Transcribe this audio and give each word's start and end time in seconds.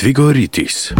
Tvigoritis. 0.00 0.92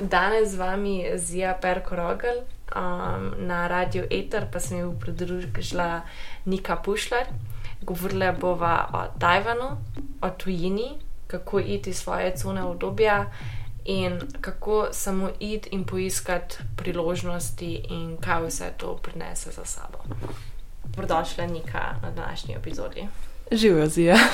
Danes 0.00 0.50
z 0.50 0.54
vami 0.58 0.98
je 0.98 1.18
Zija 1.18 1.58
Perkorogel, 1.62 2.36
um, 2.38 3.46
na 3.46 3.68
radiju 3.68 4.08
Eter 4.10 4.46
pa 4.52 4.60
sem 4.60 4.78
jih 4.78 4.96
pridružila 5.00 6.00
Nika 6.44 6.76
Pušler. 6.76 7.26
Govorila 7.82 8.32
bova 8.32 8.90
o 8.92 9.18
Tajvanu, 9.20 9.76
o 10.20 10.30
tujini, 10.30 10.98
kako 11.26 11.60
iti 11.60 11.92
svoje 11.92 12.36
cune 12.36 12.62
obdobja 12.62 13.30
in 13.84 14.18
kako 14.40 14.88
samo 14.92 15.30
iti 15.40 15.68
in 15.72 15.84
poiskati 15.84 16.56
priložnosti 16.76 17.74
in 17.88 18.16
kaj 18.16 18.42
vse 18.46 18.72
to 18.76 18.96
prinese 18.96 19.50
za 19.50 19.64
sabo. 19.64 19.98
Dobrodošla 20.84 21.46
Nika 21.46 21.94
na 22.02 22.10
današnji 22.10 22.54
epizodi. 22.54 23.06
Živijo 23.50 23.86
zija. 23.86 24.16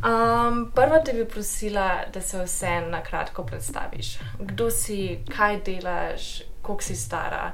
Um, 0.00 0.70
prva 0.74 0.98
te 1.04 1.12
bi 1.12 1.24
prosila, 1.28 1.98
da 2.14 2.20
se 2.20 2.44
vse 2.44 2.80
na 2.90 3.02
kratko 3.02 3.42
predstaviš. 3.44 4.18
Kdo 4.38 4.70
si, 4.70 5.18
kaj 5.36 5.60
delaš, 5.60 6.42
koliko 6.62 6.82
si 6.82 6.96
stara, 6.96 7.52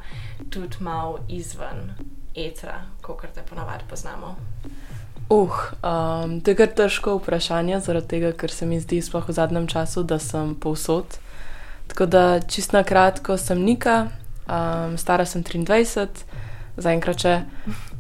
tudi 0.50 0.76
malo 0.80 1.18
izven 1.28 1.90
etra, 2.34 2.82
kot 3.02 3.26
te 3.34 3.42
ponavadi 3.48 3.84
poznamo. 3.90 4.36
Uh, 5.28 5.50
um, 5.82 6.40
to 6.40 6.50
je 6.50 6.56
kar 6.56 6.68
težko 6.68 7.16
vprašanje, 7.16 7.80
zaradi 7.80 8.08
tega, 8.08 8.32
ker 8.32 8.50
se 8.50 8.66
mi 8.66 8.78
zdi, 8.80 9.02
sploh 9.02 9.26
v 9.28 9.32
zadnjem 9.32 9.66
času, 9.66 10.02
da 10.02 10.18
sem 10.18 10.54
povsod. 10.54 11.18
Tako 11.90 12.06
da, 12.06 12.40
čist 12.40 12.72
na 12.72 12.84
kratko, 12.84 13.34
sem 13.38 13.58
Nika, 13.58 14.06
um, 14.46 14.94
stara 14.98 15.26
sem 15.26 15.42
23, 15.42 16.06
zaenkrat 16.78 17.18
če. 17.26 17.40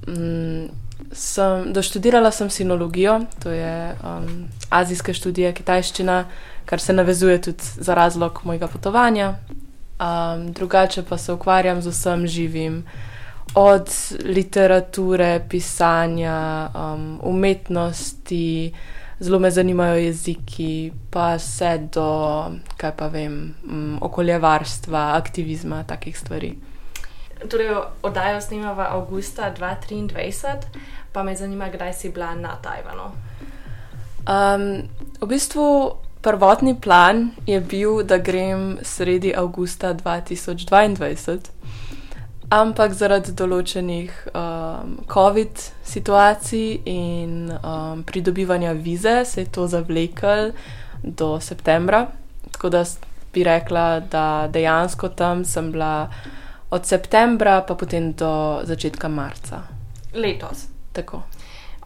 Um, 0.06 0.85
sem, 1.12 1.72
doštudirala 1.72 2.30
sem 2.30 2.50
sinologijo, 2.50 3.20
to 3.42 3.50
je 3.50 3.96
um, 4.04 4.48
azijska 4.70 5.12
študija 5.12 5.52
kitajščina, 5.52 6.24
kar 6.64 6.80
se 6.80 6.92
navezuje 6.92 7.40
tudi 7.42 7.64
za 7.76 7.94
razlog 7.94 8.40
mojega 8.44 8.68
potovanja. 8.68 9.34
Um, 9.96 10.52
drugače 10.52 11.02
pa 11.02 11.18
se 11.18 11.32
ukvarjam 11.32 11.82
z 11.82 11.88
vsem 11.88 12.26
živim, 12.26 12.84
od 13.54 13.88
literature, 14.24 15.40
pisanja, 15.48 16.68
um, 16.74 17.20
umetnosti, 17.22 18.72
zelo 19.20 19.38
me 19.38 19.50
zanimajo 19.50 19.96
jeziki, 19.96 20.92
pa 21.10 21.34
vse 21.36 21.78
do, 21.92 22.08
kaj 22.76 22.96
pa 22.96 23.08
vem, 23.08 23.54
um, 23.64 23.98
okoljevarstva, 24.00 25.12
aktivizma, 25.16 25.84
takih 25.84 26.18
stvari. 26.18 26.56
Torej, 27.48 27.68
oddajo 28.02 28.40
snimamo 28.40 28.82
avgusta 28.82 29.54
2023, 29.58 30.56
pa 31.16 31.22
me 31.24 31.32
zanima, 31.36 31.70
kdaj 31.72 31.92
si 31.96 32.10
bila 32.12 32.34
na 32.36 32.58
Tajvanu. 32.60 33.08
Um, 34.28 34.82
v 35.20 35.26
bistvu 35.26 35.96
prvotni 36.20 36.74
plan 36.80 37.30
je 37.46 37.60
bil, 37.60 38.02
da 38.02 38.18
grem 38.18 38.76
sredi 38.82 39.32
avgusta 39.32 39.94
2022, 39.94 41.38
ampak 42.52 42.92
zaradi 42.92 43.32
določenih 43.32 44.12
um, 44.28 44.92
COVID 45.08 45.64
situacij 45.88 46.84
in 46.84 47.48
um, 47.48 48.04
pridobivanja 48.04 48.76
vize 48.76 49.24
se 49.24 49.40
je 49.40 49.48
to 49.48 49.64
zavlekel 49.72 50.52
do 51.00 51.40
septembra. 51.40 52.10
Tako 52.52 52.74
da 52.76 52.84
bi 53.32 53.48
rekla, 53.48 53.88
da 54.00 54.28
dejansko 54.52 55.14
tam 55.16 55.48
sem 55.48 55.72
bila 55.72 56.10
od 56.70 56.84
septembra, 56.84 57.62
pa 57.64 57.74
potem 57.74 58.12
do 58.12 58.60
začetka 58.68 59.08
marca. 59.08 59.64
Letos. 60.12 60.75
Tako. 60.96 61.22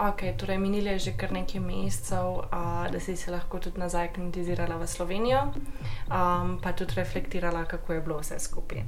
Ok, 0.00 0.22
torej 0.36 0.58
minili 0.58 0.88
je 0.88 0.98
že 0.98 1.12
kar 1.12 1.32
nekaj 1.32 1.60
mesecev, 1.60 2.24
uh, 2.24 2.86
da 2.92 3.00
si 3.00 3.16
se 3.16 3.30
lahko 3.30 3.58
tudi 3.58 3.80
nazaj 3.80 4.12
kandidizirala 4.16 4.76
v 4.76 4.86
Slovenijo, 4.86 5.42
um, 6.08 6.56
pa 6.62 6.72
tudi 6.72 6.94
reflektirala, 6.96 7.64
kako 7.64 7.92
je 7.92 8.00
bilo 8.00 8.18
vse 8.18 8.38
skupaj. 8.38 8.80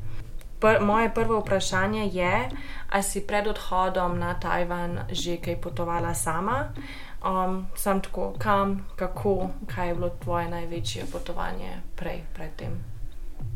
Pr 0.61 0.81
moje 0.81 1.11
prvo 1.15 1.41
vprašanje 1.41 2.09
je, 2.13 2.49
ali 2.91 3.03
si 3.03 3.27
pred 3.27 3.47
odhodom 3.47 4.19
na 4.19 4.35
Tajvan 4.41 4.99
že 5.11 5.37
kaj 5.37 5.61
potovala 5.61 6.15
sama? 6.15 6.73
Um, 7.21 7.67
sem 7.77 8.01
tako, 8.01 8.33
kam, 8.39 8.87
kako, 8.97 9.51
kaj 9.75 9.89
je 9.89 9.95
bilo 9.95 10.11
tvoje 10.25 10.49
največje 10.49 11.05
potovanje 11.13 11.83
prej, 11.97 12.23
predtem? 12.35 12.81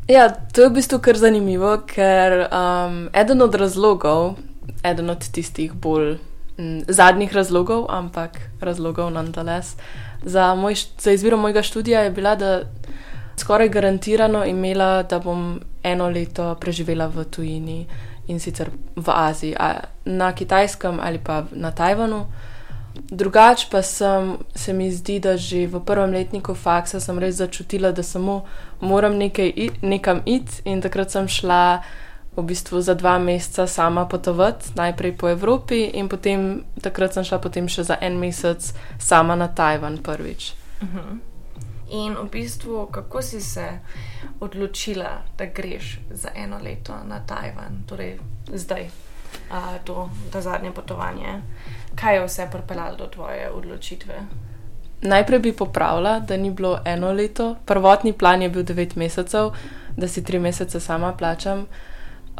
Ja, 0.07 0.29
to 0.29 0.61
je 0.61 0.69
v 0.69 0.73
bistvu 0.73 0.99
kar 0.99 1.17
zanimivo, 1.17 1.77
ker 1.89 2.47
um, 2.53 3.09
eden 3.13 3.41
od 3.41 3.55
razlogov, 3.55 4.35
eden 4.83 5.09
od 5.09 5.31
tistih 5.31 5.73
bolj 5.73 6.19
zadnjih 6.87 7.33
razlogov, 7.33 7.85
ampak 7.89 8.39
razlogov 8.61 9.11
nonetheless, 9.11 9.75
za, 10.25 10.55
moj, 10.55 10.75
za 10.99 11.11
izbiro 11.11 11.37
mojega 11.37 11.61
študija 11.61 12.01
je 12.01 12.11
bila, 12.11 12.35
da 12.35 12.61
skoraj 13.37 13.69
garantirano 13.69 14.45
imela, 14.45 15.03
da 15.03 15.19
bom 15.19 15.59
eno 15.83 16.09
leto 16.09 16.55
preživela 16.55 17.07
v 17.07 17.23
tujini 17.23 17.85
in 18.27 18.39
sicer 18.39 18.69
v 18.95 19.11
Aziji, 19.13 19.55
na 20.05 20.31
Kitajskem 20.35 20.99
ali 21.01 21.19
pa 21.19 21.43
na 21.51 21.71
Tajvanu. 21.71 22.25
Drugač 22.97 23.69
pa 23.69 23.81
sem, 23.81 24.37
se 24.55 24.73
mi 24.73 24.91
zdi, 24.91 25.19
da 25.19 25.37
že 25.37 25.67
v 25.67 25.79
prvem 25.85 26.11
letniku 26.11 26.55
faksa 26.55 26.99
sem 26.99 27.19
res 27.19 27.35
začutila, 27.35 27.91
da 27.91 28.03
samo 28.03 28.43
moram 28.81 29.13
nekaj, 29.17 29.53
iti 30.25 30.61
in 30.65 30.81
takrat 30.81 31.11
sem 31.11 31.27
šla 31.27 31.83
v 32.37 32.43
bistvu 32.43 32.81
za 32.81 32.93
dva 32.93 33.17
meseca 33.17 33.67
sama 33.67 34.05
potovati, 34.05 34.69
najprej 34.75 35.17
po 35.17 35.29
Evropi 35.29 35.89
in 35.93 36.09
potem 36.09 36.63
takrat 36.81 37.13
sem 37.13 37.25
šla 37.25 37.41
potem 37.41 37.65
še 37.65 37.83
za 37.83 37.97
en 38.01 38.19
mesec 38.21 38.73
sama 38.99 39.35
na 39.35 39.47
Tajvan 39.47 39.97
prvič. 39.97 40.53
Uh 40.81 40.87
-huh. 40.87 41.19
In 41.89 42.13
v 42.13 42.29
bistvu, 42.29 42.85
kako 42.91 43.21
si 43.21 43.41
se 43.41 43.79
odločila, 44.39 45.23
da 45.37 45.45
greš 45.45 45.99
za 46.09 46.29
eno 46.35 46.59
leto 46.63 46.93
na 47.07 47.19
Tajvan, 47.19 47.83
torej 47.87 48.19
zdaj, 48.53 48.89
a, 49.51 49.77
to, 49.83 50.09
to 50.31 50.41
zadnje 50.41 50.71
potovanje? 50.71 51.41
Kaj 51.95 52.15
je 52.15 52.25
vse 52.25 52.47
pripeljalo 52.51 52.97
do 52.97 53.07
tvoje 53.07 53.51
odločitve? 53.51 54.15
Najprej 55.01 55.39
bi 55.39 55.53
popravila, 55.53 56.19
da 56.19 56.37
ni 56.37 56.51
bilo 56.51 56.79
eno 56.85 57.11
leto. 57.11 57.55
Prvotni 57.65 58.13
plan 58.13 58.41
je 58.41 58.49
bil 58.49 58.63
devet 58.63 58.95
mesecev, 58.95 59.51
da 59.97 60.07
si 60.07 60.23
tri 60.23 60.39
mesece 60.39 60.79
sama 60.79 61.13
plačam. 61.13 61.65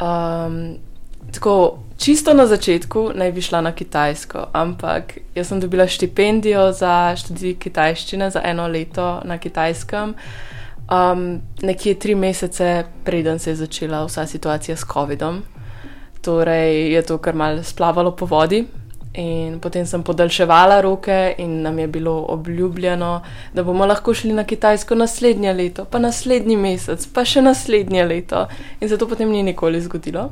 Um, 0.01 0.77
tako, 1.33 1.79
čisto 1.97 2.33
na 2.33 2.47
začetku 2.47 3.11
naj 3.15 3.31
bi 3.31 3.41
šla 3.41 3.61
na 3.61 3.71
Kitajsko, 3.71 4.47
ampak 4.53 5.17
jaz 5.35 5.47
sem 5.47 5.59
dobila 5.59 5.87
štipendijo 5.87 6.71
za 6.71 7.15
študij 7.17 7.57
kitajščine 7.59 8.29
za 8.29 8.41
eno 8.43 8.67
leto 8.67 9.21
na 9.25 9.37
Kitajskem. 9.37 10.15
Um, 10.87 11.41
nekje 11.61 11.99
tri 11.99 12.15
mesece 12.15 12.85
preden 13.03 13.39
se 13.39 13.49
je 13.49 13.55
začela 13.55 14.05
vsa 14.05 14.25
situacija 14.25 14.77
s 14.77 14.85
COVID-om, 14.93 15.43
torej 16.21 16.93
je 16.93 17.01
to 17.01 17.17
kar 17.17 17.35
mal 17.35 17.63
splavalo 17.63 18.15
po 18.15 18.25
vodi. 18.25 18.65
In 19.17 19.59
potem 19.59 19.85
sem 19.85 20.03
podaljševala 20.03 20.81
roke, 20.81 21.35
in 21.41 21.61
nam 21.61 21.79
je 21.79 21.88
bilo 21.88 22.25
obljubljeno, 22.29 23.22
da 23.53 23.63
bomo 23.63 23.85
lahko 23.85 24.13
šli 24.13 24.33
na 24.33 24.44
Kitajsko 24.44 24.95
naslednje 24.95 25.53
leto, 25.53 25.85
pa 25.85 26.00
naslednji 26.00 26.57
mesec, 26.57 27.07
pa 27.13 27.25
še 27.25 27.41
naslednje 27.41 28.03
leto. 28.06 28.45
In 28.79 28.89
se 28.89 28.97
to 28.97 29.07
potem 29.07 29.31
ni 29.31 29.44
nikoli 29.44 29.81
zgodilo. 29.81 30.29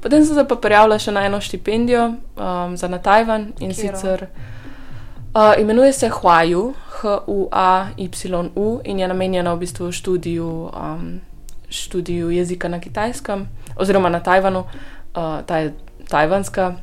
Potem 0.00 0.24
sem 0.24 0.34
se 0.34 0.44
pa 0.48 0.56
prijavila 0.56 0.98
še 0.98 1.12
na 1.12 1.26
eno 1.28 1.40
štipendijo 1.40 2.06
um, 2.08 2.76
za 2.76 2.88
na 2.88 2.98
Tajvan 2.98 3.52
in 3.60 3.70
Kjero? 3.70 3.98
sicer 3.98 4.26
uh, 5.34 5.60
imenuje 5.60 5.92
se 5.92 6.08
Huaju, 6.08 6.74
H-U-A-Y-U 6.88 8.80
in 8.84 8.98
je 8.98 9.08
namenjena 9.08 9.54
v 9.54 9.58
bistvu 9.58 9.92
študiju, 9.92 10.70
um, 10.72 11.20
študiju 11.68 12.30
jezika 12.30 12.68
na 12.68 12.80
Kitajskem 12.80 13.46
oziroma 13.76 14.08
na 14.08 14.20
Tajvanu, 14.20 14.64
uh, 14.64 15.44
ta 15.46 15.58
je 15.58 15.74
tajvanska. 16.08 16.74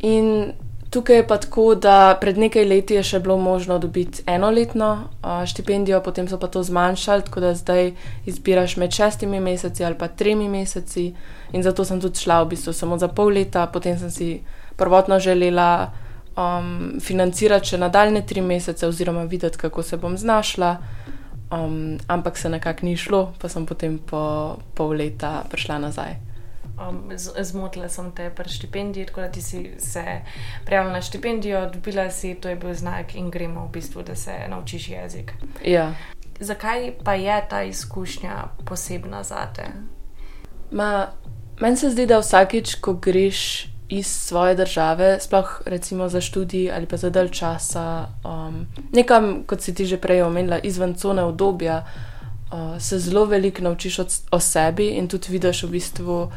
In 0.00 0.52
tukaj 0.94 1.16
je 1.16 1.26
pa 1.26 1.36
tako, 1.42 1.74
da 1.74 2.14
pred 2.20 2.38
nekaj 2.38 2.64
leti 2.64 2.94
je 2.94 3.02
še 3.02 3.18
bilo 3.20 3.34
možno 3.36 3.80
dobiti 3.82 4.22
enoletno 4.30 5.08
štipendijo, 5.46 5.98
potem 6.00 6.28
so 6.30 6.38
pa 6.38 6.46
to 6.46 6.62
zmanjšali, 6.62 7.24
tako 7.26 7.40
da 7.42 7.54
zdaj 7.58 7.90
izbiraš 8.30 8.76
med 8.78 8.94
šestimi 8.94 9.40
meseci 9.42 9.84
ali 9.84 9.98
pa 9.98 10.08
tremi 10.08 10.46
meseci. 10.48 11.08
In 11.52 11.62
zato 11.62 11.84
sem 11.84 12.00
tudi 12.00 12.22
šla 12.22 12.42
v 12.42 12.52
bistvu 12.54 12.72
samo 12.72 12.98
za 12.98 13.08
pol 13.08 13.34
leta, 13.34 13.66
potem 13.66 13.98
sem 13.98 14.10
si 14.10 14.28
prvotno 14.76 15.18
želela 15.18 15.90
um, 16.36 17.00
financirati 17.02 17.74
še 17.74 17.80
nadaljne 17.82 18.22
tri 18.26 18.40
mesece 18.40 18.86
oziroma 18.86 19.24
videti, 19.24 19.58
kako 19.58 19.82
se 19.82 19.96
bom 19.96 20.14
znašla. 20.18 20.76
Um, 21.50 21.98
ampak 22.06 22.38
se 22.38 22.48
nekako 22.48 22.86
ni 22.86 22.96
šlo, 22.96 23.32
pa 23.38 23.50
sem 23.50 23.66
potem 23.66 23.98
po 23.98 24.22
pol 24.74 24.94
leta 25.02 25.42
prišla 25.50 25.78
nazaj 25.78 26.23
um, 26.78 27.10
zmotila 27.42 27.88
sem 27.88 28.10
te 28.12 28.30
pri 28.30 28.48
štipendiji, 28.48 29.06
tako 29.06 29.20
da 29.20 29.28
ti 29.28 29.42
si 29.42 29.70
se 29.78 30.04
prijavila 30.64 30.92
na 30.92 31.02
štipendijo, 31.02 31.70
dobila 31.70 32.10
si, 32.10 32.34
to 32.34 32.48
je 32.48 32.56
bil 32.56 32.74
znak 32.74 33.14
in 33.14 33.30
gremo 33.30 33.66
v 33.66 33.72
bistvu, 33.72 34.02
da 34.02 34.14
se 34.14 34.32
naučiš 34.48 34.88
jezik. 34.88 35.32
Ja. 35.64 35.92
Zakaj 36.40 36.92
pa 37.04 37.14
je 37.14 37.46
ta 37.50 37.62
izkušnja 37.62 38.44
posebna 38.64 39.22
za 39.22 39.46
te? 39.54 39.66
Meni 41.60 41.76
se 41.76 41.90
zdi, 41.90 42.06
da 42.06 42.18
vsakič, 42.18 42.74
ko 42.74 42.92
greš 42.92 43.68
iz 43.88 44.06
svoje 44.06 44.54
države, 44.54 45.18
sploh 45.20 45.62
recimo 45.66 46.08
za 46.08 46.20
študij 46.20 46.72
ali 46.72 46.86
pa 46.86 46.96
za 46.96 47.10
dalj 47.10 47.28
časa, 47.28 48.08
um, 48.24 48.66
nekam, 48.92 49.44
kot 49.46 49.60
si 49.60 49.74
ti 49.74 49.86
že 49.86 50.00
prej 50.00 50.22
omenila, 50.22 50.58
izven 50.58 50.94
cone 50.94 51.22
obdobja, 51.22 51.84
uh, 51.84 52.80
se 52.80 52.98
zelo 52.98 53.24
veliko 53.24 53.62
naučiš 53.62 53.98
o, 53.98 54.06
o 54.30 54.40
sebi 54.40 54.88
in 54.88 55.08
tudi 55.08 55.28
vidiš 55.30 55.62
v 55.62 55.70
bistvu 55.70 56.32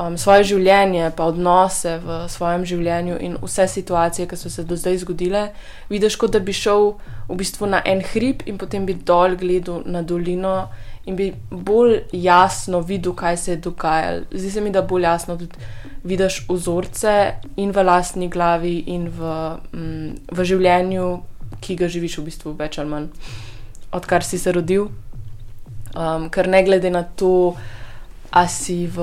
um, 0.00 0.16
svoje 0.18 0.44
življenje, 0.52 1.10
pa 1.16 1.26
odnose 1.30 1.96
v 2.04 2.20
svojem 2.32 2.64
življenju 2.66 3.18
in 3.20 3.36
vse 3.42 3.66
situacije, 3.68 4.28
ki 4.28 4.38
so 4.38 4.50
se 4.52 4.64
do 4.64 4.78
zdaj 4.78 5.02
zgodile. 5.04 5.48
Vidiš, 5.90 6.16
kot 6.20 6.32
da 6.34 6.40
bi 6.40 6.54
šel 6.56 6.94
v 7.28 7.38
bistvu 7.40 7.68
na 7.70 7.82
en 7.86 8.02
hrib 8.12 8.44
in 8.48 8.58
potem 8.58 8.86
bi 8.88 8.94
dol 8.94 9.36
gledal 9.40 9.84
na 9.86 10.02
dolino 10.02 10.70
in 11.08 11.16
bi 11.16 11.30
bolj 11.50 12.02
jasno 12.12 12.80
videl, 12.86 13.14
kaj 13.16 13.36
se 13.36 13.52
je 13.52 13.60
dogajalo. 13.66 14.26
Zdi 14.32 14.50
se 14.50 14.60
mi, 14.60 14.70
da 14.70 14.82
bolj 14.82 15.08
jasno 15.08 15.36
tudi 15.36 15.68
vidiš 16.04 16.44
vzorce 16.48 17.16
in 17.56 17.72
v 17.76 17.84
lastni 17.84 18.28
glavi, 18.28 18.78
in 18.86 19.08
v, 19.08 19.34
mm, 19.74 20.32
v 20.32 20.44
življenju, 20.44 21.10
ki 21.60 21.76
ga 21.76 21.88
živiš 21.88 22.18
v 22.18 22.24
bistvu 22.28 22.54
več 22.56 22.78
ali 22.78 22.88
manj, 22.88 23.08
odkar 23.92 24.24
si 24.24 24.38
se 24.38 24.52
rodil. 24.52 24.88
Um, 25.90 26.28
ker 26.30 26.46
ne 26.46 26.62
glede 26.62 26.90
na 26.94 27.02
to, 27.02 27.56
a 28.30 28.46
si 28.48 28.86
v, 28.86 28.96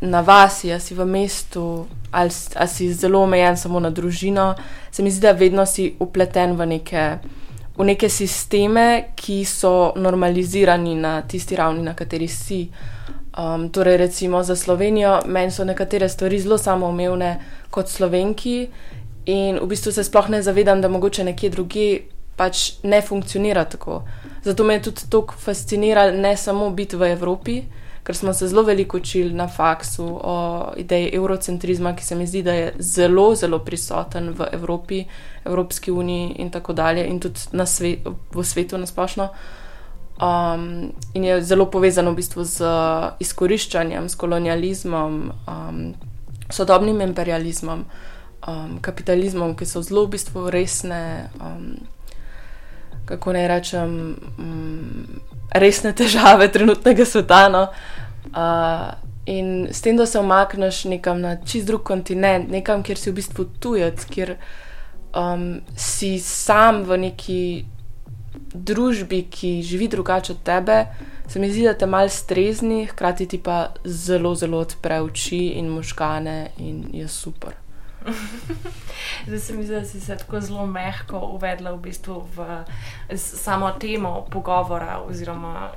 na 0.00 0.20
vasi, 0.20 0.72
a 0.72 0.80
si 0.80 0.94
v 0.94 1.04
mestu, 1.04 1.86
ali 2.12 2.30
a 2.56 2.66
si 2.66 2.92
zelo 2.92 3.22
omejen 3.22 3.56
samo 3.56 3.80
na 3.80 3.90
družino, 3.90 4.54
se 4.90 5.02
mi 5.02 5.10
zdi, 5.10 5.20
da 5.20 5.32
vedno 5.32 5.66
si 5.66 5.94
upleten 5.98 6.52
v 6.56 6.66
neke, 6.66 7.04
v 7.76 7.84
neke 7.84 8.08
sisteme, 8.08 9.16
ki 9.16 9.44
so 9.44 9.92
normalizirani 9.96 10.94
na 10.94 11.22
tisti 11.22 11.56
ravni, 11.56 11.82
na 11.82 11.94
kateri 11.94 12.28
si. 12.28 12.68
Um, 13.34 13.66
torej, 13.72 13.96
recimo 13.96 14.42
za 14.42 14.56
Slovenijo, 14.56 15.24
meni 15.26 15.50
so 15.50 15.64
nekatere 15.64 16.08
stvari 16.08 16.38
zelo 16.38 16.58
samoumevne 16.58 17.38
kot 17.70 17.88
slovenki, 17.90 18.68
in 19.26 19.58
v 19.58 19.66
bistvu 19.66 19.92
se 19.92 20.04
sploh 20.04 20.28
ne 20.28 20.42
zavedam, 20.42 20.80
da 20.80 20.88
mogoče 20.88 21.24
nekje 21.24 21.50
druge 21.50 21.86
pač 22.36 22.72
ne 22.82 23.00
funkcionira 23.02 23.64
tako. 23.64 24.02
Zato 24.44 24.64
me 24.64 24.74
je 24.74 24.82
tudi 24.82 25.08
tako 25.10 25.34
fasciniralo 25.38 26.12
ne 26.12 26.36
samo 26.36 26.70
biti 26.70 26.96
v 26.96 27.12
Evropi, 27.12 27.62
ker 28.04 28.16
smo 28.16 28.32
se 28.32 28.48
zelo 28.48 28.62
veliko 28.62 28.96
učili 28.96 29.32
na 29.32 29.48
faksu 29.48 30.20
o 30.22 30.64
ideji 30.76 31.10
eurocentrizma, 31.12 31.96
ki 31.96 32.04
se 32.04 32.14
mi 32.14 32.26
zdi, 32.26 32.42
da 32.42 32.52
je 32.52 32.74
zelo, 32.78 33.34
zelo 33.34 33.58
prisoten 33.58 34.30
v 34.30 34.48
Evropi, 34.52 35.04
Evropski 35.44 35.90
uniji 35.90 36.34
in 36.38 36.50
tako 36.50 36.72
dalje, 36.72 37.06
in 37.06 37.20
tudi 37.20 37.40
svet, 37.66 37.98
v 38.34 38.44
svetu 38.44 38.78
nasplošno. 38.78 39.28
Um, 40.22 40.92
in 41.14 41.24
je 41.24 41.42
zelo 41.42 41.66
povezano 41.70 42.12
v 42.12 42.20
bistvu 42.20 42.44
z 42.44 42.68
izkoriščanjem, 43.20 44.08
s 44.08 44.14
kolonializmom, 44.14 45.32
um, 45.48 45.80
sodobnim 46.50 47.00
imperializmom, 47.00 47.84
um, 48.48 48.78
kapitalizmom, 48.80 49.56
ki 49.56 49.66
so 49.66 49.82
zelo 49.82 50.04
v 50.06 50.14
bistvu 50.18 50.50
resne. 50.50 51.30
Um, 51.40 51.74
kako 53.04 53.32
naj 53.32 53.48
rečem, 53.48 54.16
um, 54.38 55.20
resne 55.54 55.94
težave 55.94 56.48
trenutnega 56.52 57.06
sveta. 57.06 57.48
No? 57.48 57.68
Uh, 58.34 58.92
in 59.26 59.68
s 59.70 59.80
tem, 59.80 59.96
da 59.96 60.06
se 60.06 60.18
omakneš 60.18 60.84
nekam 60.84 61.20
na 61.20 61.36
čist 61.36 61.66
drug 61.66 61.82
kontinent, 61.82 62.50
nekam, 62.50 62.82
kjer 62.82 62.98
si 62.98 63.10
v 63.10 63.18
bistvu 63.20 63.46
tujec, 63.60 64.04
kjer 64.10 64.36
um, 65.14 65.62
si 65.76 66.18
sam 66.18 66.82
v 66.84 66.98
neki 67.08 67.40
družbi, 68.54 69.24
ki 69.30 69.56
živi 69.62 69.88
drugače 69.88 70.32
od 70.32 70.42
tebe, 70.44 70.84
se 71.28 71.40
mi 71.40 71.50
zdi, 71.50 71.64
da 71.64 71.74
te 71.74 71.86
mal 71.86 72.08
strezni, 72.08 72.84
hkrati 72.86 73.26
ti 73.26 73.38
pa 73.42 73.72
zelo, 73.84 74.34
zelo 74.34 74.60
odpre 74.60 75.00
oči 75.00 75.46
in 75.58 75.70
možgane 75.72 76.50
in 76.58 76.84
je 76.92 77.08
super. 77.08 77.63
Zdaj 79.26 79.38
se 79.38 79.52
mi 79.52 79.64
zdi, 79.64 79.74
da 79.74 79.84
si 79.84 80.00
se 80.00 80.16
tako 80.16 80.40
zelo 80.40 80.66
mehko 80.66 81.18
uvedla 81.18 81.72
v, 81.72 81.80
bistvu 81.80 82.26
v 82.36 82.64
samo 83.16 83.70
temo 83.80 84.26
pogovora, 84.30 85.00
oziroma 85.08 85.70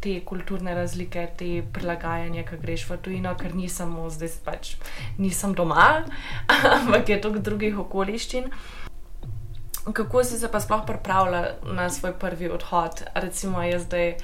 te 0.00 0.20
kulturne 0.24 0.74
razlike, 0.74 1.26
te 1.38 1.50
prilagajanja, 1.72 2.46
ki 2.48 2.60
greš 2.62 2.86
v 2.90 3.00
tujino, 3.04 3.34
ker 3.40 3.54
nisem 3.54 3.92
zdaj 4.10 4.38
pač 4.44 4.76
nisem 5.18 5.54
doma, 5.54 6.04
ampak 6.78 7.08
je 7.08 7.20
toliko 7.20 7.44
drugih 7.50 7.78
okoliščin. 7.86 8.50
Kako 9.84 10.22
si 10.24 10.38
se 10.40 10.48
pa 10.48 10.60
sploh 10.60 10.80
pripravljala 10.86 11.74
na 11.76 11.90
svoj 11.90 12.14
prvi 12.18 12.48
odhod? 12.48 13.02
Recimo, 13.14 13.62
jaz 13.62 13.82
zdaj 13.84 14.14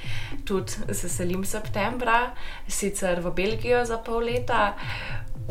tudi 0.49 0.95
se 0.97 1.09
selim 1.09 1.45
septembra, 1.45 2.31
sicer 2.69 3.21
v 3.21 3.35
Belgijo 3.37 3.85
za 3.85 3.99
pol 3.99 4.25
leta, 4.25 4.73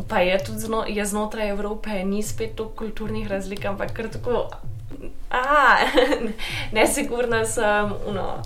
pa 0.08 0.18
je 0.18 0.38
tudi 0.44 0.58
zno, 0.58 0.84
je 0.88 1.04
znotraj 1.06 1.48
Evrope, 1.48 2.04
ni 2.04 2.22
spet 2.22 2.56
toliko 2.56 2.76
kulturnih 2.76 3.28
razlik, 3.28 3.64
ampak 3.64 3.92
kar 3.92 4.08
tako, 4.08 4.48
a 5.30 5.76
ne, 6.74 6.86
sigurno 6.86 7.44
sem, 7.44 7.92
no, 8.14 8.42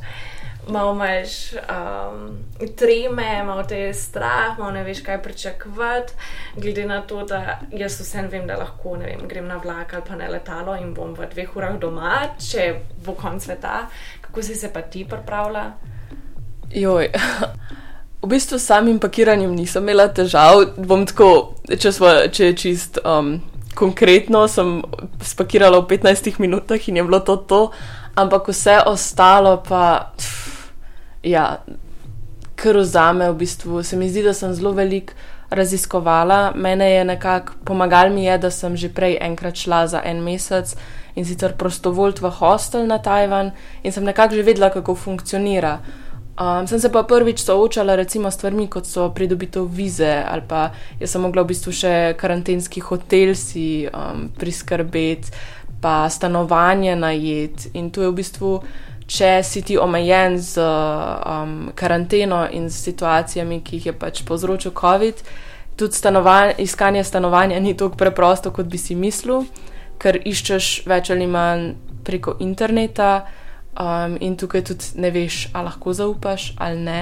malo 0.69 0.93
imaš 0.93 1.53
um, 1.53 2.39
treme, 2.77 3.45
malo 3.45 3.63
te 3.63 3.79
je 3.79 3.95
strah, 3.95 4.59
malo 4.59 4.71
ne 4.71 4.85
veš, 4.85 5.01
kaj 5.01 5.23
pričakovati, 5.23 6.13
glede 6.57 6.87
na 6.87 7.03
to, 7.03 7.23
da 7.23 7.59
jaz 7.73 8.01
vsem 8.01 8.29
vem, 8.29 8.47
da 8.47 8.57
lahko 8.57 8.93
vem, 8.93 9.29
grem 9.29 9.47
na 9.47 9.57
vlak 9.57 9.95
ali 9.95 10.03
pa 10.09 10.17
na 10.17 10.29
letalo 10.29 10.77
in 10.77 10.95
bom 10.95 11.15
v 11.15 11.29
dveh 11.35 11.57
urah 11.57 11.79
doma, 11.79 12.29
če 12.51 12.75
bo 13.05 13.15
konc 13.15 13.43
sveta. 13.45 13.87
Kako 14.21 14.43
si 14.43 14.55
se 14.55 14.73
pa 14.73 14.83
ti 14.83 15.05
pripravljala? 15.09 15.73
Joj. 16.75 17.11
V 18.25 18.29
bistvu 18.29 18.57
s 18.57 18.71
samim 18.73 18.97
pakiranjem 18.97 19.53
nisem 19.53 19.85
imela 19.85 20.07
težav. 20.09 20.63
Tako, 20.81 21.27
če, 21.69 21.91
smo, 21.93 22.13
če 22.33 22.47
je 22.47 22.55
čist 22.57 22.97
um, 23.05 23.35
konkretno, 23.77 24.47
sem 24.49 24.79
spakirala 25.21 25.83
v 25.83 25.99
15 25.99 26.41
minutah 26.41 26.81
in 26.89 26.97
je 26.97 27.05
bilo 27.05 27.21
to 27.21 27.37
to, 27.45 27.59
ampak 28.17 28.49
vse 28.49 28.79
ostalo 28.89 29.59
pa, 29.61 30.15
pff, 30.17 30.73
ja, 31.21 31.61
kar 32.57 32.81
vzame 32.81 33.29
v 33.29 33.37
bistvu. 33.45 33.83
Se 33.85 34.01
mi 34.01 34.09
zdi, 34.09 34.25
da 34.25 34.33
sem 34.33 34.57
zelo 34.57 34.73
velik 34.73 35.13
raziskovala. 35.53 36.55
Mene 36.57 36.91
je 36.95 37.05
nekako 37.05 37.61
pomagal 37.65 38.09
mi 38.09 38.25
je, 38.25 38.39
da 38.39 38.51
sem 38.51 38.73
že 38.73 38.89
prej 38.89 39.19
enkrat 39.21 39.61
šla 39.61 39.87
za 39.87 40.01
en 40.01 40.25
mesec 40.25 40.73
in 41.15 41.29
sicer 41.29 41.53
prostovoljt 41.61 42.25
v 42.25 42.33
hostel 42.41 42.89
na 42.89 42.99
Tajvan 42.99 43.53
in 43.83 43.93
sem 43.93 44.05
nekako 44.05 44.41
že 44.41 44.49
vedela, 44.49 44.73
kako 44.73 44.95
funkcionira. 44.95 45.79
Um, 46.35 46.67
sem 46.67 46.81
se 46.81 46.91
pa 46.91 47.05
prvič 47.07 47.39
soočala 47.39 47.95
recimo 47.95 48.31
s 48.31 48.35
stvarmi, 48.35 48.67
kot 48.67 48.89
so 48.91 49.07
pridobitev 49.15 49.69
vize 49.71 50.25
ali 50.27 50.43
pa 50.49 50.73
jaz 50.99 51.13
sem 51.15 51.23
mogla 51.23 51.45
v 51.45 51.53
bistvu 51.53 51.73
še 51.73 51.93
karantenski 52.19 52.83
hotel 52.83 53.37
si 53.39 53.87
um, 53.87 54.27
priskrbeti, 54.35 55.31
pa 55.81 56.09
stanovanje 56.11 56.97
najet. 56.97 57.69
In 57.75 57.91
to 57.95 58.03
je 58.03 58.11
v 58.11 58.17
bistvu, 58.19 58.51
če 59.07 59.45
si 59.45 59.63
ti 59.63 59.79
omejen 59.79 60.39
z 60.41 60.59
um, 60.59 61.71
karanteno 61.77 62.49
in 62.51 62.67
s 62.67 62.83
situacijami, 62.83 63.61
ki 63.63 63.79
jih 63.79 63.87
je 63.87 63.95
pač 63.95 64.25
povzročil 64.27 64.75
COVID, 64.75 65.23
tudi 65.77 65.95
stanovanj, 65.95 66.57
iskanje 66.59 67.05
stanovanja 67.05 67.61
ni 67.61 67.77
tako 67.77 68.01
preprosto, 68.01 68.51
kot 68.51 68.67
bi 68.67 68.81
si 68.81 68.99
mislil, 68.99 69.45
ker 70.03 70.19
iščeš 70.19 70.89
več 70.91 71.15
ali 71.15 71.31
manj 71.31 71.75
preko 72.03 72.39
interneta. 72.41 73.29
Um, 73.75 74.17
in 74.21 74.37
tukaj 74.37 74.63
tudi 74.65 74.85
ne 75.03 75.11
veš, 75.11 75.49
ali 75.53 75.65
lahko 75.65 75.93
zaupaš 75.93 76.53
ali 76.59 76.79
ne. 76.79 77.01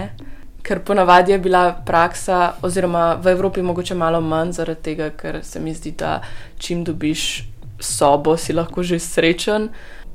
Ker 0.63 0.81
ponavadi 0.85 1.33
je 1.33 1.39
bila 1.39 1.73
praksa, 1.87 2.55
oziroma 2.63 3.15
v 3.15 3.27
Evropi 3.35 3.63
mogoče 3.63 3.95
malo 3.95 4.21
manj 4.21 4.53
zaradi 4.53 4.83
tega, 4.83 5.11
ker 5.11 5.41
se 5.43 5.61
mi 5.61 5.75
zdi, 5.75 5.91
da 5.99 6.21
čim 6.59 6.85
dobiš 6.85 7.45
sobo, 7.81 8.37
si 8.37 8.53
lahko 8.53 8.83
že 8.83 8.99
srečen. 8.99 9.69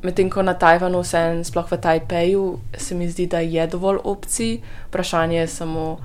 Medtem 0.04 0.30
ko 0.30 0.42
na 0.42 0.54
Tajvanu, 0.54 1.02
vseeno, 1.02 1.44
sploh 1.44 1.72
v 1.72 1.78
Tajpeju, 1.78 2.46
se 2.78 2.96
mi 2.96 3.10
zdi, 3.10 3.28
da 3.28 3.40
je 3.40 3.68
dovolj 3.68 4.00
opcij, 4.04 4.62
vprašanje 4.88 5.40
je 5.40 5.48
samo 5.48 5.98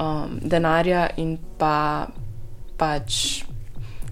um, 0.00 0.38
denarja 0.42 1.08
in 1.16 1.38
pa 1.58 2.06
pač 2.78 3.44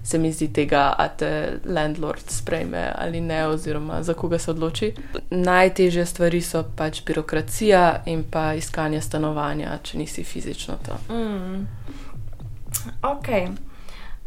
se 0.09 0.17
mi 0.17 0.31
zdi 0.31 0.47
tega, 0.53 0.95
da 0.97 1.07
te 1.07 1.59
landlord 1.65 2.29
sprejme 2.29 2.91
ali 2.95 3.21
ne, 3.21 3.47
oziroma 3.47 4.03
za 4.03 4.13
koga 4.13 4.39
se 4.39 4.51
odloči. 4.51 4.93
Najtežje 5.29 6.05
stvari 6.05 6.41
so 6.41 6.63
pač 6.75 7.03
birokracija 7.05 8.01
in 8.05 8.23
pa 8.31 8.53
iskanje 8.57 9.01
stanovanja, 9.01 9.77
če 9.83 9.97
nisi 9.97 10.23
fizično 10.23 10.79
to. 10.85 10.97
Mm. 11.13 11.67
Ok, 13.01 13.27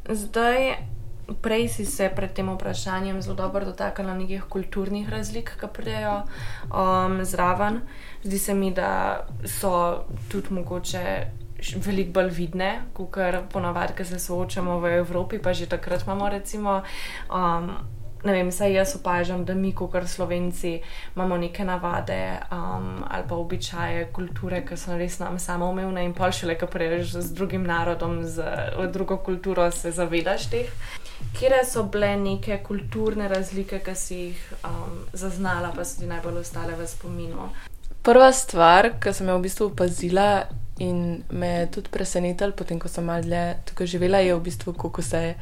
zdaj. 0.08 0.74
Prej 1.42 1.68
si 1.68 1.84
se 1.86 2.10
pred 2.12 2.32
tem 2.34 2.48
vprašanjem 2.50 3.20
zelo 3.22 3.36
dobro 3.38 3.64
dotaknila 3.64 4.14
nekih 4.18 4.42
kulturnih 4.50 5.08
razlik, 5.08 5.52
ki 5.60 5.68
pridejo 5.72 6.16
um, 6.66 7.22
zraven. 7.24 7.78
Zdi 8.24 8.38
se 8.38 8.54
mi, 8.54 8.72
da 8.74 9.22
so 9.46 10.04
tudi 10.28 10.52
mogoče 10.52 11.04
veliko 11.76 12.12
bolj 12.20 12.30
vidne, 12.36 12.70
kot 12.92 13.18
ponavadi, 13.52 13.96
ki 13.96 14.04
se 14.04 14.18
soočamo 14.18 14.78
v 14.80 14.96
Evropi, 14.98 15.38
pa 15.38 15.52
že 15.52 15.66
takrat 15.66 16.06
imamo 16.06 16.28
recimo. 16.28 16.82
Um, 17.30 17.76
ne 18.24 18.32
vem, 18.32 18.52
saj 18.52 18.72
jaz 18.72 18.94
opažam, 18.96 19.44
da 19.44 19.54
mi, 19.54 19.72
kot 19.74 19.94
slovenci, 20.06 20.80
imamo 21.16 21.36
neke 21.36 21.64
navade 21.64 22.38
um, 22.52 23.04
ali 23.08 23.24
pa 23.28 23.34
običaje, 23.34 24.08
kulture, 24.12 24.62
ki 24.66 24.76
so 24.76 24.96
res 24.96 25.18
nam 25.18 25.38
samoumevne 25.38 26.04
in 26.04 26.14
pa 26.14 26.30
še 26.32 26.46
le, 26.46 26.56
ki 26.58 26.68
prejš 26.70 27.16
z 27.18 27.34
drugim 27.34 27.66
narodom, 27.66 28.22
z 28.24 28.46
drugo 28.92 29.18
kulturo, 29.18 29.70
se 29.70 29.90
zavedaš 29.90 30.50
teh. 30.50 30.70
Kje 31.38 31.62
so 31.66 31.84
bile 31.86 32.16
neke 32.16 32.58
kulturne 32.62 33.28
razlike, 33.28 33.82
ki 33.82 33.94
si 33.98 34.14
jih 34.14 34.48
um, 34.62 35.04
zaznala, 35.12 35.72
pa 35.74 35.84
so 35.84 36.00
ti 36.00 36.10
najbolj 36.10 36.42
ostale 36.42 36.78
v 36.78 36.86
spominu? 36.86 37.50
Prva 38.02 38.32
stvar, 38.34 38.94
ki 38.98 39.14
sem 39.14 39.28
jo 39.30 39.38
v 39.38 39.46
bistvu 39.46 39.70
opazila 39.70 40.28
in 40.78 41.22
me 41.30 41.46
je 41.46 41.66
tudi 41.70 41.90
presenetila, 41.90 42.52
potem 42.56 42.78
ko 42.78 42.88
sem 42.88 43.04
malo 43.04 43.22
dlje 43.22 43.56
tukaj 43.64 43.86
živela, 43.86 44.18
je 44.18 44.34
v 44.34 44.40
bistvu, 44.40 44.72
kako 44.72 45.02
se 45.02 45.18
je. 45.18 45.34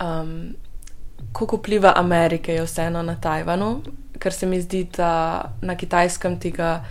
Um, 0.00 0.54
kako 1.32 1.56
vpliva 1.56 1.92
Amerika, 1.96 2.52
je 2.52 2.64
vseeno 2.64 3.02
na 3.02 3.14
Tajvanu, 3.20 3.82
ker 4.18 4.32
se 4.32 4.46
mi 4.46 4.60
zdi, 4.60 4.84
da 4.96 5.52
na 5.62 5.76
kitajskem 5.76 6.38
tega 6.40 6.84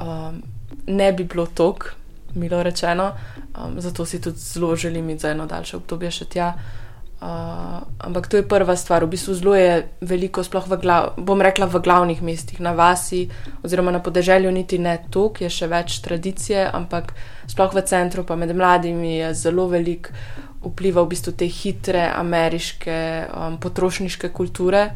um, 0.00 0.42
ne 0.86 1.12
bi 1.12 1.24
bilo 1.24 1.46
toliko, 1.46 1.86
milo 2.34 2.62
rečeno, 2.62 3.12
um, 3.56 3.80
zato 3.80 4.04
si 4.06 4.20
tudi 4.20 4.38
zelo 4.38 4.76
želim 4.76 5.10
iti 5.10 5.20
za 5.20 5.30
eno 5.30 5.46
daljše 5.46 5.76
obdobje 5.76 6.10
še 6.10 6.24
tja. 6.24 6.54
Ampak 7.20 8.26
to 8.26 8.36
je 8.36 8.48
prva 8.48 8.76
stvar, 8.76 9.04
v 9.04 9.12
bistvu 9.12 9.34
zelo 9.34 9.54
je 9.54 9.88
veliko, 10.00 10.40
sploh 10.44 10.64
v, 10.64 10.76
glav, 10.80 11.12
bom 11.20 11.40
rekla, 11.40 11.68
v 11.68 11.82
glavnih 11.84 12.22
mestih, 12.24 12.60
na 12.64 12.72
vasi, 12.72 13.28
oziroma 13.60 13.92
na 13.92 14.00
podeželju, 14.00 14.48
niti 14.50 14.78
ne 14.80 14.96
toliko, 15.12 15.44
je 15.44 15.50
še 15.52 15.68
več 15.68 16.00
tradicije, 16.00 16.64
ampak 16.72 17.12
sploh 17.44 17.76
v 17.76 17.84
centru, 17.84 18.24
pa 18.24 18.40
med 18.40 18.56
mladimi 18.56 19.20
je 19.20 19.34
zelo 19.36 19.68
velik 19.68 20.08
vpliva 20.64 21.04
v 21.04 21.12
bistvu 21.12 21.36
te 21.36 21.48
hitre 21.48 22.08
ameriške 22.08 22.96
um, 23.28 23.60
potrošniške 23.60 24.32
kulture. 24.32 24.90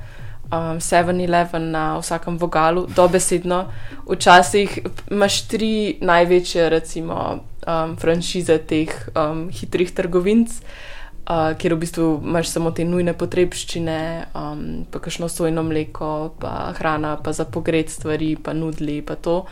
Um, 0.45 0.77
7-Eleven 0.79 1.73
na 1.73 1.97
vsakem 1.99 2.37
vogalu, 2.39 2.85
dobesedno. 2.87 3.65
Včasih 4.05 4.77
imaš 5.11 5.39
tri 5.49 5.97
največje, 6.05 6.69
recimo, 6.69 7.21
um, 7.65 7.97
franšize 7.97 8.59
teh 8.69 8.93
um, 9.17 9.49
hitrih 9.49 9.89
trgovinic, 9.97 10.53
uh, 10.53 10.94
kjer 11.27 11.75
v 11.75 11.79
bistvu 11.79 12.21
imaš 12.25 12.49
samo 12.53 12.71
te 12.71 12.85
nujne 12.85 13.15
potrebščine, 13.17 13.99
um, 14.37 14.65
pa 14.91 15.01
kakšno 15.01 15.29
sojno 15.29 15.63
mleko, 15.65 16.35
pa 16.41 16.75
hrana, 16.77 17.17
pa 17.17 17.33
za 17.33 17.45
pogret 17.45 17.91
stvari, 17.91 18.35
pa 18.37 18.53
nudli, 18.53 19.01
pa 19.03 19.17
to. 19.17 19.45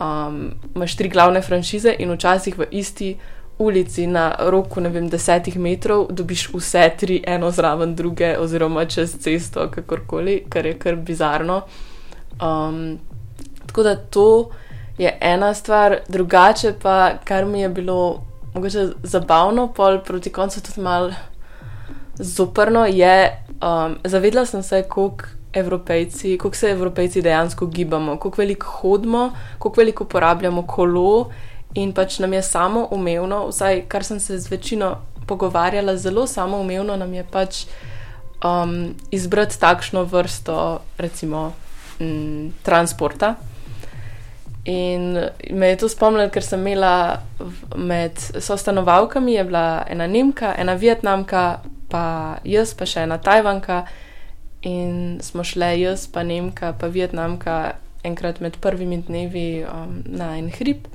Um, 0.00 0.54
imaš 0.74 0.96
tri 0.96 1.08
glavne 1.08 1.42
franšize 1.42 1.94
in 1.98 2.12
včasih 2.12 2.58
v 2.58 2.68
isti 2.70 3.16
ulici 3.58 4.06
na 4.06 4.36
roku, 4.48 4.80
ne 4.80 4.88
vem, 4.92 5.08
desetih 5.08 5.56
metrov, 5.60 6.06
dobiš 6.12 6.48
vse 6.52 6.90
tri, 7.00 7.22
eno 7.26 7.50
zraven 7.50 7.94
druge, 7.96 8.34
oziroma 8.38 8.84
čez 8.84 9.16
cesto, 9.20 9.68
kakorkoli, 9.72 10.42
kar 10.48 10.66
je 10.66 10.78
kar 10.78 10.96
bizarno. 10.96 11.62
Um, 12.40 12.98
tako 13.66 13.82
da 13.82 13.96
to 13.96 14.50
je 14.98 15.12
ena 15.20 15.54
stvar, 15.54 15.98
drugače 16.08 16.74
pa, 16.82 17.18
kar 17.24 17.44
mi 17.44 17.60
je 17.60 17.68
bilo 17.68 18.22
mogoče 18.56 18.86
zabavno, 19.02 19.68
pol 19.72 20.00
proti 20.04 20.32
koncu 20.32 20.62
tudi 20.62 20.80
malo 20.80 21.12
zoprno, 22.14 22.86
je, 22.86 23.44
um, 23.60 23.98
zavedla 24.04 24.46
sem 24.46 24.62
se, 24.62 24.82
koliko. 24.82 25.32
Evropejci, 25.56 26.38
kako 26.38 26.56
se 26.56 26.68
evropejci 26.68 27.22
dejansko 27.22 27.66
gibamo, 27.66 28.18
kako 28.20 28.42
veliko 28.42 28.66
hodimo, 28.66 29.30
kako 29.52 29.72
veliko 29.76 30.04
uporabljamo 30.04 30.66
kolo 30.66 31.30
in 31.74 31.92
pač 31.92 32.18
nam 32.18 32.32
je 32.32 32.42
samo 32.42 32.88
umevno, 32.90 33.46
vsaj 33.48 33.86
kar 33.88 34.04
sem 34.04 34.20
se 34.20 34.38
z 34.38 34.50
večino 34.50 34.96
pogovarjala, 35.26 35.96
zelo 35.96 36.26
samo 36.26 36.60
umevno 36.60 36.96
nam 36.96 37.14
je 37.14 37.24
pač 37.30 37.64
um, 38.44 38.94
izbrati 39.10 39.60
takšno 39.60 40.04
vrsto, 40.04 40.80
recimo, 40.98 41.52
m, 42.00 42.06
mm, 42.06 42.52
transporta. 42.62 43.34
In 44.66 45.30
me 45.50 45.68
je 45.68 45.76
to 45.76 45.88
spomnilo, 45.88 46.26
ker 46.34 46.42
sem 46.42 46.64
imela 46.66 47.22
med 47.78 48.18
sostanovalkami, 48.18 49.36
je 49.36 49.44
bila 49.46 49.84
ena 49.86 50.06
Nemka, 50.10 50.54
ena 50.58 50.74
Vietnamka, 50.74 51.60
pa 51.88 52.06
jaz, 52.42 52.72
pa 52.74 52.86
še 52.86 53.04
ena 53.06 53.20
Tajvanka. 53.22 53.84
In 54.66 55.20
smo 55.22 55.44
šle 55.46 55.70
jaz, 55.78 56.08
pa 56.10 56.24
Nemka, 56.26 56.72
pa 56.80 56.90
Vietnamka, 56.90 57.76
enkrat 58.02 58.40
med 58.42 58.58
prvimi 58.62 58.98
dnevi 59.06 59.62
um, 59.70 60.00
na 60.06 60.32
en 60.38 60.50
hrib. 60.50 60.88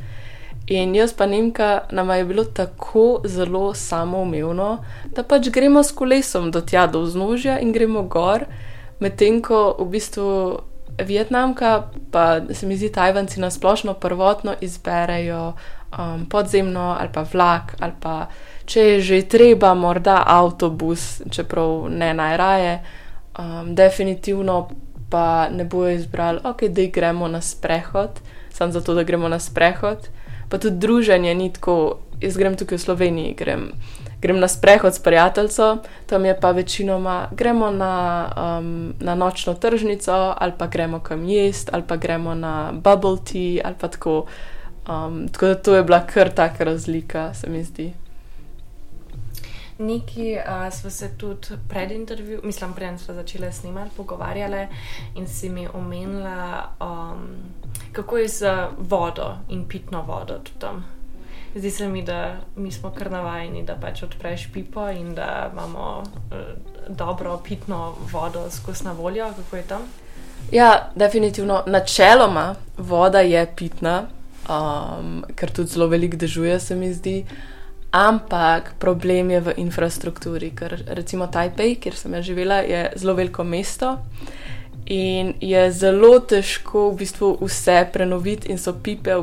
In 0.68 0.92
jaz 0.96 1.14
pa 1.16 1.26
Nemka, 1.26 1.86
nam 1.96 2.12
je 2.12 2.26
bilo 2.26 2.44
tako 2.44 3.22
zelo 3.24 3.74
samoumevno, 3.74 4.84
da 5.16 5.24
pač 5.24 5.48
gremo 5.48 5.84
s 5.84 5.96
kolesom 5.96 6.52
do 6.52 6.60
tja, 6.62 6.90
do 6.92 7.06
vznožja 7.08 7.56
in 7.64 7.72
gremo 7.72 8.04
gor, 8.04 8.46
medtem 9.00 9.40
ko 9.42 9.78
v 9.80 9.88
bistvu 9.96 10.28
Vietnamka, 11.04 11.88
pa 12.12 12.42
se 12.54 12.66
mi 12.68 12.78
zdi, 12.78 12.92
Tajvanci 12.92 13.40
na 13.40 13.52
splošno 13.52 13.94
prvotno 13.94 14.56
izberejo 14.62 15.54
um, 15.98 16.26
podzemno 16.26 16.96
ali 17.00 17.10
pa 17.14 17.26
vlak, 17.34 17.76
ali 17.80 17.94
pa 18.00 18.28
če 18.66 18.82
je 18.82 19.02
že 19.02 19.22
treba, 19.22 19.74
morda 19.74 20.24
avtobus, 20.28 21.22
čeprav 21.32 21.90
ne 21.90 22.14
najraje, 22.14 22.80
um, 23.40 23.76
definitivno 23.76 24.70
pa 25.10 25.50
ne 25.50 25.66
bojo 25.66 25.92
izbrali, 25.92 26.40
ok, 26.44 26.64
da 26.64 26.82
gremo 26.94 27.28
na 27.28 27.42
sprehod, 27.42 28.20
samo 28.50 28.72
zato, 28.72 28.94
da 28.94 29.04
gremo 29.04 29.28
na 29.28 29.40
sprehod 29.40 30.10
pa 30.52 30.58
tudi 30.60 30.78
druženje 30.78 31.36
ni 31.36 31.54
tako. 31.54 31.98
Jaz 32.22 32.38
grem 32.38 32.54
tukaj 32.54 32.78
v 32.78 32.82
Sloveniji, 32.82 33.34
grem, 33.34 33.72
grem 34.22 34.40
na 34.40 34.48
sprehod 34.48 34.96
s 34.96 35.00
prijateljem, 35.00 35.80
tam 36.06 36.26
je 36.26 36.40
pa 36.40 36.52
večinoma 36.52 37.28
gremo 37.32 37.72
na, 37.72 38.26
um, 38.38 38.94
na 39.00 39.16
nočno 39.16 39.54
tržnico, 39.54 40.34
ali 40.38 40.54
pa 40.58 40.68
gremo 40.68 41.00
kam 41.00 41.26
jesti, 41.26 41.72
ali 41.74 41.84
pa 41.88 41.96
gremo 41.96 42.36
na 42.36 42.72
bubble 42.72 43.18
tea, 43.32 43.62
ali 43.66 43.76
pa 43.80 43.88
tako. 43.88 44.26
Um, 44.90 45.28
tako 45.28 45.46
da 45.46 45.56
to 45.56 45.76
je 45.76 45.84
bila 45.84 46.06
kar 46.06 46.30
taka 46.30 46.64
razlika, 46.64 47.34
se 47.34 47.50
mi 47.50 47.64
zdi. 47.64 47.94
Neki 49.78 50.38
uh, 50.38 50.74
smo 50.74 50.90
se 50.90 51.18
tudi 51.18 51.48
pred 51.70 51.92
intervjujem, 51.92 52.42
mislim, 52.44 52.74
prej 52.74 52.98
smo 52.98 53.14
začeli 53.14 53.54
snimati, 53.54 53.92
pogovarjali 53.98 54.68
in 55.16 55.28
si 55.28 55.50
mi 55.50 55.68
omenila. 55.74 56.70
Um, 56.80 57.30
kako 57.92 58.18
je 58.18 58.28
z 58.28 58.68
vodo 58.78 59.38
in 59.50 59.68
pitno 59.68 60.02
vodo 60.02 60.40
tam. 60.60 61.01
Zdi 61.56 61.72
se 61.72 61.88
mi, 61.88 62.04
da 62.04 62.36
mi 62.56 62.72
smo 62.72 62.92
kar 62.92 63.12
navajeni, 63.12 63.64
da 63.64 63.76
pač 63.76 64.04
odpreš 64.04 64.48
pipo 64.54 64.90
in 64.90 65.16
da 65.16 65.50
imamo 65.52 66.04
uh, 66.04 66.38
dobro 66.90 67.38
pitno 67.44 67.96
vodo 68.12 68.50
skozi 68.50 68.84
na 68.84 68.92
voljo. 68.92 69.28
Kako 69.36 69.56
je 69.56 69.64
tam? 69.64 69.82
Ja, 70.52 70.92
definitivno. 70.96 71.64
Načeloma 71.68 72.56
voda 72.78 73.20
je 73.20 73.48
pitna, 73.56 74.04
um, 74.50 75.24
ker 75.36 75.52
tudi 75.52 75.70
zelo 75.70 75.88
veliko 75.88 76.18
dežuje, 76.18 76.60
se 76.60 76.76
mi 76.76 76.94
zdi. 76.94 77.26
Ampak 77.92 78.74
problem 78.80 79.32
je 79.32 79.40
v 79.40 79.54
infrastrukturi, 79.58 80.54
ker 80.56 80.78
recimo 80.88 81.28
Tajpej, 81.28 81.76
kjer 81.76 81.96
sem 81.96 82.14
ja 82.14 82.22
živela, 82.22 82.62
je 82.64 82.92
zelo 82.96 83.14
veliko 83.14 83.44
mesto. 83.44 83.98
In 84.86 85.34
je 85.40 85.72
zelo 85.72 86.20
težko 86.20 86.90
v 86.90 86.98
bistvu 87.04 87.28
vse 87.42 87.86
prenoviti, 87.94 88.50
in 88.52 88.58
so 88.58 88.74
pipe, 88.74 89.14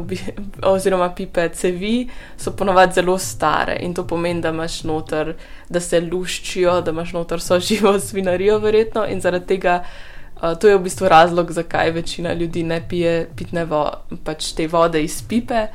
oziroma 0.62 1.10
pipe 1.14 1.48
cevi, 1.52 2.08
so 2.38 2.52
ponovadi 2.56 3.00
zelo 3.00 3.18
stare. 3.18 3.76
In 3.82 3.94
to 3.94 4.06
pomeni, 4.06 4.40
da 4.40 4.52
imaš 4.54 4.82
noter, 4.86 5.34
da 5.68 5.80
se 5.80 6.00
luščijo, 6.00 6.80
da 6.80 6.94
imaš 6.94 7.12
noter 7.12 7.42
so 7.42 7.58
živo 7.60 7.98
svinarijo, 8.00 8.58
verjetno. 8.62 9.06
In 9.10 9.20
zaradi 9.20 9.46
tega, 9.46 9.80
uh, 9.82 10.54
to 10.54 10.68
je 10.68 10.78
v 10.78 10.84
bistvu 10.86 11.08
razlog, 11.08 11.50
zakaj 11.52 11.90
večina 11.90 12.32
ljudi 12.32 12.62
ne 12.62 12.80
pije 12.88 13.26
pitne 13.36 13.64
vode, 13.64 14.22
pač 14.24 14.52
te 14.54 14.68
vode 14.68 15.02
iz 15.02 15.22
pipe. 15.22 15.66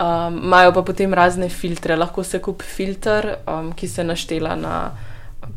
Imajo 0.00 0.70
um, 0.70 0.74
pa 0.74 0.82
potem 0.82 1.14
razne 1.14 1.48
filtre, 1.48 1.96
lahko 1.96 2.24
se 2.24 2.38
kupi 2.38 2.64
filter, 2.64 3.34
um, 3.46 3.72
ki 3.72 3.88
se 3.88 4.04
naštela 4.04 4.56
na 4.56 4.74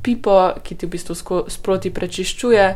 pipo, 0.04 0.52
ki 0.64 0.76
ti 0.76 0.86
v 0.86 0.90
bistvu 0.90 1.16
sproti 1.48 1.92
prečiščuje 1.94 2.68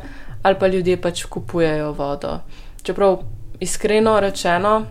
ali 0.44 0.60
pa 0.60 0.68
ljudje 0.68 1.02
pač 1.02 1.26
kupujejo 1.26 1.92
vodo. 1.98 2.40
Čeprav 2.84 3.20
iskreno 3.60 4.20
rečeno, 4.20 4.86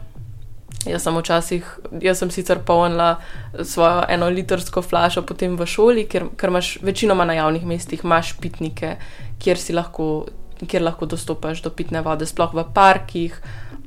jaz 0.87 1.03
sem 1.03 1.19
včasih, 1.19 1.69
jaz 2.03 2.19
sem 2.19 2.31
sicer 2.31 2.61
polnila 2.67 3.17
svojo 3.63 4.05
enolitrsko 4.09 4.83
flašo 4.83 5.23
potem 5.27 5.57
v 5.57 5.67
šoli, 5.67 6.07
ker, 6.11 6.29
ker 6.37 6.53
imaš 6.53 6.77
večinoma 6.83 7.25
na 7.25 7.39
javnih 7.39 7.67
mestih, 7.67 8.05
imaš 8.05 8.37
pitnike, 8.41 8.97
kjer 9.39 9.59
si 9.59 9.77
lahko. 9.77 10.27
Kjer 10.57 10.81
lahko 10.81 11.05
dostopaš 11.05 11.59
do 11.61 11.69
pitne 11.69 12.01
vode, 12.01 12.25
sploh 12.25 12.55
v 12.57 12.63
parkih, 12.73 13.35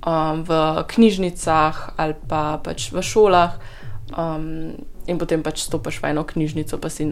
um, 0.05 0.43
v 0.45 0.83
knjižnicah 0.85 1.79
ali 1.97 2.13
pa 2.29 2.59
pač 2.61 2.91
v 2.93 3.01
šolah. 3.01 3.55
Um, 4.13 4.77
in 5.09 5.17
potem 5.17 5.43
pač 5.43 5.63
stopiš 5.65 5.99
v 6.03 6.11
eno 6.13 6.23
knjižnico, 6.23 6.77
pa 6.77 6.89
si 6.93 7.07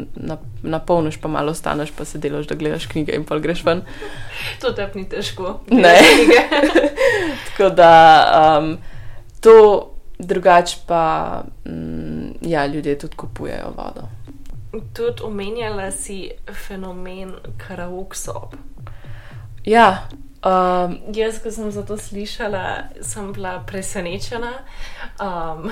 napolniš, 0.64 1.18
pa 1.22 1.32
malo 1.32 1.52
ostaneš, 1.52 1.92
pa 1.98 2.06
se 2.06 2.22
delaš, 2.22 2.48
da 2.48 2.56
gledaš 2.56 2.88
knjige 2.92 3.18
in 3.18 3.26
pa 3.26 3.40
greš 3.42 3.66
ven. 3.66 3.82
To 4.62 4.72
te 4.72 4.86
ni 4.96 5.08
težko. 5.10 5.60
Ne. 5.74 5.98
Tako 7.50 7.70
da 7.76 7.92
um, 8.62 8.78
to 9.42 9.58
drugače 10.20 10.78
pa, 10.88 11.44
mm, 11.66 12.32
ja, 12.42 12.66
ljudje 12.66 12.98
tudi 13.00 13.16
kupujejo 13.16 13.74
vodo. 13.78 14.08
tudi 14.94 15.24
omenjala 15.24 15.92
si 15.92 16.32
fenomen 16.68 17.34
karaoke 17.58 18.18
sob. 18.18 18.56
Ja, 19.66 20.08
um, 20.46 20.98
Jaz, 21.14 21.40
ko 21.44 21.52
sem 21.52 21.72
za 21.72 21.84
to 21.86 21.98
slišala, 21.98 22.94
sem 23.02 23.34
bila 23.34 23.60
presenečena. 23.68 24.54
Um, 25.22 25.72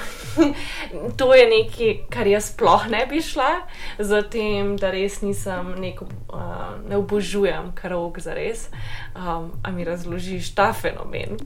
to 1.19 1.33
je 1.33 1.45
nekaj, 1.49 1.93
kar 2.09 2.27
jaz 2.27 2.51
sploh 2.53 2.87
ne 2.89 3.05
bi 3.09 3.21
šla, 3.21 3.65
zatem, 3.99 4.75
da 4.77 4.91
res 4.91 5.21
nisem 5.21 5.75
neko, 5.81 6.09
uh, 6.33 6.75
ne 6.89 6.97
obožujem 6.97 7.71
karaoke 7.75 8.21
za 8.21 8.33
res. 8.33 8.69
Um, 9.15 9.53
a 9.63 9.71
mi 9.71 9.83
razložiš 9.83 10.55
ta 10.55 10.73
fenomen? 10.73 11.39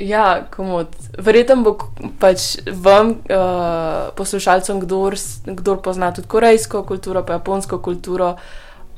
ja 0.00 0.44
komod. 0.50 0.88
Verjetno 1.18 1.56
bo 1.64 1.76
pač 2.20 2.56
vam, 2.72 3.16
uh, 3.30 4.12
poslušalcem, 4.16 4.80
kdor 4.80 5.80
pozna 5.82 6.12
tudi 6.12 6.28
korejsko 6.28 6.82
kulturo, 6.84 7.24
pa 7.24 7.38
japonsko 7.38 7.78
kulturo, 7.82 8.36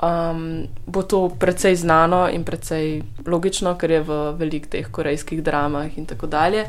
um, 0.02 0.66
bo 0.86 1.02
to 1.02 1.28
precej 1.38 1.76
znano 1.76 2.28
in 2.30 2.44
precej 2.44 3.02
logično, 3.26 3.74
ker 3.74 3.90
je 3.90 4.00
v 4.02 4.20
velikih 4.38 4.70
teh 4.70 4.86
korejskih 4.90 5.42
dramah 5.42 5.98
in 5.98 6.06
tako 6.06 6.26
dalje. 6.26 6.66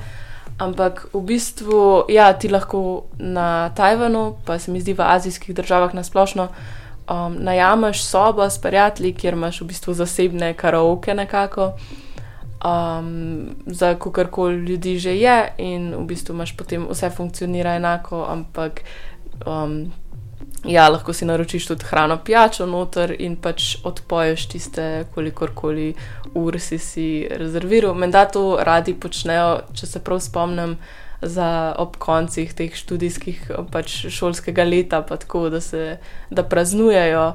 Ampak 0.59 1.07
v 1.13 1.21
bistvu, 1.23 2.09
ja, 2.11 2.33
ti 2.33 2.49
lahko 2.49 3.07
na 3.15 3.69
Tajvanu, 3.75 4.35
pa 4.45 4.59
se 4.59 4.71
mi 4.71 4.81
zdi 4.81 4.93
v 4.93 5.05
azijskih 5.07 5.55
državah 5.55 5.93
nasplošno, 5.95 6.49
um, 7.07 7.37
najameš 7.39 8.03
sobo 8.03 8.43
s 8.49 8.59
prijatelji, 8.59 9.13
kjer 9.13 9.33
imaš 9.33 9.61
v 9.61 9.71
bistvu 9.71 9.93
zasebne 9.93 10.53
karaoke 10.53 11.13
nekako. 11.13 11.73
Um, 12.59 13.55
za 13.65 13.95
kakorkoli 13.95 14.55
ljudi 14.55 14.97
že 14.99 15.15
je, 15.15 15.53
in 15.57 15.95
v 15.95 16.03
bistvu 16.05 16.35
imaš 16.35 16.57
potem 16.57 16.87
vse 16.91 17.09
funkcionira 17.09 17.77
enako, 17.79 18.25
ampak 18.27 18.83
um, 19.47 19.93
ja, 20.65 20.89
lahko 20.89 21.13
si 21.13 21.25
naročiš 21.25 21.67
tudi 21.67 21.85
hrano, 21.85 22.17
pijačo 22.25 22.65
noter 22.65 23.15
in 23.19 23.35
pač 23.35 23.77
odpoješ 23.83 24.47
tiste, 24.47 24.87
kolikorkoli 25.15 25.93
ur 26.33 26.59
si 26.59 26.77
si 26.77 27.27
rezerviral. 27.31 27.93
Menda 27.95 28.25
to 28.25 28.57
radi 28.61 28.93
počnejo, 28.93 29.61
če 29.73 29.87
se 29.87 30.03
prav 30.03 30.19
spomnim, 30.23 30.77
za 31.21 31.75
ob 31.77 31.97
koncih 31.99 32.53
teh 32.55 32.75
študijskih, 32.75 33.51
pač 33.71 34.05
šolskega 34.07 34.63
leta, 34.63 35.01
pa 35.03 35.17
tako, 35.19 35.49
da 35.51 35.61
se 35.61 35.97
da 36.29 36.43
praznujejo. 36.43 37.33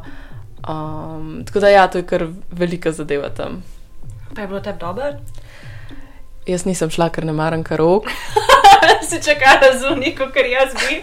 Um, 0.64 1.42
tako 1.44 1.60
da 1.60 1.68
ja, 1.68 1.86
to 1.88 2.00
je 2.00 2.06
kar 2.08 2.26
velika 2.50 2.92
zadeva 2.92 3.28
tam. 3.28 3.62
Pa 4.34 4.40
je 4.40 4.48
bilo 4.48 4.60
tebi 4.60 4.80
dobro? 4.80 5.12
Jaz 6.46 6.64
nisem 6.64 6.90
šla, 6.90 7.10
ker 7.12 7.24
ne 7.28 7.36
maram 7.36 7.64
karok. 7.64 8.08
si 9.08 9.20
čakala 9.22 9.72
zunaj, 9.78 10.14
kot 10.18 10.36
jaz 10.36 10.74
bi. 10.74 11.00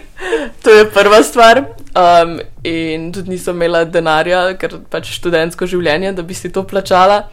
To 0.62 0.70
je 0.70 0.90
prva 0.90 1.22
stvar. 1.22 1.64
Um, 1.92 2.40
in 2.64 3.12
tudi 3.12 3.30
nisem 3.30 3.56
imela 3.56 3.84
denarja, 3.84 4.44
ker 4.58 4.78
pač 4.90 5.12
študentsko 5.18 5.66
življenje, 5.68 6.12
da 6.16 6.22
bi 6.22 6.34
si 6.34 6.52
to 6.52 6.64
plačala. 6.64 7.26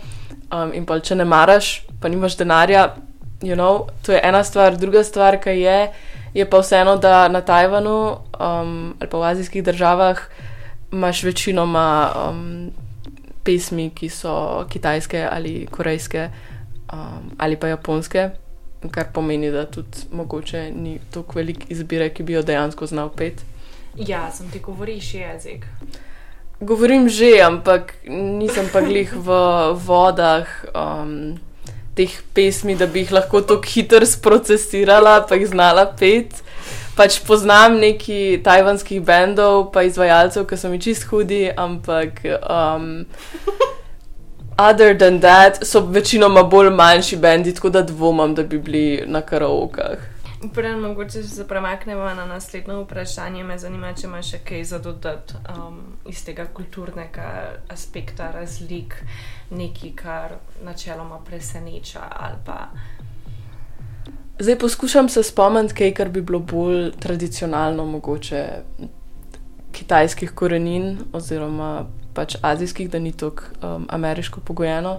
Um, 0.52 0.74
in 0.74 0.86
pa 0.90 1.00
če 1.00 1.20
ne 1.20 1.28
maraš, 1.30 1.80
pa 2.02 2.10
nimaš 2.10 2.38
denarja, 2.40 2.96
you 3.42 3.56
know, 3.56 3.88
to 4.06 4.14
je 4.16 4.22
ena 4.24 4.44
stvar. 4.44 4.78
Druga 4.78 5.04
stvar, 5.04 5.40
ki 5.42 5.56
je, 5.62 5.80
je 6.34 6.46
pa 6.50 6.62
vseeno, 6.62 6.98
da 6.98 7.28
na 7.28 7.42
Tajvanu 7.42 7.98
um, 8.40 8.76
ali 9.00 9.10
pa 9.10 9.18
v 9.18 9.32
azijskih 9.32 9.64
državah 9.64 10.22
imaš 10.92 11.24
večinoma 11.24 11.88
um, 12.30 12.72
pesmi, 13.46 13.90
ki 13.96 14.10
so 14.10 14.66
kitajske 14.70 15.22
ali 15.32 15.68
korejske 15.72 16.30
um, 16.94 17.32
ali 17.38 17.56
pa 17.56 17.68
japonske. 17.68 18.30
Kar 18.92 19.10
pomeni, 19.14 19.52
da 19.52 19.66
tudi 19.66 20.08
mogoče 20.12 20.72
ni 20.72 21.00
tako 21.12 21.40
velik 21.40 21.66
izbire, 21.70 22.10
ki 22.14 22.24
bi 22.24 22.34
jo 22.34 22.42
dejansko 22.42 22.88
znal 22.88 23.10
pet. 23.12 23.42
Ja, 23.98 24.30
sem 24.32 24.48
ti 24.52 24.60
govoriš 24.60 25.14
jezik. 25.14 25.66
Govorim 26.60 27.10
že, 27.10 27.40
ampak 27.44 27.94
nisem 28.08 28.68
pa 28.72 28.82
glih 28.82 29.12
v 29.16 29.36
vodah 29.88 30.48
um, 30.76 31.36
teh 31.96 32.12
pesmi, 32.34 32.76
da 32.76 32.88
bi 32.88 33.04
jih 33.04 33.12
lahko 33.12 33.42
tako 33.42 33.68
hitro 33.68 34.06
sprocesirala, 34.06 35.26
pa 35.28 35.36
jih 35.36 35.52
znala 35.52 35.86
pet. 36.00 36.40
Pač 36.96 37.20
poznam 37.24 37.80
neki 37.80 38.40
tajvanskih 38.44 39.04
bendov, 39.04 39.72
pa 39.72 39.84
izvajalcev, 39.88 40.48
ki 40.48 40.60
so 40.60 40.72
mi 40.72 40.80
čist 40.84 41.08
hudi, 41.12 41.48
ampak 41.52 42.24
um, 42.44 43.04
other 44.60 44.98
than 44.98 45.20
that 45.20 45.66
so 45.66 45.80
večinoma 45.80 46.44
bolj 46.44 46.70
manjši 46.70 47.18
bendi, 47.18 47.54
tako 47.56 47.70
da 47.70 47.82
dvomim, 47.82 48.36
da 48.36 48.44
bi 48.44 48.60
bili 48.60 49.04
na 49.08 49.22
karaokah. 49.22 49.98
Prej 50.54 50.76
mogoče 50.76 51.24
se 51.24 51.48
premaknemo 51.48 52.04
na 52.04 52.26
naslednje 52.26 52.76
vprašanje. 52.76 53.44
Me 53.44 53.58
zanima, 53.60 53.94
če 53.94 54.08
imaš 54.08 54.32
še 54.32 54.40
kaj 54.48 54.64
za 54.64 54.80
dodati 54.80 55.36
um, 55.52 55.80
iz 56.08 56.24
tega 56.26 56.46
kulturnega 56.54 57.28
aspekta, 57.68 58.32
razlik, 58.32 58.96
nekaj, 59.52 59.92
kar 59.96 60.38
načeloma 60.64 61.20
preseneča. 61.26 62.08
ali 62.10 62.40
Pa... 62.46 62.68
Zdaj 64.40 64.60
poskušam 64.60 65.10
se 65.10 65.24
spomniti 65.24 65.76
kaj, 65.76 65.94
kar 65.94 66.10
bi 66.10 66.22
bilo 66.22 66.40
bolj 66.40 66.92
tradicionalno, 67.00 67.86
mogoče 67.86 68.46
kitajskih 69.72 70.32
korenin 70.32 70.98
oziroma 71.14 71.86
pač 72.20 72.36
azijskih, 72.44 72.92
da 72.92 73.00
ni 73.00 73.14
tako 73.16 73.48
um, 73.64 73.88
ameriško 73.90 74.44
pogojeno. 74.44 74.98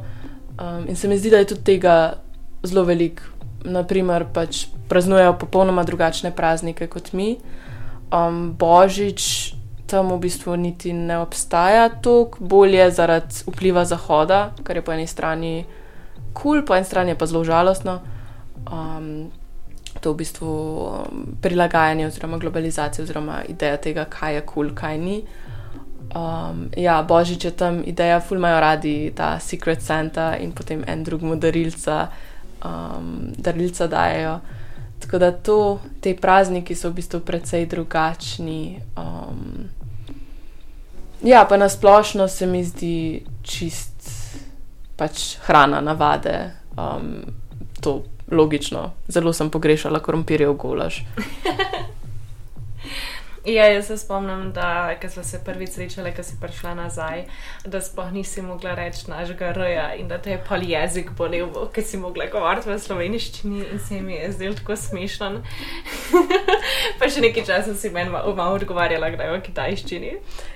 Um, 0.56 0.88
in 0.88 0.96
se 0.96 1.09
mi 1.09 1.18
zdi, 1.18 1.30
da 1.30 1.42
je 1.42 1.52
tudi 1.52 1.64
tega 1.74 1.96
zelo 2.64 2.87
veliko. 2.88 3.28
Naprimer, 3.61 4.24
pač 4.33 4.64
praznujejo 4.88 5.35
popolnoma 5.38 5.85
drugačne 5.85 6.33
praznike 6.33 6.88
kot 6.88 7.12
mi. 7.12 7.35
Um, 8.09 8.54
Božič 8.59 9.52
tam 9.90 10.14
v 10.14 10.22
bistvu 10.22 10.54
niti 10.56 10.94
ne 10.94 11.18
obstaja 11.18 11.88
toliko, 11.90 12.38
bolje 12.40 12.87
zaradi 12.94 13.42
vpliva 13.50 13.85
Zahoda, 13.85 14.54
kar 14.62 14.78
je 14.78 14.85
po 14.87 14.94
eni 14.94 15.06
strani 15.06 15.64
kul, 16.33 16.62
cool, 16.62 16.64
po 16.64 16.78
eni 16.78 16.87
strani 16.87 17.12
je 17.12 17.18
pa 17.18 17.26
zelo 17.26 17.42
žalostno. 17.44 17.98
Um, 18.70 19.30
to 20.00 20.14
v 20.14 20.22
bistvu 20.22 20.46
um, 20.48 21.24
prilagajanje 21.42 22.06
oziroma 22.06 22.38
globalizacija 22.38 23.02
oziroma 23.02 23.42
ideja 23.50 23.76
tega, 23.76 24.06
kaj 24.06 24.38
je 24.38 24.42
kul, 24.46 24.70
cool, 24.70 24.74
kaj 24.78 24.98
ni. 24.98 25.18
Um, 26.14 26.70
ja, 26.76 27.02
Božič 27.02 27.44
je 27.44 27.50
tam 27.50 27.82
ideja, 27.86 28.20
ful 28.20 28.38
imajo 28.38 28.60
radi 28.60 29.12
ta 29.14 29.38
Secret 29.38 29.82
Santa 29.82 30.36
in 30.36 30.52
potem 30.52 30.82
en 30.86 31.04
drugemu 31.04 31.36
darilca, 31.36 32.08
um, 32.64 33.30
darilca 33.38 33.86
dajo. 33.86 34.40
Tako 35.00 35.18
da 35.18 35.32
to, 35.32 35.80
te 36.00 36.16
prazniki 36.16 36.74
so 36.74 36.90
v 36.90 36.98
bistvu 36.98 37.20
precej 37.20 37.66
drugačni. 37.66 38.82
Um, 38.98 39.70
ja, 41.22 41.46
pa 41.48 41.56
nasplošno 41.56 42.28
se 42.28 42.46
mi 42.46 42.64
zdi 42.64 43.22
čist 43.42 44.10
pač 44.96 45.36
hrana, 45.46 45.80
navade. 45.80 46.50
Um, 46.76 47.22
to 47.80 48.02
logično. 48.30 48.90
Zelo 49.08 49.32
sem 49.32 49.50
pogrešala 49.50 50.02
krompirjev 50.02 50.52
golaž. 50.52 51.00
Ja, 53.50 53.64
jaz 53.66 53.86
se 53.86 53.96
spomnim, 53.98 54.52
da 54.52 54.94
smo 55.08 55.22
se 55.22 55.40
prvič 55.44 55.70
srečali, 55.70 56.12
ko 56.14 56.22
si 56.22 56.36
prišla 56.40 56.74
nazaj, 56.74 57.24
da 57.64 57.80
sploh 57.80 58.12
nisi 58.12 58.42
mogla 58.42 58.74
reči 58.74 59.10
našega 59.10 59.52
roja 59.52 59.94
in 59.94 60.08
da 60.08 60.18
te 60.18 60.30
je 60.30 60.38
pol 60.48 60.62
jezik 60.62 61.10
bolel, 61.18 61.48
ker 61.74 61.84
si 61.84 61.98
mogla 61.98 62.28
govoriti 62.30 62.70
v 62.70 62.78
slovenščini 62.78 63.64
in 63.72 63.82
se 63.82 64.00
mi 64.00 64.14
je 64.14 64.30
zdel 64.32 64.54
tako 64.54 64.76
smešen. 64.76 65.40
pa 67.00 67.10
še 67.10 67.24
nekaj 67.26 67.48
časa 67.48 67.74
si 67.74 67.90
meni 67.90 68.10
malo 68.10 68.54
odgovarjala, 68.54 69.10
kdaj 69.16 69.34
v 69.34 69.42
kitajščini. 69.48 70.12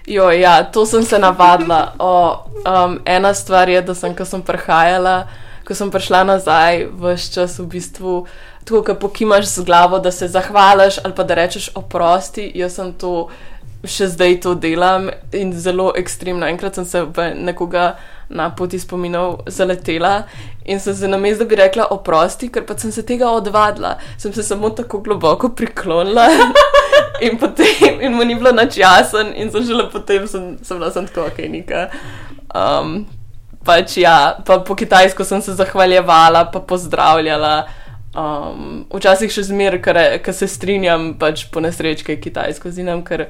Jo, 0.06 0.30
ja, 0.30 0.60
to 0.62 0.86
sem 0.86 1.02
se 1.02 1.18
navadila. 1.18 1.96
O, 1.98 2.14
um, 2.62 3.00
ena 3.04 3.34
stvar 3.34 3.68
je, 3.68 3.82
da 3.82 3.98
sem, 3.98 4.14
ko 4.14 4.22
sem 4.28 4.42
prihajala, 4.42 5.24
ko 5.66 5.74
sem 5.74 5.90
prišla 5.90 6.22
nazaj, 6.30 6.84
vse 6.94 7.32
čas 7.34 7.58
v 7.58 7.66
bistvu 7.74 8.18
tako, 8.64 8.82
ko 8.82 8.94
pokimaš 8.94 9.46
z 9.46 9.64
glavo, 9.64 9.98
da 9.98 10.12
se 10.12 10.28
zahvališ 10.28 10.98
ali 11.04 11.14
pa 11.14 11.24
da 11.24 11.34
rečeš 11.34 11.70
oprosti. 11.74 12.50
Jaz 12.54 12.78
sem 12.80 12.92
to 12.92 13.28
še 13.84 14.08
zdaj 14.08 14.40
to 14.40 14.54
delam 14.54 15.10
in 15.32 15.52
zelo 15.52 15.92
ekstremno. 15.96 16.46
Enkrat 16.48 16.74
sem 16.74 16.84
se 16.84 17.02
v 17.04 17.30
nekoga 17.36 17.94
na 18.28 18.48
poti 18.50 18.78
spominov 18.78 19.44
zaletela 19.46 20.24
in 20.64 20.80
sem 20.80 20.94
se 20.96 21.08
namest, 21.08 21.38
da 21.38 21.44
bi 21.44 21.58
rekla 21.60 21.90
oprosti, 21.92 22.48
ker 22.48 22.64
pa 22.64 22.76
sem 22.78 22.92
se 22.92 23.04
tega 23.06 23.28
odvadila, 23.30 23.98
sem 24.18 24.32
se 24.32 24.42
samo 24.42 24.70
tako 24.70 25.02
globoko 25.04 25.52
priklonila. 25.52 26.28
In 27.22 27.38
potem, 27.38 28.00
in 28.02 28.10
mu 28.12 28.24
ni 28.26 28.34
bilo 28.34 28.50
nič 28.50 28.74
jasen, 28.76 29.30
in 29.38 29.50
sem 29.50 29.62
želela 29.62 29.86
potem, 29.90 30.26
sem, 30.26 30.56
sem 30.66 30.78
bila 30.80 30.90
sem 30.90 31.06
tako, 31.06 31.28
ok, 31.30 31.38
nika. 31.48 31.84
Um, 32.50 33.04
pač 33.64 33.94
ja, 34.02 34.34
pa 34.42 34.58
po 34.66 34.74
kitajsko 34.74 35.24
sem 35.24 35.42
se 35.42 35.54
zahvaljevala, 35.54 36.48
pa 36.50 36.60
pozdravljala. 36.60 37.54
Um, 38.14 38.84
včasih 38.94 39.32
še 39.34 39.42
zmeraj, 39.48 39.80
ker 40.22 40.34
se 40.34 40.46
strinjam, 40.46 41.16
pač 41.18 41.48
po 41.50 41.58
nesrečki 41.58 42.14
kitajsko 42.22 42.70
zinam, 42.70 43.00
ker 43.02 43.26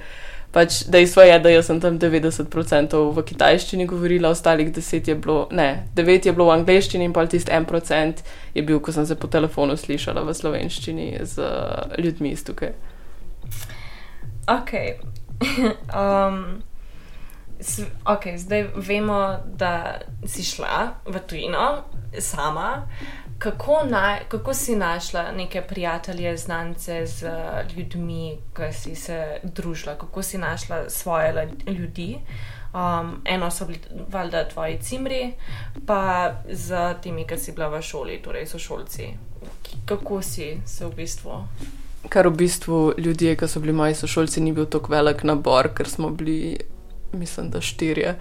pač 0.52 0.82
dejstvo 0.92 1.24
je, 1.24 1.38
da 1.40 1.52
sem 1.64 1.80
tam 1.80 1.96
90% 1.98 2.98
v 3.16 3.24
kitajščini 3.26 3.86
govorila, 3.88 4.34
ostalih 4.36 4.68
10 4.76 5.08
je 5.08 5.16
bilo, 5.16 5.48
ne, 5.56 5.88
9 5.96 6.28
je 6.28 6.34
bilo 6.36 6.50
v 6.50 6.58
angleščini 6.58 7.08
in 7.08 7.16
pa 7.16 7.24
tisti 7.26 7.50
1% 7.50 8.22
je 8.54 8.62
bil, 8.62 8.78
ko 8.78 8.92
sem 8.92 9.08
se 9.08 9.16
po 9.16 9.26
telefonu 9.26 9.72
slišala 9.76 10.22
v 10.22 10.36
slovenščini 10.36 11.08
z 11.24 11.40
uh, 11.40 11.96
ljudmi 11.98 12.36
iz 12.36 12.44
tukaj. 12.44 12.76
Ok. 14.52 14.72
um, 15.96 16.60
s- 17.58 17.88
ok, 18.04 18.36
zdaj 18.36 18.68
vemo, 18.76 19.40
da 19.56 20.04
si 20.28 20.44
šla 20.44 21.00
v 21.08 21.24
tujino 21.24 21.66
sama. 22.20 22.84
Kako, 23.38 23.80
na, 23.90 24.18
kako 24.28 24.54
si 24.54 24.76
našla 24.76 25.32
neke 25.32 25.62
prijatelje, 25.62 26.36
znance 26.36 27.06
z 27.06 27.22
uh, 27.22 27.76
ljudmi, 27.76 28.38
ki 28.56 28.72
si 28.72 28.94
se 28.94 29.40
družila, 29.42 29.94
kako 29.98 30.22
si 30.22 30.38
našla 30.38 30.90
svoje 30.90 31.48
ljudi? 31.66 32.18
Um, 32.74 33.22
eno 33.24 33.50
so 33.50 33.66
bili 33.66 33.78
valjda 34.08 34.48
tvoji 34.48 34.78
cimri, 34.82 35.32
pa 35.86 36.32
z 36.50 36.94
temi, 37.02 37.26
ki 37.26 37.38
si 37.38 37.52
bila 37.52 37.68
v 37.68 37.82
šoli, 37.82 38.18
torej 38.22 38.46
sošolci. 38.46 39.08
Kako 39.84 40.22
si 40.22 40.56
se 40.66 40.86
v 40.86 40.94
bistvu? 40.96 41.44
Kar 42.08 42.28
v 42.28 42.36
bistvu 42.36 42.94
ljudje, 42.98 43.36
ki 43.36 43.48
so 43.48 43.60
bili 43.60 43.72
moji 43.72 43.94
sošolci, 43.94 44.40
ni 44.40 44.52
bil 44.52 44.66
tako 44.66 44.92
velik 44.92 45.22
nabor, 45.22 45.70
ker 45.74 45.88
smo 45.88 46.10
bili, 46.10 46.58
mislim, 47.12 47.50
da 47.50 47.60
štirje. 47.60 48.16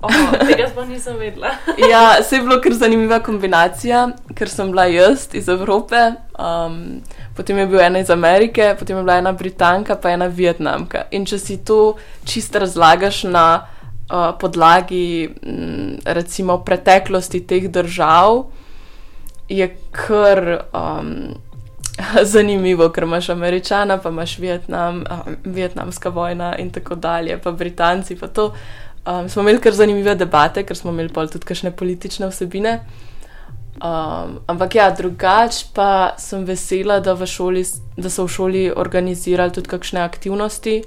Oh, 0.00 0.10
tega 0.46 0.68
sploh 0.70 0.86
nisem 0.86 1.16
vedela. 1.18 1.50
Ja, 1.90 2.22
se 2.22 2.36
je 2.36 2.42
bilo 2.42 2.60
kar 2.62 2.72
zanimiva 2.72 3.18
kombinacija, 3.18 4.04
ker 4.38 4.50
sem 4.50 4.70
bila 4.70 4.84
jaz 4.86 5.26
iz 5.34 5.48
Evrope, 5.50 6.12
um, 6.38 7.00
potem 7.36 7.58
je 7.58 7.66
bil 7.66 7.80
ena 7.82 7.98
iz 7.98 8.10
Amerike, 8.10 8.76
potem 8.78 8.96
je 8.96 9.02
bila 9.02 9.18
ena 9.18 9.32
Britanka, 9.32 9.96
pa 9.98 10.14
ena 10.14 10.26
Vietnamka. 10.30 11.08
In 11.10 11.26
če 11.26 11.38
si 11.38 11.58
to 11.64 11.96
čisto 12.24 12.62
razlagaš 12.62 13.24
na 13.26 13.48
uh, 13.58 14.30
podlagi 14.38 15.34
m, 15.42 15.98
recimo 16.06 16.60
preteklosti 16.62 17.42
teh 17.42 17.66
držav, 17.66 18.44
je 19.50 19.66
kar 19.90 20.44
um, 20.70 21.14
zanimivo, 22.34 22.92
ker 22.94 23.02
imaš 23.02 23.34
Američana, 23.34 23.98
pa 23.98 24.14
imaš 24.14 24.38
Vietnam, 24.38 25.02
uh, 25.10 25.32
Vietnamska 25.42 26.14
vojna 26.14 26.54
in 26.56 26.70
tako 26.70 26.94
dalje, 26.94 27.42
pa 27.42 27.50
Britanci, 27.50 28.14
pa 28.14 28.30
to. 28.30 28.52
Um, 29.08 29.28
smo 29.28 29.42
imeli 29.42 29.60
kar 29.60 29.72
zanimive 29.72 30.14
debate, 30.14 30.62
ker 30.66 30.76
smo 30.76 30.90
imeli 30.90 31.08
tudi 31.08 31.46
kakšne 31.46 31.70
politične 31.70 32.28
vsebine. 32.28 32.80
Um, 33.78 34.40
ampak 34.46 34.74
ja, 34.74 34.90
drugače 34.90 35.66
pa 35.74 36.14
sem 36.18 36.44
vesela, 36.44 37.00
da, 37.00 37.14
v 37.14 37.26
šoli, 37.26 37.62
da 37.96 38.10
so 38.10 38.26
v 38.26 38.32
šoli 38.34 38.62
organizirali 38.76 39.54
tudi 39.54 39.70
kakšne 39.70 40.02
aktivnosti, 40.02 40.82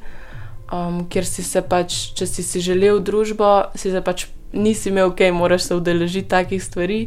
um, 0.74 1.06
kjer 1.10 1.26
si 1.26 1.44
se 1.44 1.62
pač, 1.62 2.12
če 2.20 2.28
si 2.28 2.44
si 2.44 2.62
želel 2.62 3.00
družbo, 3.00 3.72
si 3.76 3.92
se 3.92 4.02
pač 4.04 4.28
nisi 4.54 4.92
imel, 4.92 5.14
ok, 5.14 5.32
moraš 5.34 5.70
se 5.70 5.80
udeležiti 5.80 6.30
takih 6.30 6.64
stvari, 6.64 7.06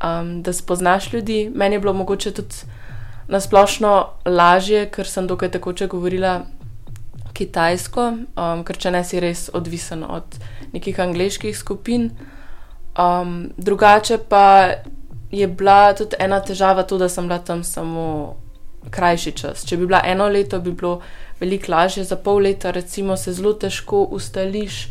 um, 0.00 0.40
da 0.42 0.52
spoznaš 0.52 1.12
ljudi. 1.12 1.52
Meni 1.54 1.76
je 1.76 1.84
bilo 1.84 1.92
mogoče 1.92 2.32
tudi 2.32 2.64
nasplošno 3.28 3.92
lažje, 4.26 4.88
ker 4.90 5.06
sem 5.06 5.28
dokaj 5.28 5.52
tekoče 5.54 5.86
govorila 5.92 6.40
kitajsko, 7.34 8.06
um, 8.36 8.62
ker 8.64 8.76
če 8.78 8.92
ne 8.94 9.02
si 9.04 9.20
res 9.20 9.48
odvisen 9.54 10.04
od 10.04 10.38
nekih 10.72 11.00
angliških 11.00 11.56
skupin. 11.56 12.10
Um, 12.98 13.52
drugače 13.56 14.18
pa 14.28 14.44
je 15.32 15.48
bila 15.48 15.94
tudi 15.96 16.16
ena 16.20 16.40
težava 16.44 16.82
to, 16.82 16.98
da 16.98 17.08
sem 17.08 17.28
bila 17.28 17.38
tam 17.38 17.64
samo 17.64 18.36
krajši 18.90 19.32
čas. 19.32 19.64
Če 19.64 19.76
bi 19.76 19.86
bila 19.86 20.02
eno 20.04 20.28
leto, 20.28 20.60
bi 20.60 20.72
bilo 20.72 21.00
veliko 21.40 21.72
lažje, 21.72 22.04
za 22.04 22.16
pol 22.16 22.42
leta 22.44 22.70
recimo 22.70 23.16
se 23.16 23.32
zelo 23.32 23.52
težko 23.52 24.04
ustališ, 24.12 24.86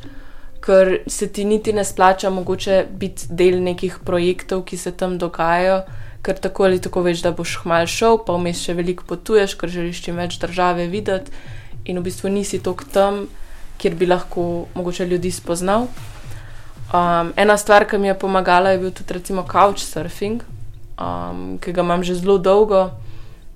ker 0.61 0.99
se 1.07 1.27
ti 1.27 1.45
niti 1.45 1.73
ne 1.73 1.85
splača 1.85 2.29
mogoče 2.29 2.85
biti 2.91 3.29
del 3.29 3.61
nekih 3.63 3.99
projektov, 4.05 4.65
ki 4.65 4.77
se 4.77 4.91
tam 4.97 5.17
dogajajo. 5.17 5.81
Ker 6.21 6.37
tako 6.37 6.67
ali 6.67 6.77
tako 6.81 7.01
veš, 7.01 7.23
da 7.25 7.31
boš 7.33 7.55
hmal 7.63 7.87
šel, 7.89 8.19
pa 8.25 8.35
vmes 8.37 8.59
še 8.61 8.75
veliko 8.77 9.07
potuješ, 9.09 9.55
ker 9.57 9.71
želiš 9.73 10.03
čim 10.05 10.19
več 10.21 10.37
države 10.37 10.85
videti, 10.91 11.33
in 11.85 11.99
v 11.99 12.03
bistvu 12.05 12.29
nisi 12.29 12.59
tok 12.63 12.83
tam, 12.93 13.25
kjer 13.81 13.95
bi 13.95 14.05
lahko 14.05 14.67
mogoče 14.75 15.05
ljudi 15.05 15.31
spoznal. 15.31 15.87
Um, 16.91 17.31
ena 17.35 17.57
stvar, 17.57 17.87
ki 17.87 17.97
mi 17.97 18.07
je 18.07 18.17
pomagala, 18.19 18.69
je 18.69 18.81
bil 18.81 18.91
tudi 18.91 19.13
recimo 19.13 19.45
couchsurfing, 19.47 20.43
um, 20.99 21.57
ki 21.61 21.71
ga 21.71 21.81
imam 21.81 22.03
že 22.03 22.19
zelo 22.19 22.37
dolgo. 22.37 22.89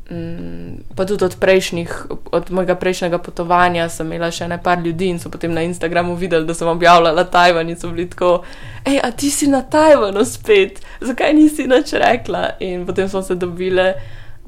Um, 0.09 0.77
pa 0.95 1.05
tudi 1.05 1.25
od, 1.25 1.35
prejšnjih, 1.41 1.91
od 2.31 2.51
mojega 2.53 2.75
prejšnjega 2.77 3.17
potovanja 3.17 3.89
sem 3.89 4.05
imela 4.05 4.29
še 4.31 4.45
nekaj 4.47 4.83
ljudi 4.85 5.09
in 5.09 5.19
so 5.19 5.31
potem 5.33 5.53
na 5.53 5.63
Instagramu 5.65 6.13
videli, 6.15 6.45
da 6.45 6.53
sem 6.53 6.69
objavljala 6.69 7.25
Tajvan 7.25 7.69
in 7.69 7.79
so 7.79 7.89
bili 7.89 8.05
tako, 8.09 8.43
hej, 8.85 9.01
a 9.01 9.09
ti 9.11 9.31
si 9.33 9.49
na 9.49 9.63
Tajvanu 9.65 10.25
spet, 10.25 10.83
zakaj 11.01 11.33
nisi 11.33 11.65
nič 11.67 11.95
rekla? 11.97 12.55
In 12.61 12.85
potem 12.85 13.09
smo 13.09 13.21
se 13.25 13.35
dobile. 13.35 13.93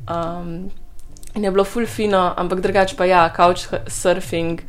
Um, 0.08 0.70
In 1.38 1.44
je 1.44 1.52
bilo 1.54 1.64
ful 1.64 1.86
fino, 1.86 2.34
ampak 2.38 2.62
drugače 2.66 2.96
pa 2.98 3.06
ja, 3.06 3.30
couchsurfing, 3.30 4.62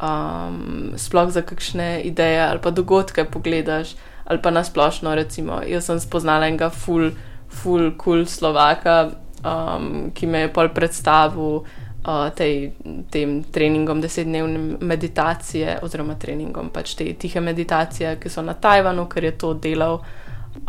um, 0.00 0.92
sploh 0.96 1.28
za 1.30 1.42
kakšne 1.44 2.00
ideje 2.08 2.40
ali 2.40 2.60
pa 2.62 2.70
dogodke 2.70 3.24
pogledaš, 3.24 3.92
ali 4.24 4.40
pa 4.42 4.50
nasplošno, 4.50 5.14
recimo, 5.14 5.60
jaz 5.68 5.90
sem 5.90 6.00
spoznala 6.00 6.48
enega 6.48 6.70
ful, 6.72 7.10
ful, 7.52 7.90
cool 8.00 8.24
Slovaka, 8.24 9.10
um, 9.44 10.10
ki 10.14 10.26
me 10.26 10.46
je 10.46 10.52
pol 10.56 10.72
predstavil 10.72 11.60
uh, 11.60 12.32
tej, 12.32 12.72
tem 13.12 13.42
treningom, 13.52 14.00
desetdnevnim 14.00 14.78
meditacije, 14.80 15.82
oziroma 15.84 16.16
treningom 16.16 16.72
pač 16.72 16.96
te 16.96 17.12
tihe 17.12 17.44
meditacije, 17.44 18.16
ki 18.16 18.32
so 18.32 18.40
na 18.40 18.56
Tajvanu, 18.56 19.04
ker 19.04 19.28
je 19.28 19.36
to 19.36 19.52
delal. 19.52 20.00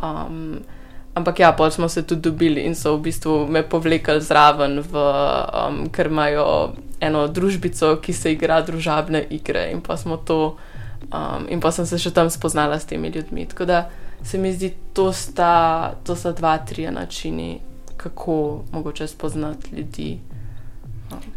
Um, 0.04 0.60
Ampak 1.18 1.40
ja, 1.42 1.52
pol 1.58 1.72
smo 1.74 1.90
se 1.90 2.04
tudi 2.06 2.22
dobili 2.30 2.62
in 2.62 2.76
so 2.78 2.94
v 2.98 3.08
bistvu 3.10 3.48
me 3.50 3.64
povlekli 3.66 4.22
zraven, 4.22 4.84
v, 4.86 5.02
um, 5.02 5.80
ker 5.90 6.12
imajo 6.12 6.76
eno 7.02 7.26
družbico, 7.28 7.96
ki 8.02 8.14
se 8.14 8.34
igra 8.36 8.62
družabne 8.62 9.24
igre 9.34 9.72
in 9.74 9.82
pa 9.82 9.98
smo 9.98 10.18
to, 10.22 10.58
um, 11.10 11.48
in 11.50 11.62
pa 11.64 11.72
sem 11.74 11.90
se 11.90 11.98
še 11.98 12.14
tam 12.14 12.30
spoznala 12.30 12.78
s 12.80 12.86
temi 12.86 13.10
ljudmi. 13.10 13.48
Tako 13.50 13.66
da 13.66 13.80
se 14.24 14.38
mi 14.38 14.54
zdi, 14.54 14.74
to 14.94 15.10
sta, 15.14 15.94
to 16.06 16.16
sta 16.16 16.32
dva, 16.38 16.58
tri 16.58 16.86
načini, 16.92 17.60
kako 17.98 18.64
mogoče 18.72 19.08
spoznati 19.08 19.76
ljudi. 19.76 20.12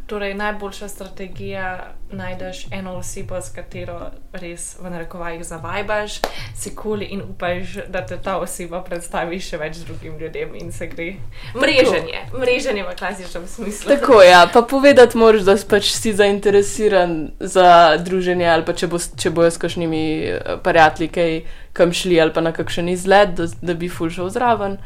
Torej, 0.06 0.34
najboljša 0.34 0.88
strategija 0.88 1.92
najdeš 2.12 2.66
eno 2.70 2.92
osebo, 2.98 3.40
s 3.40 3.52
katero 3.54 4.10
res 4.32 4.76
v 4.82 4.90
narekovajih 4.90 5.44
zavajbaš, 5.44 6.20
si 6.56 6.74
kuli 6.74 7.04
in 7.04 7.22
upaš, 7.22 7.76
da 7.88 8.02
te 8.06 8.18
ta 8.18 8.38
oseba 8.42 8.82
predstavi 8.82 9.38
še 9.40 9.60
več 9.60 9.78
drugim 9.86 10.18
ljudem 10.18 10.56
in 10.58 10.72
se 10.72 10.88
gre. 10.90 11.12
Mreženje, 11.54 12.24
mreženje 12.34 12.82
v 12.88 12.96
klasičnem 12.98 13.46
smislu. 13.46 13.94
Tako 13.94 14.22
je, 14.22 14.30
ja. 14.30 14.42
pa 14.52 14.62
povedati 14.62 15.18
moraš, 15.18 15.46
da 15.46 15.54
pač 15.70 15.92
si 15.94 16.12
zainteresiran 16.12 17.30
za 17.40 17.96
druženje 18.02 18.50
ali 18.50 18.66
pa 18.66 18.74
če, 18.74 18.90
bo, 18.90 18.98
če 18.98 19.30
bojo 19.30 19.50
s 19.54 19.62
kakšnimi 19.62 20.04
eh, 20.18 20.56
prijatelji 20.64 21.08
kaj 21.14 21.40
kam 21.72 21.92
šli 21.92 22.18
ali 22.20 22.34
pa 22.34 22.42
na 22.42 22.52
kakšen 22.52 22.88
izlet, 22.88 23.36
da, 23.38 23.46
da 23.62 23.74
bi 23.74 23.88
ful 23.88 24.10
šel 24.10 24.32
zraven. 24.34 24.80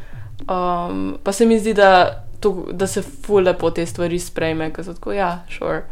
Um, 0.45 1.17
pa 1.23 1.31
se 1.33 1.45
mi 1.45 1.57
zdi, 1.59 1.73
da 1.73 2.21
to, 2.39 2.65
da 2.71 2.87
se 2.87 3.01
fule 3.01 3.53
po 3.57 3.71
te 3.71 3.85
stvari 3.85 4.19
sprejme, 4.19 4.71
ker 4.73 4.85
so 4.85 4.93
tako, 4.93 5.13
ja, 5.13 5.45
sure. 5.49 5.83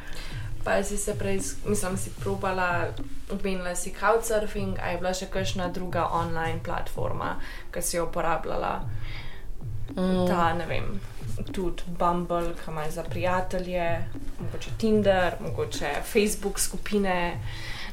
Pa 0.64 0.84
si 0.84 0.98
se 0.98 1.16
prej, 1.20 1.42
mislim, 1.68 1.98
si 1.98 2.12
probala, 2.20 2.88
omenila 3.32 3.76
si 3.76 3.92
couchsurfing, 4.00 4.80
a 4.80 4.94
je 4.94 5.00
bila 5.02 5.12
še 5.14 5.28
kakšna 5.32 5.68
druga 5.76 6.08
online 6.16 6.62
platforma, 6.64 7.36
ki 7.72 7.82
si 7.82 7.98
jo 7.98 8.08
uporabljala? 8.08 8.78
Mm. 9.94 10.24
Ta, 10.28 10.54
ne 10.58 10.66
vem, 10.66 10.88
tudi 11.52 11.84
Bumble, 12.00 12.54
ki 12.56 12.72
ima 12.72 12.90
za 12.90 13.04
prijatelje, 13.04 13.90
mogoče 14.40 14.78
Tinder, 14.78 15.36
mogoče 15.44 15.92
Facebook 16.14 16.60
skupine. 16.60 17.40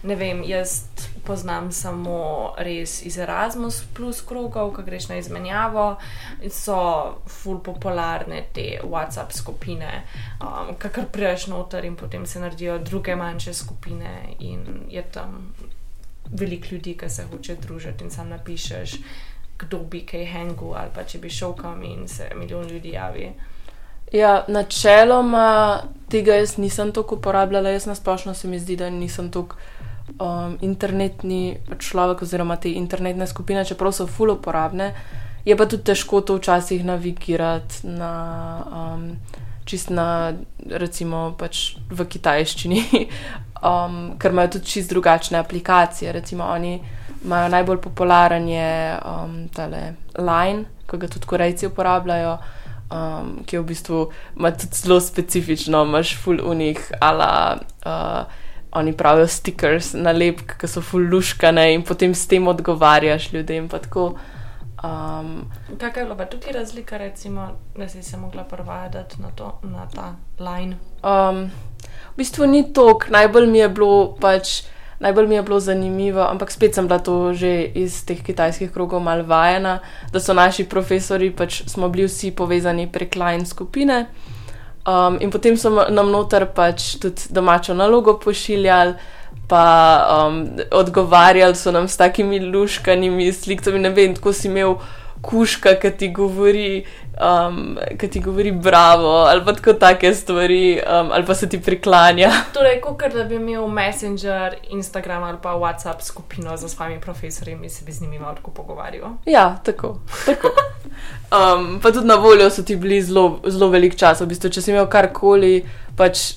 Ne 0.02 0.16
vem, 0.16 0.44
jaz 0.46 0.84
poznam 1.26 1.72
samo 1.72 2.54
res 2.58 3.02
iz 3.06 3.18
Erasmus, 3.18 3.82
plus 3.94 4.20
krogov, 4.26 4.74
ki 4.76 4.84
greš 4.86 5.08
na 5.08 5.18
izmenjavo. 5.20 5.96
So 6.50 6.78
ful 7.28 7.60
popularne 7.64 8.42
te 8.54 8.80
WhatsApp 8.84 9.32
skupine, 9.32 10.02
um, 10.40 10.74
kar 10.78 11.06
priješ 11.12 11.46
noter 11.46 11.84
in 11.84 11.96
potem 11.96 12.26
se 12.26 12.40
naredijo 12.40 12.78
druge 12.78 13.16
manjše 13.16 13.54
skupine, 13.54 14.34
in 14.38 14.86
je 14.88 15.02
tam 15.02 15.52
veliko 16.30 16.66
ljudi, 16.70 16.96
ki 16.98 17.08
se 17.08 17.26
hoče 17.30 17.56
družiti 17.56 18.04
in 18.04 18.10
sam 18.10 18.28
napišeš, 18.28 18.96
kdo 19.58 19.78
bi 19.78 20.04
kaj 20.06 20.24
hengu 20.24 20.74
ali 20.76 20.90
pa 20.94 21.04
če 21.04 21.18
bi 21.18 21.30
šel 21.30 21.52
kam 21.52 21.82
in 21.82 22.08
se 22.08 22.30
milijon 22.36 22.68
ljudi 22.68 22.94
javi. 22.94 23.32
Ja, 24.12 24.44
načeloma 24.48 25.82
tega 26.10 26.34
jaz 26.34 26.56
nisem 26.58 26.92
toliko 26.92 27.14
uporabljala, 27.14 27.70
jaz 27.70 27.86
nasplošno 27.86 28.34
se 28.34 28.48
mi 28.48 28.58
zdi, 28.58 28.76
da 28.76 28.90
nisem 28.90 29.30
toliko 29.30 29.56
um, 30.18 30.56
internetni 30.60 31.58
človek 31.78 32.22
oziroma 32.22 32.56
te 32.56 32.72
internetne 32.72 33.26
skupine, 33.26 33.64
čeprav 33.64 33.92
so 33.92 34.06
full 34.06 34.34
uporabne, 34.34 34.92
je 35.44 35.56
pa 35.56 35.66
tudi 35.66 35.84
težko 35.90 36.20
to 36.20 36.36
včasih 36.40 36.84
navigirati 36.84 37.86
na. 37.86 38.12
Um, 38.72 39.16
Čist 39.70 39.90
na, 39.94 40.32
recimo, 40.66 41.36
pač 41.38 41.76
v 41.92 42.02
kitajščini, 42.10 42.80
um, 43.70 44.16
ker 44.18 44.32
imajo 44.34 44.56
tudi 44.56 44.66
čist 44.66 44.90
drugačne 44.90 45.38
aplikacije. 45.38 46.10
Recimo, 46.10 46.48
oni 46.50 46.80
imajo 47.22 47.52
najbolj 47.52 47.78
popularen 47.84 48.48
je 48.50 48.96
um, 48.98 49.36
tale 49.54 49.94
Line, 50.18 50.64
ki 50.90 50.98
ga 50.98 51.10
tudi 51.12 51.28
Korejci 51.30 51.68
uporabljajo, 51.70 52.32
um, 52.90 53.30
ki 53.46 53.56
je 53.56 53.62
v 53.62 53.68
bistvu 53.68 54.00
tudi 54.34 54.80
zelo 54.80 54.98
specifično, 54.98 55.84
imaš 55.86 56.16
full 56.18 56.42
unih, 56.42 56.80
ala. 56.98 57.60
Uh, 57.84 58.49
oni 58.72 58.92
pravijo 58.96 59.26
stickers, 59.26 59.92
nalepke, 59.94 60.54
ki 60.60 60.68
so 60.68 60.82
fulluškane 60.82 61.72
in 61.74 61.82
potem 61.82 62.14
s 62.14 62.26
tem 62.26 62.48
odgovarjaš 62.48 63.32
ljudem. 63.32 63.68
Um, 64.84 65.50
Kaj 65.78 65.90
je 65.96 66.04
bilo 66.04 66.16
pa 66.16 66.24
tukaj 66.24 66.52
razlika, 66.52 66.98
recimo, 66.98 67.48
da 67.76 67.88
si 67.88 68.02
se 68.02 68.16
mogla 68.16 68.44
prvajati 68.44 69.22
na, 69.22 69.30
na 69.62 69.86
ta 69.94 70.14
line? 70.38 70.76
Um, 71.02 71.50
v 72.12 72.16
bistvu 72.16 72.46
ni 72.46 72.72
tok, 72.72 73.08
najbolj 73.10 73.46
mi 73.46 73.58
je 73.58 73.68
bilo 73.68 74.16
pač. 74.20 74.62
Najbolj 75.00 75.26
mi 75.26 75.34
je 75.34 75.42
bilo 75.42 75.60
zanimivo, 75.60 76.20
ampak 76.20 76.50
spet 76.52 76.74
sem 76.74 76.84
bila 76.84 76.98
to 76.98 77.32
že 77.32 77.72
iz 77.74 78.04
teh 78.04 78.20
kitajskih 78.20 78.68
krogov 78.68 79.00
mal 79.00 79.22
vajena, 79.24 79.78
da 80.12 80.20
so 80.20 80.36
naši 80.36 80.68
profesori, 80.68 81.30
pač 81.32 81.62
smo 81.66 81.88
bili 81.88 82.04
vsi 82.04 82.30
povezani 82.36 82.84
prek 82.92 83.16
line 83.16 83.46
skupine. 83.48 84.06
Um, 84.90 85.18
in 85.20 85.30
potem 85.30 85.56
so 85.56 85.70
nam 85.70 86.08
noter 86.10 86.46
pač 86.54 86.96
tudi 86.98 87.28
domačo 87.30 87.74
nalogo 87.78 88.16
pošiljali, 88.18 88.94
pa 89.48 89.64
um, 90.26 90.40
odgovarjali 90.72 91.54
so 91.54 91.70
nam 91.70 91.88
s 91.88 91.96
takimi 92.00 92.40
luškanimi 92.40 93.32
slikami. 93.32 93.78
Ne 93.78 93.92
vem, 93.94 94.14
tako 94.16 94.32
si 94.32 94.48
imel 94.48 94.74
kuška, 95.22 95.74
ki 95.74 95.90
ti 95.90 96.08
govori, 96.08 96.84
um, 97.20 97.78
ki 97.98 98.08
ti 98.08 98.20
govori 98.20 98.52
bravo, 98.52 99.08
ali 99.28 99.44
pa 99.44 99.52
tako 99.52 99.72
take 99.72 100.14
stvari, 100.14 100.80
um, 100.80 101.12
ali 101.12 101.26
pa 101.26 101.34
se 101.34 101.48
ti 101.48 101.60
priklanja. 101.60 102.30
Torej, 102.54 102.80
kot 102.80 103.14
da 103.14 103.24
bi 103.24 103.34
imel 103.34 103.68
Messenger, 103.68 104.56
Instagram 104.70 105.22
ali 105.22 105.38
pa 105.42 105.54
WhatsApp 105.54 106.00
skupino 106.00 106.56
za 106.56 106.68
svojimi 106.68 107.00
profesorji 107.00 107.58
in 107.62 107.70
se 107.70 107.84
bi 107.84 107.92
z 107.92 108.02
njimi 108.02 108.18
malo 108.18 108.36
pogovarjal. 108.54 109.10
Ja, 109.26 109.60
tako. 109.64 109.96
tako. 110.26 110.48
Um, 111.30 111.80
pa 111.82 111.92
tudi 111.92 112.06
na 112.06 112.14
voljo 112.14 112.50
so 112.50 112.62
ti 112.62 112.76
bili 112.76 113.02
zelo 113.02 113.68
velik 113.70 113.96
čas, 113.96 114.20
v 114.20 114.26
bistvu, 114.26 114.50
če 114.50 114.62
si 114.62 114.70
imel 114.70 114.86
karkoli, 114.86 115.64
pač. 115.96 116.32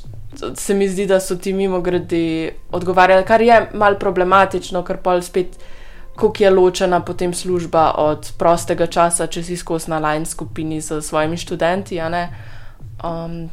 Se 0.57 0.73
mi 0.73 0.87
zdi, 0.89 1.05
da 1.05 1.19
so 1.21 1.35
ti 1.37 1.51
mimo 1.53 1.77
grede 1.81 2.55
odgovarjali, 2.73 3.21
kar 3.25 3.41
je 3.41 3.59
mal 3.77 3.99
problematično, 4.01 4.81
ker 4.83 4.97
pa 4.97 5.13
spet 5.21 5.59
kako 6.15 6.43
je 6.43 6.49
ločena 6.49 6.99
potem 6.99 7.33
služba 7.33 7.91
od 7.97 8.31
prostega 8.37 8.87
časa, 8.87 9.27
če 9.27 9.43
si 9.43 9.57
skozi 9.57 9.89
na 9.89 9.99
line 9.99 10.25
skupini 10.25 10.81
z 10.81 11.01
svojimi 11.01 11.37
študenti. 11.37 11.97
Um, 11.99 13.49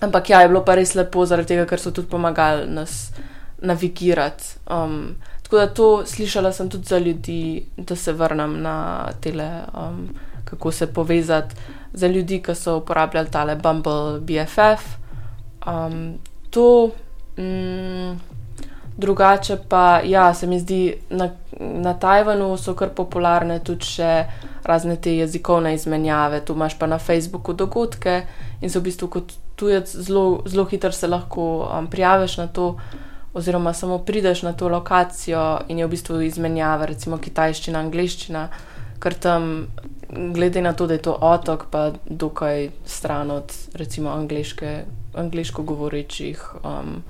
ampak 0.00 0.30
ja, 0.30 0.42
je 0.42 0.48
bilo 0.48 0.62
pa 0.64 0.78
res 0.78 0.94
lepo, 0.94 1.26
zaradi 1.26 1.54
tega, 1.54 1.66
ker 1.66 1.80
so 1.80 1.90
tudi 1.90 2.08
pomagali 2.08 2.70
nas 2.70 3.10
navigirati. 3.58 4.62
Um, 4.70 5.18
tako 5.42 5.56
da 5.56 5.66
to 5.66 5.88
slišala 6.06 6.52
sem 6.52 6.70
tudi 6.70 6.86
za 6.86 6.98
ljudi, 6.98 7.66
da 7.76 7.96
se 7.96 8.12
vrnem 8.12 8.62
na 8.62 9.08
tele, 9.20 9.66
um, 9.74 10.08
kako 10.44 10.72
se 10.72 10.86
povezati 10.86 11.54
za 11.92 12.06
ljudi, 12.06 12.42
ki 12.42 12.54
so 12.54 12.78
uporabljali 12.78 13.30
tale 13.30 13.56
Bumble 13.56 14.20
BFF. 14.22 14.86
Um, 15.66 16.18
to. 16.50 16.90
Mm, 17.38 18.37
drugače 18.98 19.56
pa, 19.68 20.00
ja, 20.04 20.34
se 20.34 20.46
mi 20.46 20.60
zdi, 20.60 20.94
na, 21.10 21.30
na 21.60 21.94
Tajvanu 21.94 22.56
so 22.56 22.74
kar 22.74 22.90
popularne 22.94 23.60
tudi 23.64 23.86
še 23.86 24.12
razne 24.66 24.96
te 24.96 25.14
jezikovne 25.16 25.74
izmenjave. 25.74 26.40
Tu 26.44 26.56
imaš 26.58 26.74
pa 26.78 26.86
na 26.86 26.98
Facebooku 26.98 27.54
dogodke 27.54 28.22
in 28.60 28.70
se 28.70 28.78
v 28.78 28.88
bistvu 28.90 29.08
kot 29.08 29.36
tujec 29.58 29.94
zelo 29.96 30.64
hitro 30.70 30.92
se 30.92 31.06
lahko 31.06 31.44
um, 31.66 31.86
prijaviš 31.90 32.36
na 32.42 32.46
to, 32.46 32.76
oziroma 33.34 33.72
samo 33.72 33.98
prideš 33.98 34.42
na 34.42 34.52
to 34.52 34.68
lokacijo 34.68 35.60
in 35.68 35.78
je 35.78 35.86
v 35.86 35.90
bistvu 35.90 36.20
izmenjava, 36.26 36.86
recimo 36.90 37.18
kitajščina, 37.22 37.78
angliščina, 37.78 38.48
ker 38.98 39.14
tam, 39.14 39.68
glede 40.10 40.62
na 40.62 40.72
to, 40.72 40.86
da 40.90 40.98
je 40.98 41.04
to 41.06 41.14
otok, 41.20 41.68
pa 41.70 41.92
dokaj 42.06 42.70
stran 42.86 43.30
od 43.30 43.54
recimo 43.78 44.10
angliško 44.10 45.62
govorečih. 45.62 46.42
Um, 46.64 47.02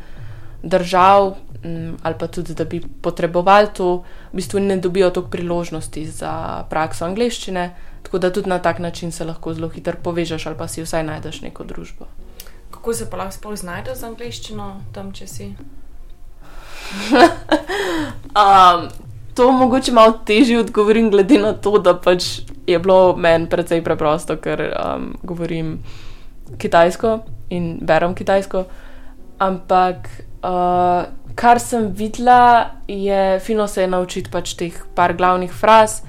držav, 0.63 1.35
mm, 1.65 1.95
ali 2.03 2.15
pa 2.19 2.27
tudi, 2.27 2.55
da 2.55 2.65
bi 2.65 2.81
potrebovali 3.03 3.69
to, 3.75 4.05
v 4.33 4.37
bistvu 4.37 4.61
ne 4.61 4.77
dobijo 4.77 5.11
toliko 5.11 5.31
priložnosti 5.31 6.07
za 6.07 6.65
prakso 6.71 7.05
angleščine, 7.05 7.71
tako 8.03 8.19
da 8.19 8.33
tudi 8.33 8.49
na 8.49 8.59
tak 8.59 8.79
način 8.79 9.13
se 9.13 9.25
lahko 9.25 9.55
zelo 9.55 9.69
hitro 9.69 9.97
povežeš 10.03 10.47
ali 10.47 10.57
pa 10.57 10.69
si 10.69 10.83
vsaj 10.83 11.05
najdeš 11.05 11.41
neko 11.41 11.65
družbo. 11.65 12.07
Kako 12.71 12.95
se 12.95 13.11
pa 13.11 13.17
lahko 13.17 13.33
sploh 13.33 13.57
znajdeš 13.57 13.99
z 13.99 14.05
angleščino 14.05 14.81
tam, 14.93 15.13
če 15.13 15.27
si? 15.27 15.55
um, 18.43 18.89
to 19.35 19.53
mogoče 19.53 19.93
malo 19.93 20.19
težje 20.25 20.61
odgovorim, 20.61 21.11
glede 21.11 21.39
na 21.39 21.53
to, 21.53 21.79
da 21.79 21.95
pač 21.95 22.41
je 22.67 22.79
bilo 22.79 23.17
meni 23.17 23.49
precej 23.49 23.85
preprosto, 23.85 24.37
ker 24.37 24.63
um, 24.73 25.13
govorim 25.23 25.79
kitajsko 26.59 27.19
in 27.55 27.79
berem 27.83 28.15
kitajsko. 28.15 28.65
Ampak 29.39 30.09
Uh, 30.39 31.03
kar 31.35 31.59
sem 31.59 31.91
videla, 31.91 32.71
je 32.87 33.41
fino 33.41 33.67
se 33.67 33.83
je 33.83 33.89
naučiti 33.91 34.31
pač 34.31 34.55
teh 34.55 34.75
par 34.95 35.17
glavnih 35.17 35.53
fraz. 35.53 36.03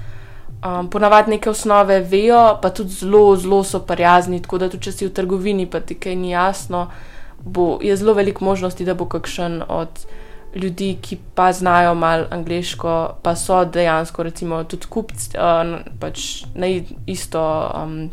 Um, 0.62 0.90
ponavadi 0.90 1.30
neke 1.30 1.50
osnove 1.50 2.00
vejo, 2.00 2.58
pa 2.62 2.70
tudi 2.70 2.94
zelo, 2.94 3.34
zelo 3.36 3.64
so 3.64 3.80
prijazni. 3.80 4.42
Tako 4.42 4.58
da, 4.58 4.68
tudi 4.70 4.86
če 4.86 4.92
si 4.92 5.08
v 5.08 5.14
trgovini, 5.16 5.66
pa 5.66 5.80
ti 5.80 5.96
kaj 5.98 6.14
ni 6.14 6.30
jasno, 6.30 6.86
bo, 7.42 7.80
je 7.82 7.96
zelo 7.96 8.14
veliko 8.14 8.44
možnosti, 8.44 8.86
da 8.86 8.94
bo 8.94 9.08
kakšen 9.10 9.62
od 9.66 10.04
ljudi, 10.54 10.92
ki 11.02 11.18
pa 11.34 11.50
znajo 11.52 11.94
malo 11.94 12.28
angliško, 12.30 12.96
pa 13.22 13.34
so 13.34 13.64
dejansko, 13.64 14.22
recimo, 14.22 14.62
tudi 14.64 14.86
kupci, 14.86 15.34
uh, 15.34 15.80
pač 15.98 16.44
na 16.54 16.70
isto 17.06 17.42
um, 17.74 18.10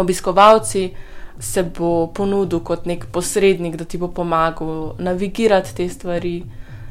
obiskovalci 0.00 0.92
se 1.38 1.62
bo 1.62 2.06
ponudil 2.14 2.60
kot 2.60 2.86
nek 2.86 3.06
posrednik, 3.12 3.76
da 3.76 3.84
ti 3.84 3.98
bo 3.98 4.08
pomagal 4.08 4.94
navigirati 4.98 5.74
te 5.76 5.88
stvari. 5.88 6.42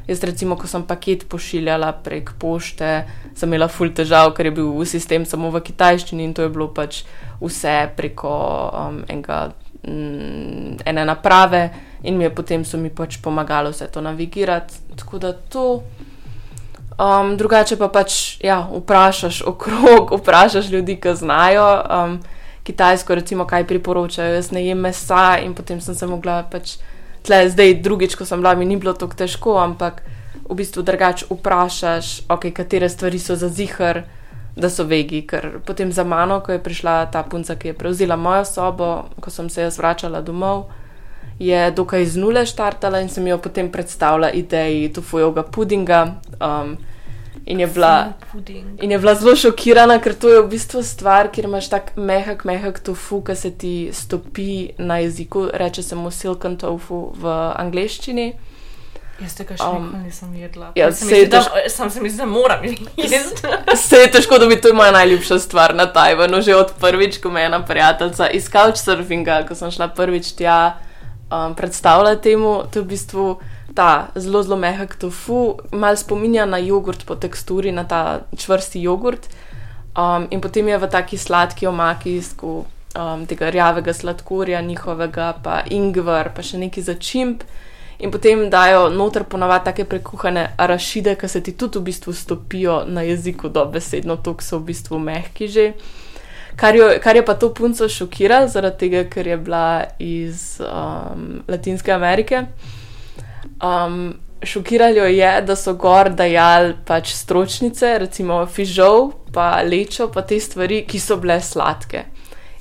Jaz, 0.06 0.22
recimo, 0.26 0.56
ko 0.58 0.66
sem 0.66 0.82
paket 0.82 1.28
pošiljala 1.30 1.92
prek 2.02 2.32
pošte, 2.38 3.04
sem 3.38 3.48
imela 3.48 3.68
ful 3.70 3.92
težav, 3.94 4.32
ker 4.34 4.50
je 4.50 4.54
bil 4.56 4.72
v 4.74 4.86
sistem 4.88 5.26
samo 5.28 5.50
v 5.54 5.62
kitajščini 5.62 6.26
in 6.26 6.34
to 6.34 6.42
je 6.42 6.50
bilo 6.50 6.66
pač 6.74 7.04
vse 7.38 7.76
preko 7.96 8.32
um, 8.74 8.98
enega, 9.06 9.52
mm, 9.86 10.82
ene 10.90 11.06
naprave 11.06 11.62
in 12.02 12.18
mi 12.18 12.26
je 12.26 12.34
potem 12.34 12.64
so 12.66 12.82
mi 12.82 12.90
pač 12.90 13.20
pomagalo 13.22 13.70
vse 13.70 13.86
to 13.94 14.02
navigirati. 14.02 14.82
Tako 14.98 15.22
da 15.22 15.32
to. 15.32 15.66
Um, 16.98 17.36
drugače 17.38 17.78
pa 17.78 17.88
pač, 17.88 18.36
ja, 18.42 18.60
vprašaš 18.68 19.42
okrog, 19.46 20.12
vprašaš 20.18 20.68
ljudi, 20.70 20.98
ki 21.00 21.14
znajo. 21.14 21.66
Um, 21.86 22.18
Kitajsko, 22.62 23.14
recimo, 23.14 23.44
kaj 23.46 23.66
priporočajo. 23.66 24.34
Jaz 24.34 24.52
ne 24.54 24.64
jem 24.66 24.78
mesa 24.78 25.38
in 25.42 25.54
potem 25.54 25.80
sem 25.80 25.94
se 25.94 26.06
mogla 26.06 26.42
pač 26.50 26.76
tle, 27.22 27.48
zdaj 27.50 27.80
drugič, 27.82 28.14
ko 28.14 28.26
sem 28.26 28.42
bila, 28.42 28.54
mi 28.54 28.66
ni 28.66 28.76
bilo 28.76 28.94
tako 28.94 29.18
težko, 29.18 29.56
ampak 29.62 30.02
v 30.48 30.58
bistvu 30.58 30.82
drugače 30.82 31.26
vprašaš, 31.30 32.26
okay, 32.28 32.52
katere 32.54 32.88
stvari 32.88 33.18
so 33.18 33.36
za 33.36 33.48
zihar, 33.48 34.02
da 34.56 34.70
so 34.70 34.84
vegi. 34.84 35.22
Ker 35.26 35.58
potem 35.66 35.92
za 35.92 36.04
mano, 36.04 36.40
ko 36.40 36.52
je 36.52 36.62
prišla 36.62 37.06
ta 37.12 37.22
punca, 37.22 37.56
ki 37.56 37.72
je 37.72 37.78
prevzela 37.78 38.16
mojo 38.16 38.44
sobo, 38.44 39.08
ko 39.20 39.30
sem 39.30 39.48
se 39.50 39.62
jaz 39.62 39.78
vračala 39.78 40.20
domov. 40.20 40.68
Je 41.38 41.70
dokaj 41.70 42.02
iz 42.02 42.16
nule 42.16 42.44
štartala 42.46 43.00
in 43.00 43.08
sem 43.08 43.26
jo 43.26 43.38
potem 43.38 43.70
predstavila 43.72 44.30
ideji 44.30 44.92
tufojega 44.92 45.42
pudinga. 45.42 46.02
Um, 46.38 46.76
In 47.46 47.60
je, 47.60 47.66
bila, 47.66 48.12
in 48.80 48.90
je 48.90 48.98
bila 48.98 49.14
zelo 49.14 49.32
šokirana, 49.36 49.96
ker 49.98 50.14
to 50.14 50.28
je 50.28 50.42
v 50.42 50.48
bistvu 50.52 50.82
stvar, 50.86 51.30
kjer 51.32 51.48
imaš 51.48 51.70
tako 51.72 52.04
mehak, 52.06 52.44
mehak 52.44 52.78
tofu, 52.84 53.22
ki 53.24 53.34
se 53.36 53.50
ti 53.50 53.90
stopi 53.92 54.76
na 54.78 55.00
jeziku, 55.02 55.48
reče 55.52 55.82
se 55.82 55.96
mu 55.96 56.10
silken 56.10 56.56
tofu 56.56 57.08
v 57.18 57.32
angleščini. 57.58 58.32
Jaz 59.22 59.34
tega 59.38 59.56
še 59.58 59.66
um, 59.66 59.88
nisem 60.02 60.32
jedla. 60.38 60.70
Ja, 60.78 60.88
se 60.94 61.18
je 61.18 61.26
težko, 61.30 61.64
sam 61.70 61.90
sem 61.92 62.06
mislila, 62.06 62.26
da 62.26 62.30
moram 62.30 62.64
jesti. 62.98 63.50
Se 63.78 64.00
je 64.00 64.10
težko, 64.14 64.38
da 64.42 64.48
bi 64.50 64.58
to 64.60 64.72
moja 64.74 64.94
najljubša 64.94 65.38
stvar 65.42 65.74
na 65.78 65.86
Tajvanu, 65.92 66.40
že 66.42 66.56
od 66.56 66.72
prvič, 66.80 67.20
ko 67.22 67.30
me 67.30 67.42
je 67.42 67.50
ena 67.50 67.60
prijateljica 67.66 68.30
iz 68.34 68.48
Couchsurfinga, 68.50 69.42
ko 69.48 69.58
sem 69.58 69.70
šla 69.74 69.90
prvič 69.94 70.32
tja 70.38 70.58
um, 71.28 71.54
predstavljati 71.58 72.22
temu, 72.30 72.62
to 72.70 72.80
je 72.80 72.86
v 72.86 72.92
bistvu 72.94 73.26
ta 73.74 74.10
zelo, 74.14 74.42
zelo 74.42 74.56
mehak 74.56 74.96
tofu, 74.96 75.58
malo 75.72 75.96
spominja 75.96 76.46
na 76.46 76.58
jogurt 76.58 77.06
po 77.06 77.14
teksturi, 77.14 77.72
na 77.72 77.84
ta 77.84 78.20
čvrsti 78.36 78.82
jogurt. 78.82 79.28
Um, 79.96 80.26
in 80.30 80.40
potem 80.40 80.68
je 80.68 80.78
v 80.78 80.88
taki 80.88 81.18
sladki 81.18 81.66
omaki, 81.66 82.22
sku, 82.22 82.64
um, 82.96 83.26
tega 83.26 83.50
rjavega 83.50 83.92
sladkorja, 83.92 84.60
njihovega, 84.60 85.34
pa 85.42 85.62
ingver, 85.70 86.32
pa 86.34 86.42
še 86.42 86.58
neki 86.58 86.82
začimb. 86.82 87.44
In 88.02 88.10
potem 88.10 88.48
dajo 88.50 88.88
noter 88.90 89.24
ponovadi 89.24 89.68
take 89.68 89.84
prekuhane 89.84 90.48
arašide, 90.58 91.14
ki 91.16 91.28
se 91.28 91.42
ti 91.44 91.52
tudi 91.52 91.78
v 91.78 91.86
bistvu 91.90 92.12
stopijo 92.12 92.82
na 92.86 93.04
jeziku, 93.06 93.48
dobesedno, 93.48 94.16
to 94.16 94.34
so 94.40 94.58
v 94.58 94.72
bistvu 94.72 94.98
mehki 94.98 95.48
že. 95.48 95.72
Kar, 96.56 96.76
jo, 96.76 96.88
kar 97.00 97.16
je 97.16 97.24
pa 97.24 97.34
to 97.34 97.48
punco 97.54 97.88
šokiralo, 97.88 98.48
zaradi 98.48 98.78
tega, 98.78 99.04
ker 99.08 99.28
je 99.28 99.36
bila 99.40 99.84
iz 99.98 100.60
um, 100.60 101.40
Latinske 101.48 101.92
Amerike. 101.92 102.46
Um, 103.62 104.14
šokiralo 104.42 105.06
je, 105.06 105.42
da 105.42 105.56
so 105.56 105.74
gor 105.74 106.10
dajali 106.10 106.74
pač 106.86 107.14
stročnice, 107.14 107.98
recimo 107.98 108.40
fižol, 108.46 109.12
pa 109.32 109.62
lečo, 109.62 110.08
pa 110.12 110.22
te 110.26 110.40
stvari, 110.40 110.82
ki 110.88 111.00
so 111.00 111.16
bile 111.16 111.40
sladke. 111.40 112.04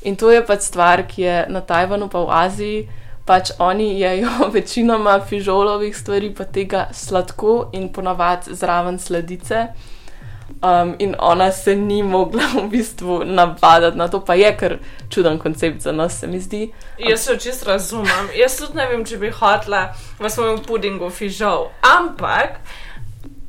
In 0.06 0.16
to 0.16 0.32
je 0.32 0.42
pač 0.46 0.68
stvar, 0.70 1.06
ki 1.08 1.22
je 1.22 1.38
na 1.50 1.62
Tajvanu, 1.62 2.10
pa 2.10 2.22
v 2.22 2.36
Aziji, 2.38 2.84
pač 3.26 3.54
oni 3.60 4.00
jejo 4.00 4.48
večinoma 4.56 5.20
fižolovih 5.26 5.98
stvari, 5.98 6.34
pa 6.38 6.46
tega 6.46 6.88
sladko 6.94 7.72
in 7.74 7.90
ponavadi 7.94 8.56
zraven 8.56 9.00
sledice. 9.00 9.68
Um, 10.62 10.96
in 11.00 11.16
ona 11.20 11.52
se 11.52 11.76
ni 11.76 12.04
mogla 12.04 12.44
v 12.56 12.68
bistvu 12.70 13.24
navaditi 13.26 13.98
na 13.98 14.08
to, 14.08 14.20
pa 14.26 14.36
je 14.36 14.58
kar 14.58 14.78
čuden 15.10 15.40
koncept 15.40 15.82
za 15.82 15.92
nas, 15.92 16.20
se 16.20 16.28
mi 16.28 16.40
zdi. 16.40 16.72
Jaz 16.98 17.20
se 17.20 17.38
čisto 17.40 17.66
razumem. 17.66 18.30
Jaz 18.38 18.58
tudi 18.58 18.78
ne 18.78 18.86
vem, 18.88 19.06
če 19.06 19.18
bi 19.18 19.32
hotla 19.34 19.88
v 20.20 20.30
svojem 20.30 20.60
pudingu 20.62 21.10
fižol. 21.10 21.72
Ampak 21.82 22.62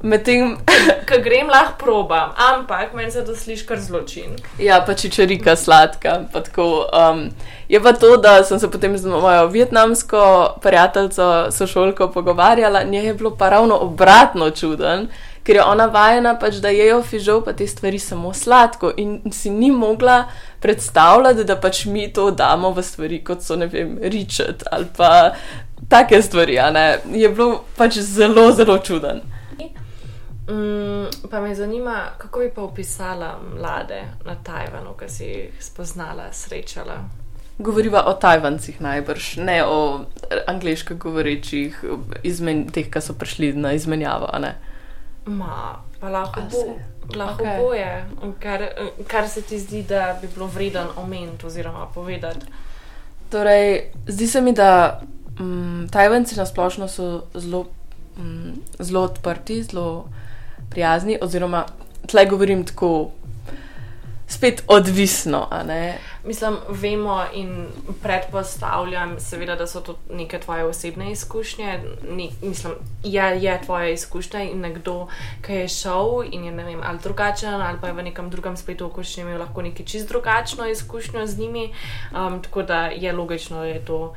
Medtem, 0.02 0.56
ko 1.08 1.18
grem, 1.22 1.46
lahko 1.46 1.78
probam, 1.78 2.32
ampak 2.34 2.94
meni 2.94 3.10
se 3.10 3.22
to 3.24 3.36
sliši 3.36 3.66
kar 3.66 3.78
zločin. 3.78 4.34
ja, 4.58 4.80
pa 4.86 4.94
čičarika 4.94 5.56
sladka. 5.56 6.24
Pa 6.32 6.40
tako, 6.40 6.88
um, 6.90 7.28
je 7.68 7.80
pa 7.80 7.92
to, 7.92 8.16
da 8.16 8.42
sem 8.44 8.58
se 8.58 8.70
potem 8.70 8.98
z 8.98 9.06
mojo 9.06 9.46
vietnamsko 9.46 10.54
prijateljico, 10.62 11.50
sošolko 11.50 12.08
pogovarjala, 12.08 12.82
njej 12.82 13.06
je 13.06 13.14
bilo 13.14 13.36
pa 13.36 13.48
ravno 13.48 13.78
obratno 13.78 14.50
čuden. 14.50 15.08
Ker 15.42 15.56
je 15.56 15.64
ona 15.64 15.88
vajena, 15.90 16.36
pač, 16.38 16.60
da 16.62 16.70
jejo 16.70 17.00
fižol, 17.02 17.40
pa 17.42 17.52
te 17.52 17.66
stvari 17.66 17.98
samo 17.98 18.30
sladko, 18.34 18.92
in 18.96 19.32
si 19.34 19.50
ni 19.50 19.72
mogla 19.74 20.28
predstavljati, 20.62 21.44
da 21.44 21.56
pač 21.58 21.84
mi 21.90 22.06
to 22.12 22.30
damo 22.30 22.70
v 22.70 22.82
stvari, 22.82 23.18
kot 23.26 23.42
so 23.42 23.56
ne 23.58 23.66
vem, 23.66 23.96
ričet 24.02 24.62
ali 24.70 24.86
pa 24.96 25.32
take 25.90 26.22
stvari. 26.22 26.60
Je 27.10 27.28
bilo 27.28 27.64
pač 27.76 27.98
zelo, 27.98 28.52
zelo 28.52 28.78
čuden. 28.78 29.22
Mm, 30.48 31.06
pa 31.30 31.40
me 31.40 31.54
zanima, 31.54 32.04
kako 32.18 32.40
bi 32.40 32.50
pa 32.54 32.62
opisala 32.62 33.38
mlade 33.54 34.02
na 34.24 34.34
Tajvanu, 34.34 34.94
ki 34.98 35.08
si 35.08 35.24
jih 35.24 35.58
spoznala, 35.62 36.32
srečala. 36.32 36.96
Govoriva 37.58 38.04
o 38.06 38.12
Tajvancih 38.14 38.80
najbrž, 38.80 39.36
ne 39.36 39.64
o 39.64 40.04
angliško 40.46 40.94
govorečih, 40.94 41.84
izmen, 42.22 42.66
teh, 42.70 42.90
ki 42.90 43.00
so 43.00 43.14
prišli 43.14 43.52
na 43.52 43.72
izmenjavo. 43.72 44.30
ne. 44.38 44.71
Ma, 45.26 45.78
pa 46.00 46.08
lahko, 46.08 46.40
A 46.40 46.48
bo, 46.50 46.78
lahko 47.16 47.44
okay. 47.44 47.58
boje, 47.62 48.04
kar, 48.40 48.62
kar 49.06 49.28
se 49.28 49.42
ti 49.42 49.58
zdi, 49.58 49.82
da 49.82 50.18
bi 50.20 50.28
bilo 50.34 50.46
vreden 50.46 50.86
omeniti 50.96 51.46
oziroma 51.46 51.86
povedati. 51.94 52.46
Torej, 53.30 53.90
zdi 54.06 54.26
se 54.26 54.40
mi, 54.40 54.52
da 54.52 55.00
um, 55.40 55.88
Tajvanci 55.92 56.36
na 56.36 56.46
splošno 56.46 56.88
so 56.88 57.22
zelo, 57.34 57.66
um, 58.18 58.52
zelo 58.78 59.00
odprti, 59.00 59.62
zelo 59.62 60.08
prijazni, 60.70 61.18
oziroma 61.22 61.64
tle 62.06 62.26
govorim 62.26 62.66
tako, 62.66 63.10
spet 64.32 64.62
odvisno. 64.66 65.48
ne. 65.66 65.98
Mislim, 66.24 66.56
vemo 66.68 67.24
in 67.34 67.66
predpostavljam, 68.02 69.20
seveda, 69.20 69.56
da 69.56 69.66
so 69.66 69.80
to 69.80 69.96
neke 70.10 70.38
tvoje 70.38 70.64
osebne 70.64 71.12
izkušnje. 71.12 71.80
Ni, 72.10 72.30
mislim, 72.42 72.72
je, 73.04 73.42
je 73.42 73.60
tvoja 73.64 73.88
izkušnja 73.88 74.42
in 74.42 74.60
nekdo, 74.60 75.08
ki 75.42 75.52
je 75.52 75.68
šel 75.68 76.22
in 76.30 76.44
je 76.44 76.52
ne 76.52 76.64
vem, 76.64 76.80
ali 76.84 76.98
drugačen, 77.02 77.54
ali 77.54 77.78
pa 77.80 77.86
je 77.86 77.92
v 77.92 78.02
nekem 78.02 78.30
drugem 78.30 78.56
spletu 78.56 78.86
okoliščin 78.86 79.26
imel 79.26 79.40
lahko 79.40 79.62
neki 79.62 79.86
čist 79.86 80.08
drugačno 80.08 80.66
izkušnjo 80.66 81.26
z 81.26 81.38
njimi. 81.38 81.72
Um, 82.12 82.42
tako 82.42 82.62
da 82.62 82.86
je 82.86 83.12
logično, 83.12 83.56
da 83.56 83.64
je 83.64 83.84
to 83.84 84.14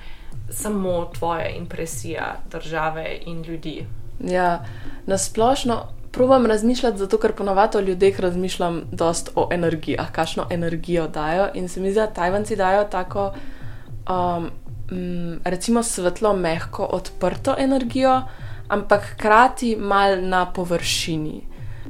samo 0.49 1.05
tvoja 1.05 1.49
impresija 1.49 2.35
države 2.51 3.17
in 3.25 3.41
ljudi. 3.41 3.85
Ja, 4.19 4.65
na 5.05 5.17
probujem 6.15 6.45
razmišljati, 6.45 6.97
zato 6.97 7.17
ker 7.17 7.33
ponovadi 7.35 7.77
o 7.77 7.81
ljudeh 7.81 8.19
razmišljam 8.19 8.81
dost 8.91 9.29
o 9.35 9.49
energijah, 9.51 10.11
kakšno 10.11 10.47
energijo 10.49 11.07
dajo. 11.07 11.49
In 11.53 11.67
se 11.69 11.79
mi 11.79 11.91
zdi, 11.91 11.99
da 11.99 12.07
Tajvanci 12.07 12.55
dajo 12.55 12.83
tako, 12.83 13.33
um, 14.09 14.49
mm, 14.91 15.41
recimo, 15.43 15.83
svetlo, 15.83 16.33
mehko, 16.33 16.87
odprto 16.91 17.55
energijo, 17.57 18.21
ampak 18.67 19.03
hkrati 19.13 19.75
mal 19.75 20.21
na 20.21 20.45
površini. 20.53 21.41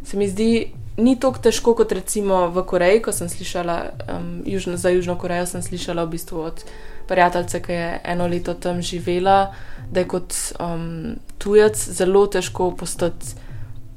Se 0.03 0.17
mi 0.17 0.27
zdi, 0.27 0.71
ni 0.97 1.19
tako 1.19 1.39
težko 1.39 1.75
kot 1.75 1.91
recimo 1.91 2.47
v 2.49 2.65
Koreji, 2.65 3.01
ko 3.01 3.13
sem 3.13 3.29
slišala, 3.29 3.79
um, 4.09 4.41
južno, 4.45 4.77
za 4.77 4.89
Južno 4.89 5.17
Korejo 5.17 5.45
sem 5.45 5.61
slišala 5.61 6.03
v 6.03 6.15
bistvu 6.17 6.41
od 6.41 6.65
prijateljice, 7.07 7.61
ki 7.61 7.71
je 7.71 8.01
eno 8.03 8.27
leto 8.27 8.53
tam 8.53 8.81
živela, 8.81 9.53
da 9.91 9.99
je 9.99 10.07
kot 10.07 10.33
um, 10.59 11.15
tujec 11.38 11.77
zelo 11.77 12.27
težko 12.27 12.71
postati 12.71 13.44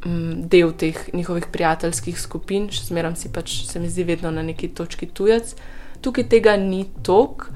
um, 0.06 0.48
del 0.48 0.72
teh 0.72 0.98
njihovih 1.12 1.48
prijateljskih 1.52 2.20
skupin, 2.20 2.68
še 2.72 2.88
zmeraj 2.90 3.16
si 3.16 3.32
pač, 3.32 3.62
se 3.68 3.80
mi 3.80 3.90
zdi, 3.90 4.06
vedno 4.08 4.30
na 4.34 4.42
neki 4.42 4.70
točki 4.74 5.10
tujec. 5.10 5.54
Tukaj 6.04 6.28
tega 6.30 6.56
ni 6.60 6.84
tok, 7.06 7.48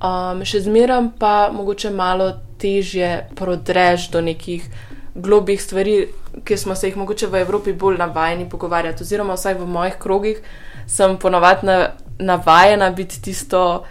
um, 0.00 0.44
še 0.44 0.64
zmeraj 0.66 1.12
pa 1.20 1.50
mogoče 1.54 1.92
malo 1.94 2.32
težje 2.60 3.28
prodreš 3.36 4.10
do 4.12 4.20
nekih 4.20 4.66
globih 5.14 5.60
stvari, 5.62 6.08
ki 6.46 6.56
smo 6.56 6.76
se 6.76 6.88
jih 6.88 6.96
mogoče 7.00 7.26
v 7.26 7.40
Evropi 7.42 7.72
bolj 7.72 7.98
navajeni 7.98 8.48
pogovarjati, 8.48 9.02
oziroma 9.02 9.34
vsaj 9.34 9.56
v 9.58 9.66
mojih 9.66 9.96
krogih 9.98 10.42
sem 10.90 11.16
ponovadi 11.18 11.66
na, 11.66 11.90
navajena 12.18 12.90
biti 12.90 13.22
tisto. 13.22 13.84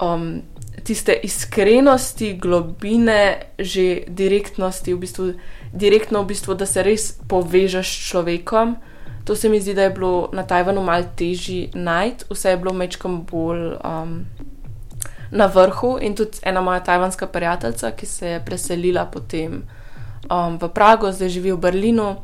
Um, 0.00 0.42
Tiste 0.78 1.12
iskrenosti, 1.12 2.38
globine, 2.40 3.50
že 3.58 4.06
direktnosti, 4.08 4.94
v 4.94 5.00
bistvu, 5.02 5.24
direktno, 5.72 6.22
v 6.22 6.26
bistvu, 6.32 6.54
da 6.54 6.66
se 6.66 6.82
res 6.82 7.12
povežeš 7.28 7.88
s 7.88 8.10
človekom. 8.10 8.76
To 9.24 9.36
se 9.36 9.48
mi 9.48 9.60
zdi, 9.60 9.74
da 9.74 9.82
je 9.82 9.90
bilo 9.90 10.30
na 10.32 10.42
Tajvanu 10.42 10.82
malo 10.82 11.04
težje 11.16 11.68
najti, 11.74 12.24
vse 12.30 12.50
je 12.50 12.56
bilo 12.56 12.72
mečkam 12.72 13.22
bolj 13.28 13.74
um, 13.76 14.24
na 15.30 15.46
vrhu. 15.46 15.98
In 16.00 16.16
tudi 16.16 16.40
ena 16.42 16.60
moja 16.60 16.80
tajvanska 16.80 17.26
prijateljica, 17.26 17.90
ki 17.90 18.06
se 18.06 18.28
je 18.28 18.44
preselila 18.44 19.04
potem 19.04 19.62
um, 20.30 20.58
v 20.58 20.68
Prago, 20.72 21.12
zdaj 21.12 21.28
živi 21.28 21.52
v 21.52 21.60
Berlinu, 21.60 22.16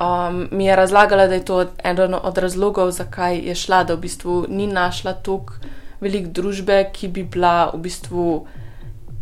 um, 0.00 0.48
mi 0.50 0.66
je 0.66 0.76
razlagala, 0.76 1.26
da 1.26 1.34
je 1.34 1.44
to 1.44 1.64
eden 1.84 2.14
od 2.22 2.38
razlogov, 2.38 2.90
zakaj 2.90 3.38
je 3.38 3.54
šla, 3.54 3.84
da 3.84 3.94
v 3.94 4.00
bistvu 4.00 4.46
ni 4.48 4.66
našla 4.66 5.12
toliko 5.12 5.54
velik 6.00 6.26
družbe, 6.34 6.90
ki 6.92 7.08
bi 7.08 7.22
bila 7.22 7.70
v 7.74 7.78
bistvu. 7.86 8.46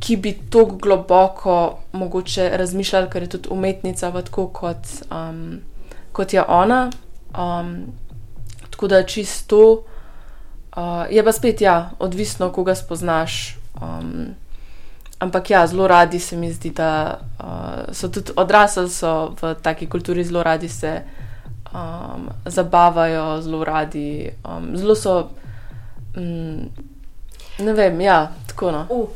Ki 0.06 0.16
bi 0.22 0.36
tako 0.50 0.78
globoko 0.78 1.78
mogoče 1.92 2.50
razmišljala, 2.54 3.10
ker 3.10 3.26
je 3.26 3.28
tudi 3.34 3.48
umetnica, 3.50 4.12
pa 4.14 4.22
tako 4.22 4.46
kot, 4.54 4.86
um, 5.10 5.60
kot 6.12 6.32
je 6.32 6.44
ona. 6.46 6.90
Um, 7.34 7.86
tako 8.70 8.88
da 8.88 9.02
čisto. 9.02 9.82
Uh, 10.76 11.06
je 11.10 11.24
pa 11.24 11.32
spet, 11.32 11.60
ja, 11.60 11.90
odvisno, 11.98 12.52
koga 12.52 12.74
spoznaš. 12.74 13.56
Um, 13.82 14.36
ampak 15.18 15.50
ja, 15.50 15.66
zelo 15.66 15.88
radi 15.88 16.18
se 16.18 16.36
mi 16.36 16.52
zdi, 16.52 16.70
da 16.70 17.18
uh, 17.40 17.94
so 17.94 18.08
tudi 18.08 18.32
odrasli 18.36 18.90
so 18.90 19.34
v 19.42 19.54
taki 19.62 19.88
kulturi, 19.88 20.24
zelo 20.24 20.42
radi 20.42 20.68
se 20.68 21.02
um, 21.72 22.28
zabavajo, 22.44 23.40
zelo 23.42 23.64
radi, 23.64 24.30
um, 24.44 24.76
zelo 24.76 24.94
so. 24.94 25.28
Mm, 26.16 26.68
ne 27.58 27.72
vem, 27.72 28.00
ja, 28.00 28.32
tako 28.46 28.70
no. 28.70 28.86
Uh, 28.90 29.08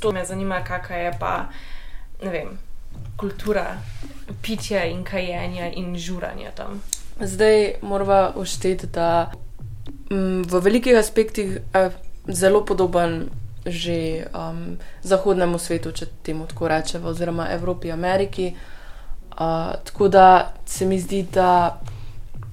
to 0.00 0.12
me 0.12 0.24
zanima, 0.24 0.64
kakšna 0.64 0.96
je 0.96 1.12
pa, 1.20 1.48
vem, 2.22 2.58
kultura 3.16 3.76
pitja 4.42 4.84
in 4.84 5.04
kajenja 5.04 5.70
in 5.72 5.96
žuranja 5.98 6.50
tam. 6.56 6.82
Zdaj 7.20 7.82
moramo 7.82 8.32
ušteti, 8.36 8.86
da 8.86 9.32
mm, 10.10 10.42
v 10.48 10.60
velikih 10.62 10.98
aspektih 10.98 11.60
je 11.74 11.90
zelo 12.28 12.64
podoben 12.64 13.28
že 13.66 14.24
um, 14.32 14.78
zahodnemu 15.02 15.58
svetu, 15.58 15.92
če 15.92 16.06
temu 16.24 16.46
tako 16.48 16.68
rečemo, 16.68 17.08
oziroma 17.12 17.50
Evropi, 17.52 17.92
Ameriki. 17.92 18.54
Uh, 19.36 19.76
tako 19.84 20.08
da 20.08 20.54
se 20.66 20.86
mi 20.86 21.00
zdi, 21.00 21.26
da 21.32 21.80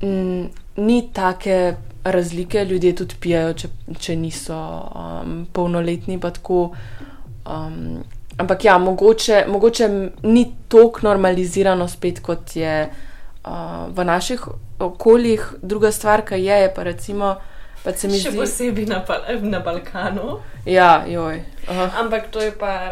mm, 0.04 0.46
ni 0.78 1.10
take 1.14 1.76
razlike, 2.04 2.66
ljudje 2.66 2.96
tudi 2.96 3.16
pijajo, 3.20 3.54
če, 3.54 3.70
če 4.00 4.16
niso 4.16 4.58
um, 4.58 5.48
polnoletni. 5.54 6.20
pa 6.20 6.32
Tako, 6.32 6.72
um, 7.48 8.04
ampak 8.38 8.66
ja, 8.66 8.78
mogoče, 8.78 9.46
mogoče 9.48 9.88
ni 10.24 10.46
tako 10.68 11.00
normalizirano 11.02 11.88
spet, 11.88 12.20
kot 12.20 12.56
je 12.56 12.90
uh, 13.46 13.52
v 13.90 14.04
naših 14.06 14.48
okoljih. 14.80 15.54
Druga 15.62 15.92
stvar, 15.92 16.22
ki 16.22 16.36
je, 16.36 16.62
je 16.62 16.74
pa 16.76 16.84
recimo. 16.84 17.36
Pa 17.84 17.94
se 17.94 18.08
mi 18.08 18.18
Še 18.20 18.32
zdi, 18.32 18.38
posebej 18.38 18.86
na, 18.86 18.98
Bal- 19.08 19.42
na 19.42 19.60
Balkanu. 19.60 20.40
ja, 20.66 21.06
joj. 21.08 21.38
Aha. 21.70 21.92
Ampak 22.02 22.28
to 22.32 22.42
je 22.42 22.52
pa 22.52 22.92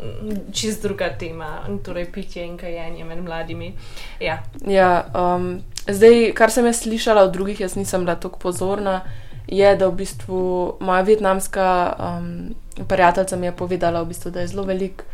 mm, 0.00 0.52
čist 0.52 0.82
druga 0.82 1.08
tema, 1.18 1.58
torej 1.84 2.06
pitje 2.12 2.44
in 2.46 2.56
kajenje 2.56 3.04
med 3.04 3.18
mladimi. 3.24 3.74
Ja, 4.20 4.38
Ja, 4.66 5.04
um, 5.14 5.60
zdaj, 5.88 6.32
kar 6.34 6.50
sem 6.50 6.66
jaz 6.66 6.80
slišala 6.80 7.22
od 7.22 7.32
drugih, 7.32 7.60
jaz 7.60 7.76
nisem 7.76 8.04
bila 8.06 8.14
tako 8.16 8.38
pozorna, 8.38 9.00
je, 9.48 9.76
da 9.76 9.88
v 9.88 9.94
bistvu 10.00 10.40
moja 10.80 11.02
vietnamska 11.02 11.68
um, 11.98 12.54
prijateljica 12.88 13.36
mi 13.36 13.46
je 13.46 13.56
povedala, 13.56 14.02
v 14.02 14.06
bistvu, 14.12 14.30
da 14.30 14.40
je 14.40 14.46
zelo 14.46 14.62
velik. 14.62 15.04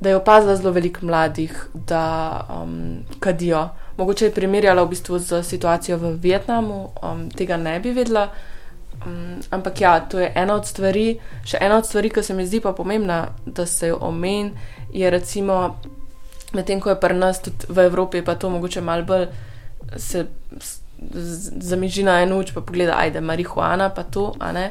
Da 0.00 0.08
je 0.08 0.16
opazila 0.16 0.56
zelo 0.56 0.70
veliko 0.72 1.06
mladih, 1.06 1.68
da 1.74 2.46
um, 2.52 3.04
kadijo. 3.20 3.68
Mogoče 3.96 4.24
je 4.24 4.34
primerjala 4.34 4.82
v 4.82 4.88
bistvu 4.88 5.18
z 5.18 5.42
situacijo 5.42 5.96
v 5.96 6.12
Vietnamu, 6.20 6.90
um, 7.02 7.30
tega 7.30 7.56
ne 7.56 7.80
bi 7.80 7.92
vedela, 7.96 8.28
Um, 9.06 9.40
ampak 9.50 9.80
ja, 9.80 10.00
to 10.00 10.18
je 10.18 10.32
ena 10.34 10.54
od 10.54 10.66
stvari. 10.66 11.18
Še 11.46 11.60
ena 11.60 11.78
od 11.78 11.86
stvari, 11.86 12.10
ki 12.10 12.22
se 12.24 12.34
mi 12.34 12.46
zdi 12.46 12.60
pa 12.64 12.72
pomembna, 12.72 13.28
da 13.44 13.66
se 13.66 13.92
jo 13.92 13.98
omen, 14.02 14.50
je 14.92 15.10
recimo, 15.10 15.76
medtem 16.56 16.80
ko 16.80 16.90
je 16.90 17.00
pri 17.00 17.14
nas 17.14 17.42
tudi 17.44 17.68
v 17.68 17.86
Evropi, 17.90 18.24
pa 18.24 18.34
to 18.34 18.50
mogoče 18.50 18.80
malo 18.80 19.04
bolj 19.04 19.28
se 19.96 20.26
zamiži 21.60 22.02
na 22.02 22.20
eno 22.24 22.40
uč, 22.40 22.54
pa 22.56 22.64
pogleda, 22.64 22.96
ajde, 22.98 23.20
marihuana, 23.20 23.90
pa 23.94 24.02
to, 24.02 24.32
a 24.40 24.52
ne. 24.56 24.70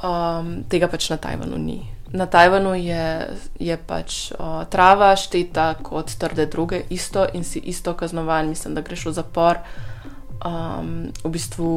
Um, 0.00 0.62
tega 0.68 0.88
pač 0.88 1.10
na 1.12 1.18
Tajvanu 1.20 1.58
ni. 1.60 1.84
Na 2.12 2.26
Tajvanu 2.26 2.74
je, 2.74 3.36
je 3.60 3.76
pač 3.86 4.32
o, 4.34 4.64
trava 4.66 5.12
šteta 5.14 5.74
kot 5.84 6.10
trde 6.18 6.48
druge, 6.50 6.82
isto 6.90 7.22
in 7.34 7.44
si 7.44 7.60
isto 7.70 7.94
kaznovan, 7.94 8.48
mislim, 8.48 8.74
da 8.74 8.82
greš 8.82 9.06
v 9.06 9.12
zapor. 9.14 9.60
Um, 10.40 11.12
v 11.22 11.30
bistvu 11.30 11.70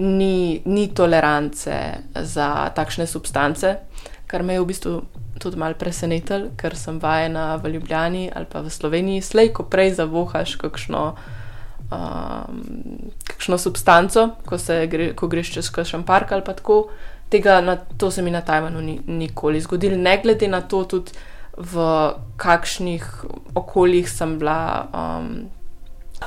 ni, 0.00 0.62
ni 0.64 0.88
tolerance 0.90 1.76
za 2.14 2.70
takšne 2.74 3.06
substance, 3.06 3.76
kar 4.26 4.42
me 4.42 4.56
je 4.56 4.62
v 4.64 4.66
bistvu 4.66 4.92
tudi 5.38 5.60
malo 5.60 5.78
presenetilo, 5.78 6.50
ker 6.58 6.74
sem 6.74 6.98
vajena 6.98 7.56
v 7.62 7.76
Ljubljani 7.76 8.30
ali 8.34 8.46
pa 8.50 8.64
v 8.64 8.72
Sloveniji, 8.72 9.22
slej, 9.22 9.52
ko 9.54 9.62
prej 9.62 9.94
zavohaš 10.00 10.56
kakšno, 10.58 11.14
um, 11.94 12.64
kakšno 13.30 13.58
substanco, 13.58 14.34
ko, 14.42 14.58
gre, 14.90 15.12
ko 15.14 15.30
greš 15.30 15.54
čez 15.58 15.70
kakšen 15.70 16.02
park 16.02 16.32
ali 16.32 16.42
pa 16.42 16.56
tako. 16.58 16.88
Tega 17.28 17.60
na, 17.60 17.76
to 17.76 18.10
se 18.10 18.22
mi 18.22 18.30
na 18.30 18.40
Tajvanu 18.40 18.80
ni 18.80 19.00
nikoli 19.06 19.60
zgodilo, 19.60 19.96
ne 19.96 20.20
glede 20.22 20.48
na 20.48 20.60
to, 20.60 20.84
tudi 20.84 21.12
v 21.58 21.74
kakšnih 22.36 23.24
okoljih 23.54 24.10
sem 24.10 24.38
bila. 24.38 24.86
Um, 24.94 25.50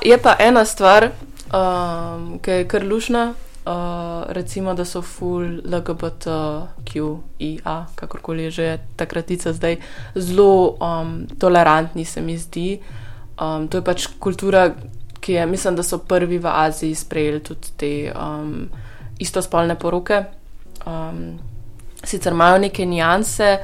je 0.01 0.17
pa 0.17 0.35
ena 0.39 0.65
stvar, 0.65 1.11
um, 1.53 2.39
ki 2.43 2.51
je 2.51 2.67
kar 2.67 2.83
lušna, 2.83 3.33
uh, 3.65 4.23
recimo, 4.35 4.73
da 4.73 4.85
so 4.85 5.01
full 5.01 5.61
LGBTQIA, 5.65 6.15
kakorkoli 7.95 8.43
je 8.43 8.51
že 8.51 8.79
ta 8.95 9.05
kratica 9.05 9.53
zdaj, 9.53 9.77
zelo 10.15 10.77
um, 10.79 11.27
tolerantni, 11.39 12.05
se 12.05 12.21
mi 12.21 12.37
zdi. 12.37 12.79
Um, 13.41 13.67
to 13.67 13.77
je 13.77 13.83
pač 13.83 14.07
kultura, 14.19 14.75
ki 15.19 15.33
je, 15.33 15.45
mislim, 15.45 15.75
da 15.75 15.83
so 15.83 15.97
prvi 15.97 16.37
v 16.37 16.47
Aziji 16.47 16.95
sprejeli 16.95 17.39
tudi 17.39 17.67
te 17.77 18.13
um, 18.13 18.69
istospolne 19.19 19.75
poroke. 19.79 20.23
Um, 20.85 21.39
sicer 22.03 22.33
imajo 22.33 22.57
neke 22.57 22.85
nijanse, 22.85 23.57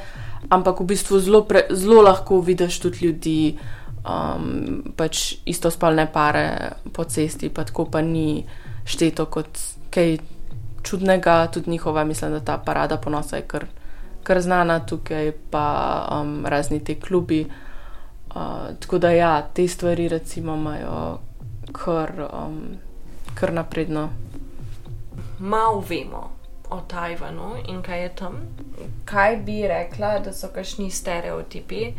ampak 0.48 0.80
v 0.80 0.84
bistvu 0.84 1.20
zelo, 1.20 1.42
pre, 1.44 1.66
zelo 1.70 2.02
lahko 2.02 2.40
vidiš 2.40 2.80
tudi 2.80 3.06
ljudi, 3.06 3.58
um, 4.06 4.82
pač 4.96 5.38
istospolne 5.46 6.06
pare 6.12 6.72
po 6.92 7.04
cesti, 7.04 7.50
pa 7.50 7.64
tako 7.64 7.88
pa 7.90 8.02
ni 8.02 8.44
šteto 8.88 9.26
kot 9.26 9.58
kaj 9.90 10.18
čudnega, 10.82 11.48
tudi 11.52 11.70
njihova, 11.70 12.04
mislim, 12.04 12.38
da 12.38 12.40
ta 12.40 12.58
parada 12.58 12.96
ponosa 12.96 13.36
je 13.36 13.42
kar, 13.42 13.66
kar 14.22 14.40
znana 14.40 14.80
tukaj, 14.86 15.32
pa 15.50 15.66
um, 16.20 16.46
razni 16.46 16.84
ti 16.84 16.94
klubi. 17.00 17.46
Uh, 18.28 18.76
tako 18.80 18.98
da 18.98 19.10
ja, 19.10 19.42
te 19.42 19.68
stvari 19.68 20.08
recimo 20.08 20.54
imajo 20.54 21.18
kar, 21.72 22.12
um, 22.32 22.60
kar 23.34 23.52
napredno. 23.52 24.08
Malo 25.38 25.84
vemo 25.88 26.37
o 26.70 26.80
Tajvanu 26.80 27.54
in 27.68 27.82
kaj 27.82 28.02
je 28.02 28.08
tam. 28.14 28.36
Kaj 29.04 29.36
bi 29.36 29.62
rekla, 29.68 30.18
da 30.18 30.32
so 30.32 30.48
kakšni 30.54 30.90
stereotipi, 30.90 31.92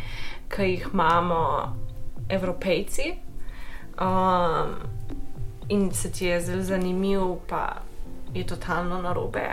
ki 0.49 0.69
jih 0.71 0.87
imamo, 0.93 1.43
evropejci? 2.29 3.13
Um, 3.99 4.75
in 5.69 5.91
se 5.91 6.11
ti 6.11 6.25
je 6.25 6.41
zelo 6.41 6.63
zanimiv, 6.63 7.21
pa 7.47 7.81
je 8.33 8.47
totalno 8.47 9.01
narobe, 9.01 9.47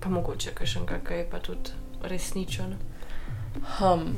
pa 0.00 0.08
mogoče 0.08 0.52
še 0.64 0.80
nekaj, 0.80 1.26
pa 1.30 1.38
tudi 1.38 1.70
resničen. 2.02 2.76
Um. 3.80 4.14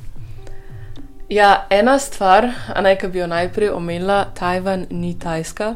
Ja, 1.28 1.66
ena 1.70 1.98
stvar, 1.98 2.46
naj 2.82 2.98
bi 3.10 3.18
jo 3.18 3.26
najprej 3.26 3.70
omenila, 3.74 4.24
Tajvan 4.34 4.86
ni 4.90 5.18
Tajska. 5.18 5.74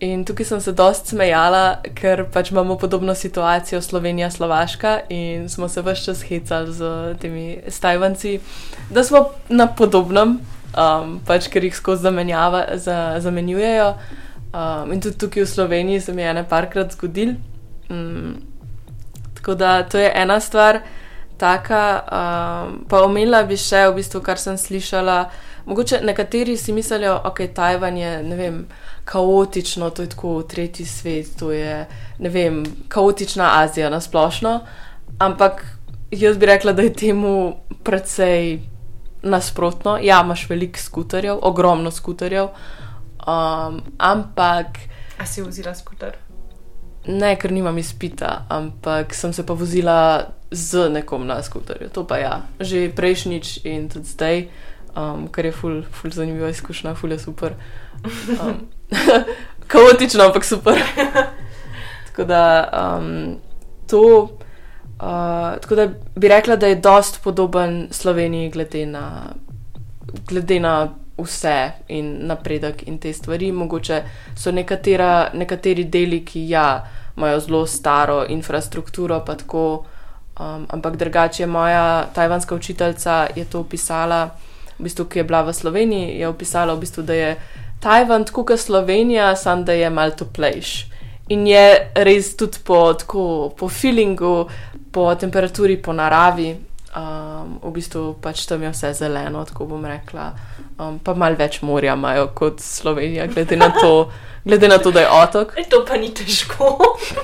In 0.00 0.24
tukaj 0.24 0.46
sem 0.46 0.60
se 0.60 0.72
dosti 0.74 1.14
smejala, 1.14 1.78
ker 1.94 2.24
pač 2.32 2.50
imamo 2.50 2.74
podobno 2.78 3.14
situacijo 3.14 3.80
Slovenija, 3.80 4.30
Slovaška 4.30 4.98
in 5.08 5.48
smo 5.48 5.68
se 5.68 5.82
vse 5.82 6.04
čas 6.04 6.22
hecali 6.22 6.72
z 6.72 7.14
temi 7.20 7.60
Tajvanci, 7.80 8.40
da 8.90 9.04
smo 9.04 9.30
na 9.48 9.66
podobnem, 9.66 10.40
um, 10.74 11.20
pač 11.26 11.46
ker 11.48 11.64
jih 11.64 11.76
skozi 11.76 12.02
zamenjujejo. 13.20 13.94
Um, 14.54 14.92
in 14.92 15.00
tudi 15.00 15.18
tukaj 15.18 15.42
v 15.42 15.46
Sloveniji 15.46 16.00
se 16.00 16.12
mi 16.12 16.22
je 16.22 16.30
ene 16.30 16.44
parkrat 16.48 16.92
zgodil. 16.92 17.36
Um, 17.90 18.42
tako 19.34 19.54
da 19.54 19.82
to 19.82 19.98
je 19.98 20.10
ena 20.14 20.40
stvar, 20.40 20.80
taka. 21.38 22.02
Um, 22.02 22.84
pa 22.88 23.02
omenila 23.04 23.42
bi 23.42 23.56
še 23.56 23.86
v 23.88 24.00
bistvu, 24.02 24.20
kar 24.26 24.38
sem 24.38 24.58
slišala. 24.58 25.30
Mogoče 25.66 26.00
nekateri 26.02 26.56
si 26.56 26.72
mislijo, 26.72 27.20
je 27.38 27.54
Tajvan 27.54 27.96
je, 27.96 28.22
ne 28.22 28.36
vem, 28.36 28.66
kaotično, 29.04 29.90
to 29.90 30.02
je 30.02 30.08
tako 30.08 30.42
tretji 30.42 30.86
svet, 30.86 31.26
to 31.38 31.52
je 31.52 31.86
ne 32.18 32.28
vem, 32.28 32.64
kaotična 32.88 33.50
Azija 33.62 33.90
na 33.90 34.00
splošno. 34.00 34.60
Ampak 35.18 35.64
jaz 36.10 36.38
bi 36.38 36.46
rekla, 36.46 36.72
da 36.72 36.82
je 36.82 36.92
temu 36.92 37.54
precej 37.82 38.60
nasprotno. 39.22 39.98
Ja, 40.02 40.20
imaš 40.24 40.48
veliko 40.50 40.78
skuterjev, 40.78 41.38
ogromno 41.42 41.90
skuterjev. 41.90 42.48
Um, 43.26 43.82
ampak. 43.98 44.66
A 45.18 45.26
si 45.26 45.42
vozila 45.42 45.74
skuter? 45.74 46.16
Ne, 47.06 47.36
ker 47.36 47.52
nimam 47.52 47.78
izpita, 47.78 48.46
ampak 48.48 49.14
sem 49.14 49.32
se 49.32 49.46
pa 49.46 49.52
vozila 49.52 50.26
z 50.50 50.88
nekom 50.88 51.26
na 51.26 51.42
skuterju. 51.42 51.88
To 51.92 52.06
pa 52.06 52.18
ja, 52.18 52.34
že 52.60 52.88
prejšnjič 52.96 53.64
in 53.64 53.88
tudi 53.88 54.08
zdaj, 54.08 54.48
um, 54.96 55.28
kar 55.28 55.44
je 55.44 55.52
ful, 55.52 55.82
ful 55.92 56.10
zanimiva 56.10 56.48
izkušnja, 56.48 56.94
ful 56.94 57.12
je 57.12 57.18
super. 57.18 57.54
Um, 58.40 58.66
kaotično, 59.72 60.24
ampak 60.24 60.44
super. 60.44 60.82
tako 62.06 62.24
da 62.24 62.68
um, 62.72 63.36
to. 63.90 64.28
Uh, 64.94 65.60
tako 65.60 65.74
da 65.74 65.88
bi 66.16 66.28
rekla, 66.28 66.56
da 66.56 66.66
je 66.66 66.74
dost 66.74 67.22
podoben 67.22 67.88
Sloveniji, 67.90 68.50
glede 68.50 68.86
na, 68.86 69.22
glede 70.28 70.60
na 70.60 70.88
vse 71.18 71.70
in 71.88 72.26
napredek 72.26 72.86
in 72.88 72.98
te 72.98 73.12
stvari. 73.12 73.52
Mogoče 73.52 74.02
so 74.36 74.52
nekatera, 74.52 75.30
nekateri 75.34 75.84
deli, 75.84 76.24
ki 76.24 76.48
ja, 76.48 76.84
imajo 77.16 77.40
zelo 77.40 77.66
staro 77.66 78.24
infrastrukturo, 78.28 79.20
pa 79.26 79.34
tako, 79.34 79.84
um, 80.40 80.66
ampak 80.68 80.96
drugače 80.96 81.46
moja 81.46 82.06
tajvanska 82.14 82.54
učiteljica 82.54 83.26
je 83.36 83.44
to 83.44 83.60
opisala, 83.60 84.30
v 84.78 84.88
bistvu, 84.88 85.04
ki 85.04 85.18
je 85.18 85.24
bila 85.24 85.42
v 85.42 85.54
Sloveniji, 85.54 86.18
je 86.20 86.28
opisala, 86.28 86.74
v 86.74 86.84
bistvu, 86.84 87.02
da 87.02 87.14
je 87.14 87.30
Tajvan 87.80 88.24
tako 88.24 88.44
kot 88.44 88.60
Slovenija, 88.60 89.36
samo 89.36 89.62
da 89.62 89.72
je 89.72 89.90
malo 89.90 90.10
toplejš. 90.10 90.86
In 91.28 91.46
je 91.46 91.92
res 91.94 92.36
tudi 92.36 92.58
po, 92.64 92.92
tako, 92.94 93.52
po 93.56 93.68
feelingu, 93.68 94.48
po 94.92 95.14
temperaturi, 95.14 95.76
po 95.82 95.92
naravi, 95.92 96.54
um, 96.96 97.58
v 97.62 97.72
bistvu 97.74 98.14
pač 98.22 98.46
tam 98.48 98.62
je 98.62 98.72
vse 98.72 98.92
zeleno, 98.94 99.44
tako 99.44 99.66
bom 99.66 99.84
rekla. 99.84 100.32
Um, 100.78 100.98
pa 100.98 101.14
malo 101.14 101.38
več 101.38 101.60
morja 101.62 101.94
imajo 101.94 102.28
kot 102.34 102.60
Slovenija, 102.60 103.26
glede 103.26 103.56
na 103.56 103.70
to, 103.74 104.10
glede 104.44 104.68
na 104.68 104.78
to 104.78 104.90
da 104.90 105.04
je 105.04 105.10
otok. 105.10 105.54
E, 105.58 105.64
to 105.70 105.84
pa 105.86 105.96
ni 105.96 106.10
težko. 106.14 106.76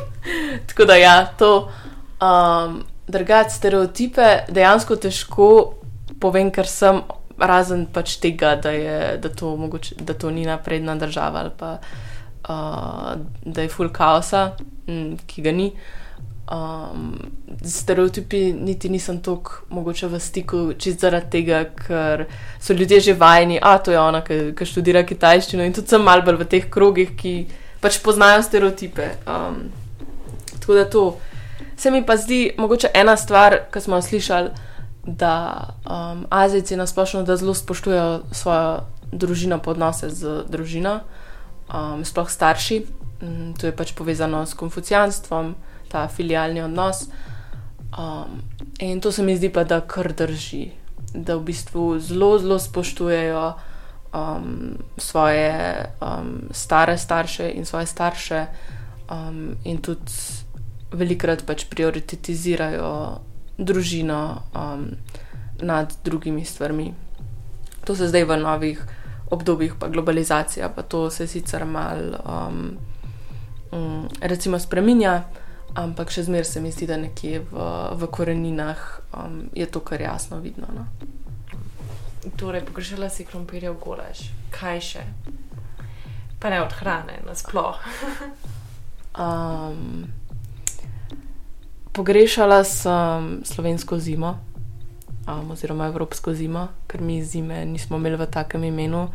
tako 0.70 0.84
da 0.84 0.96
ja, 1.00 1.16
to. 1.38 1.68
Um, 2.20 2.82
Drugače, 3.10 3.50
stereotipe 3.50 4.26
dejansko 4.54 4.96
težko 5.02 5.46
povem, 6.22 6.52
ker 6.54 6.68
sem 6.68 7.00
razen 7.40 7.86
pač 7.92 8.16
tega, 8.20 8.54
da, 8.56 8.70
je, 8.70 9.18
da, 9.22 9.28
to 9.28 9.56
mogoče, 9.56 9.94
da 10.00 10.14
to 10.14 10.30
ni 10.30 10.46
napredna 10.46 10.94
država 10.96 11.40
ali 11.40 11.50
pa 11.58 11.78
uh, 12.48 13.20
da 13.44 13.62
je 13.62 13.68
full 13.68 13.92
kaosa, 13.92 14.50
m, 14.88 15.16
ki 15.26 15.42
ga 15.42 15.52
ni. 15.52 15.72
Um, 16.50 17.14
stereotipi 17.64 18.52
niti 18.52 18.88
nisem 18.90 19.20
tako 19.22 19.62
mogoče 19.70 20.08
v 20.10 20.18
stiku, 20.20 20.62
čist 20.78 21.00
zaradi 21.00 21.30
tega, 21.30 21.60
ker 21.78 22.24
so 22.60 22.74
ljudje 22.74 23.00
že 23.00 23.14
vajeni, 23.14 23.58
a 23.62 23.78
to 23.78 23.94
je 23.94 24.00
ona, 24.00 24.22
ki 24.26 24.66
študira 24.66 25.04
kitajščino 25.06 25.62
in 25.62 25.76
tudi 25.76 25.94
sem 25.94 26.02
mal 26.02 26.24
bolj 26.26 26.40
v 26.40 26.48
teh 26.50 26.66
krogih, 26.70 27.14
ki 27.16 27.34
pač 27.80 28.00
poznajo 28.02 28.42
stereotipe. 28.42 29.12
Um, 29.30 29.68
tako 30.58 30.74
da 30.74 30.84
to 30.90 31.04
se 31.76 31.90
mi 31.90 32.02
pa 32.06 32.16
zdi 32.16 32.50
mogoče 32.58 32.90
ena 32.94 33.16
stvar, 33.16 33.60
ki 33.72 33.80
smo 33.80 33.96
jo 33.96 34.08
slišali, 34.08 34.50
da 35.16 35.68
um, 35.84 36.26
Azijci 36.30 36.76
nasplošno 36.76 37.24
zelo 37.36 37.54
spoštujejo 37.54 38.20
svojo 38.32 38.80
družino, 39.12 39.58
podnose 39.58 40.10
z 40.10 40.44
družino, 40.48 41.00
um, 41.74 42.04
sploh 42.04 42.30
starši. 42.30 42.84
Um, 43.22 43.54
to 43.58 43.66
je 43.66 43.76
pač 43.76 43.92
povezano 43.92 44.46
s 44.46 44.54
konfucijanstvom 44.54 45.54
ta 45.90 46.08
filialni 46.08 46.62
odnos. 46.62 47.08
Um, 47.98 48.42
in 48.78 49.00
to 49.00 49.12
se 49.12 49.22
mi 49.22 49.36
zdi 49.36 49.50
pa, 49.52 49.64
da 49.64 49.80
kar 49.80 50.12
drži, 50.12 50.70
da 51.14 51.36
v 51.36 51.50
bistvu 51.50 51.98
zelo, 51.98 52.38
zelo 52.38 52.58
spoštujejo 52.58 53.52
um, 54.14 54.78
svoje 54.96 55.90
um, 56.00 56.48
stare 56.50 56.98
starše 56.98 57.50
in 57.50 57.66
svoje 57.66 57.86
starše, 57.86 58.46
um, 59.10 59.56
in 59.64 59.82
tudi 59.82 60.12
velikrat 60.92 61.42
pač 61.46 61.66
prioritizirajo 61.70 63.20
družino 63.60 64.42
um, 64.56 64.86
nad 65.60 65.92
drugimi 66.04 66.44
stvarmi. 66.44 66.94
To 67.84 67.96
se 67.96 68.08
zdaj 68.08 68.24
v 68.24 68.36
novih 68.36 68.80
obdobjih, 69.30 69.74
pa 69.78 69.88
globalizacija, 69.88 70.68
pa 70.68 70.82
to 70.82 71.10
se 71.10 71.26
sicer 71.26 71.64
malo 71.64 72.18
um, 72.24 72.78
um, 73.72 74.08
recimo 74.20 74.58
spremenja, 74.58 75.22
ampak 75.74 76.10
še 76.10 76.26
zmeraj 76.26 76.48
se 76.50 76.60
mi 76.60 76.72
zdi, 76.72 76.88
da 76.90 76.96
nekje 76.98 77.44
v, 77.50 77.66
v 77.94 78.10
koreninah 78.10 78.80
um, 79.14 79.42
je 79.54 79.66
to 79.66 79.80
kar 79.80 80.00
jasno 80.00 80.40
vidno. 80.40 80.66
No? 80.74 80.88
Torej, 82.36 82.64
pogrešala 82.66 83.08
si 83.08 83.24
krompirjev 83.24 83.78
golaž, 83.80 84.26
kaj 84.50 84.80
še? 84.80 85.04
Pa 86.40 86.50
ne 86.50 86.62
od 86.64 86.72
hrane, 86.80 87.20
nasplošno. 87.26 88.10
um, 89.24 90.08
pogrešala 91.92 92.64
sem 92.64 93.40
slovensko 93.44 93.98
zimo, 93.98 94.38
um, 95.28 95.50
oziroma 95.50 95.86
evropsko 95.86 96.34
zimo, 96.34 96.68
ker 96.86 97.00
mi 97.00 97.22
zime 97.24 97.64
nismo 97.64 97.96
imeli 97.96 98.16
v 98.16 98.26
takem 98.26 98.64
imenu. 98.64 99.08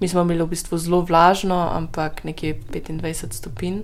Mi 0.00 0.08
smo 0.08 0.22
imeli 0.22 0.42
v 0.42 0.50
bistvu 0.50 0.78
zelo 0.78 1.00
vlažno, 1.00 1.68
ampak 1.72 2.24
nekje 2.24 2.58
25 2.72 3.32
stopinj, 3.32 3.82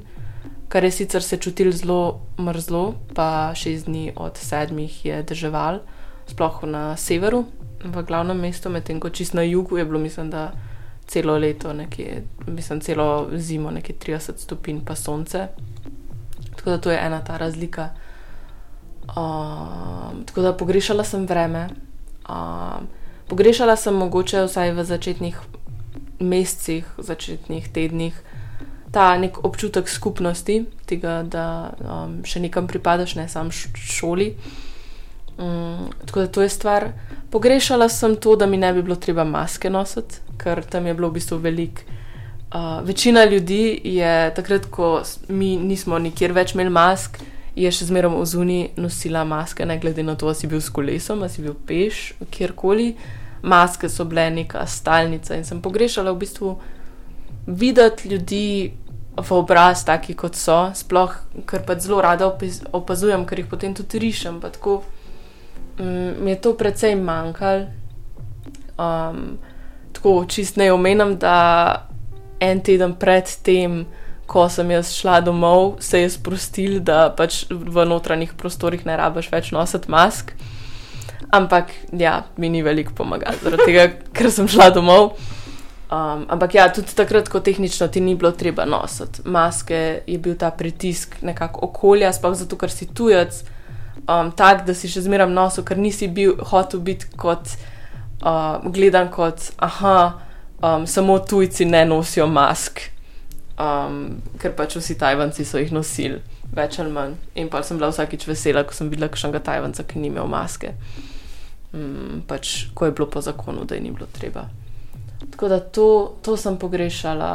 kar 0.69 0.85
je 0.85 0.91
sicer 0.91 1.23
se 1.23 1.37
čutil 1.37 1.71
zelo 1.73 2.21
mrzlo, 2.41 2.95
pa 3.15 3.55
šest 3.55 3.87
dni 3.87 4.13
od 4.17 4.37
sedmih 4.37 5.05
je 5.05 5.23
drževal, 5.23 5.79
sploh 6.27 6.65
na 6.65 6.97
severu, 6.97 7.45
v 7.85 8.03
glavnem 8.03 8.41
mestu, 8.41 8.71
medtem 8.71 9.01
ko 9.01 9.11
čist 9.11 9.35
na 9.35 9.43
jugu 9.43 9.79
je 9.79 9.85
bilo, 9.85 9.99
mislim, 9.99 10.31
da 10.31 10.53
celo 11.07 11.39
leto, 11.39 11.73
nekje, 11.73 12.25
mislim, 12.47 12.81
celo 12.81 13.31
zimo, 13.37 13.71
nekje 13.71 13.95
30 13.95 14.43
stopinj, 14.43 14.81
pa 14.85 14.95
sonce. 14.95 15.49
Tako 16.57 16.71
da 16.71 16.79
to 16.79 16.91
je 16.91 16.99
ena 16.99 17.25
ta 17.25 17.37
razlika. 17.37 17.91
Um, 19.17 20.25
tako 20.27 20.43
da 20.43 20.53
pogrešala 20.53 21.05
sem 21.05 21.27
vreme. 21.27 21.69
Um, 22.29 22.89
pogrešala 23.29 23.77
sem 23.77 23.95
mogoče 23.95 24.45
vsaj 24.45 24.73
v 24.77 24.85
začetnih 24.85 25.41
mesecih, 26.21 26.85
začetnih 26.99 27.69
tednih, 27.73 28.15
ta 28.93 29.17
nek 29.19 29.45
občutek 29.45 29.89
skupnosti, 29.89 30.65
tega, 30.87 31.23
da 31.23 31.73
um, 31.81 32.19
še 32.25 32.41
nekam 32.41 32.69
pripadaš, 32.69 33.17
ne 33.17 33.29
samo 33.29 33.51
šoli. 33.75 34.35
Um, 35.39 35.89
tako 36.05 36.21
da 36.21 36.27
to 36.27 36.43
je 36.43 36.49
stvar. 36.49 36.91
Pogrešala 37.31 37.89
sem 37.89 38.17
to, 38.17 38.37
da 38.37 38.47
mi 38.47 38.57
ne 38.57 38.73
bi 38.73 38.83
bilo 38.83 38.97
treba 38.97 39.25
maske 39.25 39.71
nositi, 39.71 40.21
ker 40.37 40.65
tam 40.65 40.87
je 40.87 40.95
bilo 40.95 41.09
v 41.09 41.19
bistvu 41.21 41.39
veliko. 41.39 41.97
Uh, 42.49 42.81
večina 42.85 43.25
ljudi 43.25 43.81
je 43.85 44.35
takrat, 44.35 44.67
ko 44.73 45.03
mi 45.29 45.57
nismo 45.57 45.99
nikjer 46.01 46.33
več 46.33 46.55
imeli 46.57 46.73
mask, 46.73 47.21
je 47.59 47.71
še 47.75 47.89
zmeraj 47.89 48.15
v 48.15 48.25
zuni 48.27 48.59
nosila 48.79 49.25
maske, 49.27 49.67
ne 49.67 49.79
glede 49.83 50.05
na 50.07 50.15
to, 50.15 50.29
ali 50.31 50.39
si 50.39 50.51
bil 50.51 50.61
s 50.63 50.71
kolesom, 50.71 51.23
ali 51.23 51.33
si 51.33 51.43
bil 51.43 51.57
peš, 51.67 52.13
kjerkoli. 52.31 52.93
Maske 53.43 53.91
so 53.91 54.07
bile 54.07 54.29
neka 54.35 54.65
stalnica 54.67 55.37
in 55.39 55.47
sem 55.47 55.63
pogrešala 55.63 56.13
v 56.15 56.21
bistvu 56.23 56.57
videti 57.47 58.09
ljudi 58.09 58.73
v 59.19 59.31
obraz, 59.35 59.83
taki 59.87 60.15
kot 60.15 60.37
so, 60.39 60.71
sploh 60.75 61.15
ker 61.47 61.65
pa 61.67 61.75
zelo 61.81 62.01
rada 62.03 62.29
opazujem, 62.73 63.27
ker 63.27 63.43
jih 63.43 63.51
potem 63.51 63.75
tudi 63.75 63.99
rišem. 63.99 64.41
Tako 64.41 64.83
mm, 65.79 66.23
mi 66.23 66.35
je 66.35 66.41
to 66.43 66.55
precej 66.55 66.95
manjkalo. 66.95 67.67
Um, 68.79 69.39
tako 69.93 70.23
čist 70.31 70.57
ne 70.57 70.71
omenjam, 70.73 71.17
da 71.19 71.89
en 72.41 72.61
teden 72.63 72.95
pred 72.95 73.27
tem, 73.43 73.87
ko 74.29 74.45
sem 74.53 74.71
jaz 74.71 74.93
šla 74.93 75.21
domov, 75.25 75.79
se 75.81 76.03
je 76.03 76.11
sprostil, 76.13 76.79
da 76.85 77.09
pač 77.17 77.47
v 77.49 77.85
notranjih 77.89 78.35
prostorih 78.37 78.85
ne 78.85 78.97
rabiš 79.01 79.31
več 79.33 79.51
nositi 79.57 79.89
mask. 79.89 80.35
Ampak 81.33 81.73
ja, 81.97 82.23
mi 82.37 82.51
ni 82.53 82.61
veliko 82.65 82.93
pomagalo, 82.97 83.41
zaradi 83.41 83.65
tega, 83.65 83.87
ker 84.17 84.29
sem 84.33 84.49
šla 84.49 84.69
domov. 84.77 85.15
Um, 85.89 86.27
ampak 86.29 86.59
ja, 86.59 86.67
tudi 86.69 86.93
takrat, 86.93 87.31
ko 87.33 87.41
tehnično 87.41 87.89
ti 87.89 88.03
ni 88.05 88.13
bilo 88.21 88.35
treba 88.37 88.67
nositi 88.69 89.25
maske, 89.25 90.03
je 90.05 90.19
bil 90.21 90.37
ta 90.37 90.51
pritisk 90.53 91.17
nekako 91.25 91.65
okolja, 91.71 92.13
sploh 92.13 92.37
zato, 92.37 92.61
ker 92.61 92.69
si 92.69 92.91
tujec, 92.93 93.41
um, 94.05 94.29
tak, 94.37 94.67
da 94.69 94.77
si 94.77 94.93
še 94.93 95.07
zmeraj 95.09 95.31
nosil, 95.33 95.65
ker 95.65 95.81
nisi 95.81 96.11
bil 96.13 96.37
hotel 96.53 96.85
biti 96.85 97.09
kot 97.17 97.57
uh, 98.21 98.61
gledan 98.69 99.09
kot, 99.09 99.49
aha, 99.65 99.97
um, 100.61 100.85
samo 100.85 101.17
tujci 101.25 101.65
ne 101.65 101.87
nosijo 101.89 102.29
mask 102.29 102.85
um, 103.59 104.19
ker 104.39 104.55
pač 104.57 104.79
vsi 104.79 104.97
Tajvanci 104.99 105.45
so 105.47 105.61
jih 105.61 105.73
nosili, 105.75 106.21
več 106.55 106.79
ali 106.83 106.93
manj. 106.95 107.17
In 107.39 107.51
pa 107.53 107.63
sem 107.67 107.79
bila 107.81 107.91
vsakič 107.93 108.29
vesela, 108.29 108.65
ko 108.65 108.77
sem 108.77 108.91
videla 108.93 109.11
kakšnega 109.11 109.43
Tajvanca, 109.45 109.85
ki 109.85 110.03
ni 110.03 110.13
imel 110.13 110.31
maske. 110.31 110.75
Um, 111.75 112.23
pač, 112.29 112.71
ko 112.75 112.89
je 112.89 112.95
bilo 112.97 113.09
po 113.11 113.23
zakonu, 113.25 113.67
da 113.69 113.77
je 113.77 113.85
ni 113.85 113.93
bilo 113.95 114.09
treba. 114.13 114.47
Tako 115.19 115.51
da 115.51 115.59
to, 115.61 115.89
to 116.23 116.37
sem 116.41 116.57
pogrešala. 116.59 117.33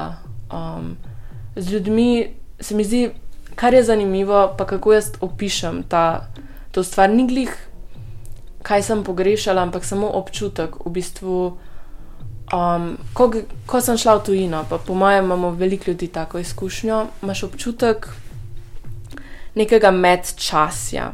Um, 0.53 0.95
z 1.55 1.75
ljudmi 1.75 2.33
se 2.59 2.75
mi 2.75 2.87
zdi, 2.87 3.11
kar 3.59 3.73
je 3.73 3.83
zanimivo, 3.83 4.47
pa 4.57 4.65
kako 4.65 4.95
jaz 4.95 5.11
opišem 5.21 5.83
ta, 5.89 6.29
to 6.71 6.83
stvar, 6.83 7.11
ni 7.11 7.27
glih, 7.27 7.51
kaj 8.63 8.81
sem 8.81 9.03
pogrešala, 9.03 9.61
ampak 9.61 9.85
samo 9.85 10.09
občutek 10.09 10.79
v 10.85 10.95
bistvu. 10.97 11.37
Um, 12.51 12.97
ko, 13.15 13.31
ko 13.65 13.79
sem 13.81 13.97
šla 13.97 14.17
v 14.19 14.23
tujino, 14.27 14.65
pa 14.69 14.77
po 14.77 14.93
mojem 14.93 15.25
imamo 15.25 15.53
veliko 15.57 15.91
ljudi 15.91 16.07
tako 16.11 16.41
izkušnjo, 16.43 17.05
imaš 17.23 17.43
občutek 17.43 18.09
nekega 19.55 19.91
medčasja. 19.91 21.13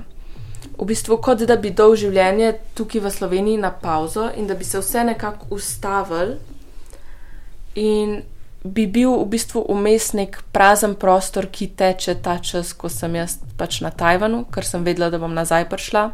V 0.80 0.88
bistvu, 0.88 1.20
kot 1.22 1.44
da 1.48 1.56
bi 1.60 1.72
dol 1.76 1.96
življenje 2.00 2.54
tukaj 2.76 3.04
v 3.04 3.12
Sloveniji 3.12 3.62
na 3.62 3.72
pauzo 3.72 4.30
in 4.36 4.48
da 4.48 4.56
bi 4.56 4.66
se 4.66 4.80
vse 4.80 5.04
nekako 5.04 5.54
ustavil, 5.56 6.38
in 7.76 8.22
bi 8.64 8.88
bil 8.88 9.14
v 9.22 9.26
bistvu 9.32 9.64
vmes 9.70 10.12
nek 10.18 10.42
prazen 10.52 10.96
prostor, 11.00 11.48
ki 11.48 11.70
teče 11.80 12.18
ta 12.24 12.40
čas, 12.44 12.74
ko 12.74 12.90
sem 12.92 13.16
jaz 13.16 13.38
pač 13.58 13.80
na 13.86 13.92
Tajvanu, 13.92 14.44
ker 14.52 14.68
sem 14.68 14.84
vedela, 14.84 15.10
da 15.12 15.20
bom 15.22 15.32
nazaj 15.34 15.70
prišla. 15.72 16.10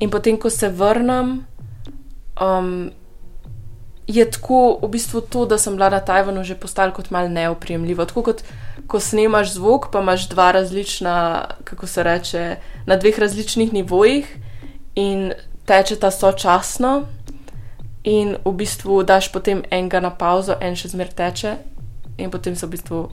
In 0.00 0.10
potem, 0.10 0.38
ko 0.40 0.50
se 0.50 0.68
vrnem, 0.72 1.44
um, 2.40 2.70
je 4.06 4.30
tako 4.30 4.78
v 4.82 4.88
bistvu 4.88 5.20
to, 5.20 5.46
da 5.46 5.58
sem 5.58 5.76
bila 5.76 5.90
na 5.90 6.00
Tajvanu 6.00 6.44
že 6.44 6.54
postala 6.54 6.92
kot 6.92 7.10
malo 7.10 7.28
neoprijemljivo. 7.28 8.04
Tako 8.04 8.22
kot 8.22 8.42
ko 8.86 9.00
snemaš 9.00 9.52
zvok, 9.54 9.88
pa 9.92 10.00
imaš 10.00 10.28
dva 10.28 10.52
različna, 10.52 11.44
kako 11.64 11.86
se 11.86 12.02
reče, 12.02 12.56
na 12.86 12.96
dveh 12.96 13.18
različnih 13.18 13.72
nivojih 13.72 14.36
in 14.94 15.32
teče 15.64 15.96
ta 15.96 16.10
sočasno, 16.10 17.06
in 18.04 18.36
v 18.44 18.52
bistvu 18.52 19.02
daš 19.02 19.32
potem 19.32 19.62
enega 19.70 20.00
na 20.00 20.10
pauzo, 20.10 20.56
en 20.60 20.76
še 20.76 20.92
zmer 20.92 21.08
teče, 21.08 21.56
in 22.18 22.30
potem 22.30 22.56
se 22.56 22.66
v 22.66 22.76
bistvu. 22.76 23.08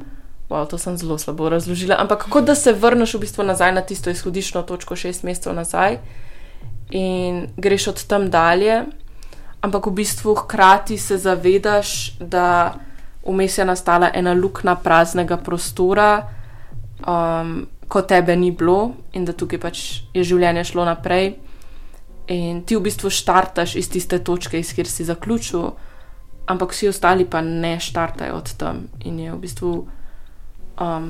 Wow, 0.51 0.65
to 0.67 0.75
sem 0.75 0.97
zelo 0.99 1.15
slabo 1.15 1.47
razložila. 1.47 1.95
Ampak 1.95 2.25
kot 2.27 2.43
da 2.43 2.55
se 2.59 2.73
vrneš 2.75 3.13
v 3.15 3.21
bistvu 3.23 3.43
nazaj 3.47 3.71
na 3.71 3.81
tisto 3.87 4.11
izhodiščno 4.11 4.65
točko, 4.67 4.97
šest 4.99 5.23
mesecev 5.23 5.55
nazaj, 5.55 5.95
in 6.91 7.47
greš 7.55 7.87
od 7.87 8.03
tam 8.03 8.27
dalje 8.29 8.81
ampak 9.61 9.87
v 9.87 9.91
bistvu 9.91 10.35
hkrati 10.35 10.97
se 10.97 11.17
zavedaš, 11.17 12.17
da 12.19 12.73
vmes 13.25 13.57
je 13.57 13.65
nastala 13.65 14.09
ena 14.13 14.33
luknja 14.33 14.75
praznega 14.75 15.37
prostora, 15.37 16.27
um, 17.07 17.67
ko 17.87 18.01
tebe 18.01 18.35
ni 18.35 18.51
bilo 18.51 18.91
in 19.13 19.25
da 19.25 19.33
tukaj 19.33 19.59
pač 19.59 19.79
je 20.13 20.23
življenje 20.23 20.63
šlo 20.71 20.85
naprej. 20.87 21.35
In 22.31 22.61
ti 22.63 22.77
v 22.77 22.85
bistvu 22.87 23.11
štartaš 23.11 23.75
iz 23.75 23.89
tiste 23.91 24.21
točke, 24.23 24.59
iz 24.59 24.71
kjer 24.73 24.87
si 24.87 25.05
zaključil, 25.05 25.71
ampak 26.47 26.71
vsi 26.71 26.89
ostali 26.89 27.25
pa 27.25 27.41
ne 27.41 27.77
štartajo 27.79 28.37
od 28.37 28.53
tam. 28.57 28.87
In 29.05 29.19
je 29.19 29.33
v 29.33 29.39
bistvu 29.41 29.73
um, 30.79 31.09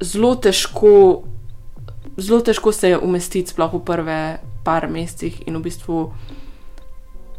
zelo 0.00 0.34
težko, 0.36 1.24
zelo 2.16 2.40
težko 2.44 2.72
se 2.72 2.92
je 2.92 2.98
umestiti, 2.98 3.50
sploh 3.50 3.72
v 3.74 3.82
prve 3.82 4.20
par 4.66 4.90
mesecih 4.90 5.42
in 5.48 5.56
v 5.56 5.64
bistvu 5.66 6.12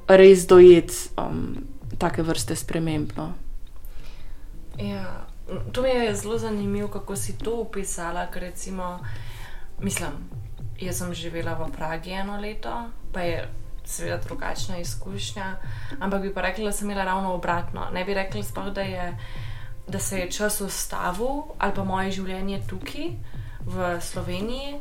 res 0.07 0.47
dojeti 0.47 0.93
um, 1.17 1.57
take 1.97 2.23
vrste 2.23 2.55
sprememb. 2.55 3.11
No. 3.17 3.33
Ja, 4.77 5.27
to 5.71 5.81
mi 5.81 5.89
je 5.89 6.15
zelo 6.15 6.37
zanimivo, 6.37 6.87
kako 6.87 7.15
si 7.15 7.37
to 7.37 7.61
opisala. 7.61 8.27
Recimo, 8.33 8.99
mislim, 9.79 10.11
jaz 10.79 10.97
sem 10.97 11.13
živela 11.13 11.53
v 11.53 11.71
Pragi 11.71 12.11
eno 12.11 12.37
leto, 12.41 12.89
pa 13.13 13.21
je 13.21 13.47
seveda 13.85 14.17
drugačna 14.17 14.77
izkušnja, 14.77 15.55
ampak 15.99 16.21
bi 16.21 16.33
pa 16.33 16.41
rekla, 16.41 16.65
da 16.65 16.71
sem 16.71 16.91
imela 16.91 17.05
ravno 17.05 17.33
obratno. 17.33 17.87
Ne 17.93 18.05
bi 18.05 18.13
rekla, 18.13 18.43
spoh, 18.43 18.69
da, 18.73 18.81
je, 18.81 19.17
da 19.87 19.99
se 19.99 20.19
je 20.19 20.31
čas 20.31 20.61
ustavil 20.61 21.43
ali 21.57 21.73
pa 21.75 21.83
moje 21.83 22.11
življenje 22.11 22.61
tukaj 22.67 23.09
v 23.65 24.01
Sloveniji, 24.01 24.75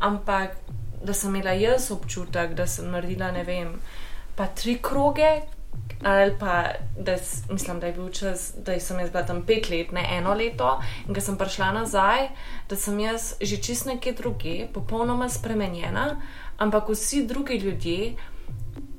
ampak 0.00 0.56
da 1.04 1.12
sem 1.14 1.34
imela 1.34 1.52
jaz 1.52 1.90
občutek, 1.90 2.54
da 2.54 2.66
sem 2.66 2.90
naredila 2.90 3.30
ne 3.30 3.44
vem 3.44 3.76
pa 4.36 4.46
tri 4.46 4.78
kroge 4.82 5.40
ali 6.02 6.36
pa 6.38 6.64
da 6.98 7.12
s, 7.12 7.48
mislim, 7.50 7.80
da 7.80 7.86
je 7.86 7.92
bil 7.92 8.08
čas, 8.08 8.54
da 8.56 8.80
sem 8.80 9.00
jaz 9.00 9.10
bila 9.10 9.22
tam 9.26 9.42
pet 9.46 9.70
let, 9.70 9.92
ne 9.92 10.06
eno 10.18 10.34
leto, 10.34 10.80
in 11.08 11.14
ko 11.14 11.20
sem 11.20 11.38
prišla 11.38 11.72
nazaj, 11.72 12.28
da 12.68 12.76
sem 12.76 13.00
jaz 13.00 13.34
že 13.40 13.56
čist 13.56 13.86
nekje 13.86 14.12
druge, 14.12 14.66
popolnoma 14.74 15.28
spremenjena, 15.28 16.20
ampak 16.58 16.88
vsi 16.88 17.24
drugi 17.26 17.58
ljudje 17.58 18.14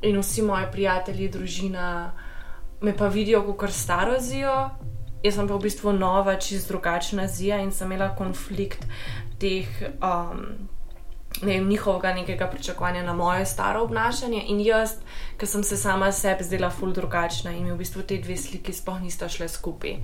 in 0.01 0.19
vsi 0.19 0.41
moji 0.41 0.65
prijatelji, 0.71 1.29
družina 1.29 2.11
me 2.81 2.97
pa 2.97 3.07
vidijo 3.07 3.53
kot 3.53 3.71
staro 3.71 4.19
zijo. 4.19 4.69
Jaz 5.23 5.35
sem 5.35 5.47
pa 5.47 5.55
v 5.55 5.61
bistvu 5.61 5.93
nova, 5.93 6.35
čist 6.39 6.67
drugačna 6.69 7.27
zija 7.27 7.57
in 7.61 7.71
sem 7.71 7.91
imela 7.91 8.15
konflikt 8.15 8.85
teh. 9.39 9.67
Um, 9.97 10.69
ne 11.41 11.53
vem, 11.53 11.67
njihovega 11.67 12.13
nekega 12.13 12.47
pričakovanja 12.47 13.03
na 13.03 13.13
moje 13.13 13.45
staro 13.45 13.83
obnašanje 13.83 14.43
in 14.47 14.61
jaz, 14.61 14.97
ki 15.37 15.45
sem 15.45 15.63
se 15.63 15.77
sama 15.77 16.11
sebi 16.11 16.43
zdela 16.43 16.69
ful 16.69 16.93
drugačna 16.93 17.51
in 17.51 17.63
mi 17.63 17.71
v 17.71 17.77
bistvu 17.77 18.01
te 18.01 18.17
dve 18.17 18.37
sliki 18.37 18.73
sploh 18.73 19.01
nista 19.01 19.29
šle 19.29 19.47
skupaj. 19.47 19.97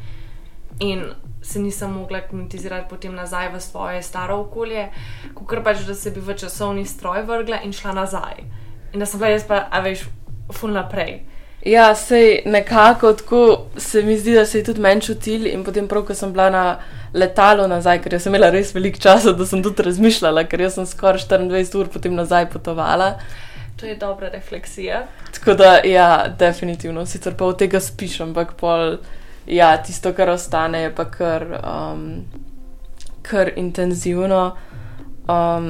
In 0.80 1.04
se 1.42 1.60
nisem 1.60 1.92
mogla 1.92 2.22
kmetizirati 2.22 2.90
potem 2.90 3.16
nazaj 3.16 3.50
v 3.54 3.60
svoje 3.62 4.04
staro 4.04 4.40
okolje, 4.42 4.90
kot 5.34 5.64
pač, 5.64 5.86
da 5.88 5.96
se 5.96 6.12
bi 6.12 6.22
v 6.22 6.36
časovni 6.38 6.86
stroj 6.86 7.24
vrgla 7.24 7.62
in 7.64 7.74
šla 7.74 7.94
nazaj. 7.94 8.44
In 8.94 9.00
da 9.00 9.06
sem 9.06 9.20
bila 9.20 9.32
jaz 9.34 9.46
pa, 9.48 9.68
a 9.72 9.82
veš, 9.82 10.08
ful 10.52 10.74
naprej. 10.74 11.22
Ja, 11.66 11.96
sej 11.96 12.42
nekako 12.46 13.14
tako 13.14 13.66
se 13.78 14.02
mi 14.04 14.18
zdi, 14.18 14.34
da 14.36 14.46
se 14.46 14.58
je 14.60 14.64
tudi 14.64 14.82
meni 14.82 15.02
čutil 15.02 15.48
in 15.48 15.64
potem 15.64 15.88
prav, 15.88 16.04
ko 16.04 16.16
sem 16.16 16.34
bila 16.34 16.50
na 16.50 16.64
letalu 17.14 17.68
nazaj, 17.68 18.02
ker 18.04 18.18
sem 18.20 18.34
imela 18.34 18.50
res 18.52 18.74
veliko 18.76 19.00
časa, 19.00 19.32
da 19.32 19.46
sem 19.48 19.64
tudi 19.64 19.86
razmišljala, 19.86 20.44
ker 20.52 20.66
sem 20.72 20.86
skoraj 20.86 21.24
24 21.30 21.80
ur 21.80 21.92
potem 21.94 22.16
nazaj 22.20 22.50
potovala. 22.52 23.14
To 23.80 23.86
je 23.86 23.96
dobra 23.96 24.30
refleksija. 24.30 25.06
Tako 25.34 25.54
da, 25.54 25.78
ja, 25.88 26.28
definitivno, 26.40 27.06
sicer 27.06 27.36
pa 27.38 27.46
od 27.46 27.58
tega 27.60 27.80
spiš, 27.80 28.20
ampak 28.22 28.54
pol, 28.60 28.98
ja, 29.48 29.78
tisto, 29.84 30.12
kar 30.14 30.30
ostane, 30.30 30.82
je 30.82 30.96
pa 30.96 31.06
kar, 31.06 31.46
um, 31.64 32.26
kar 33.22 33.52
intenzivno. 33.56 34.58
Um, 35.32 35.70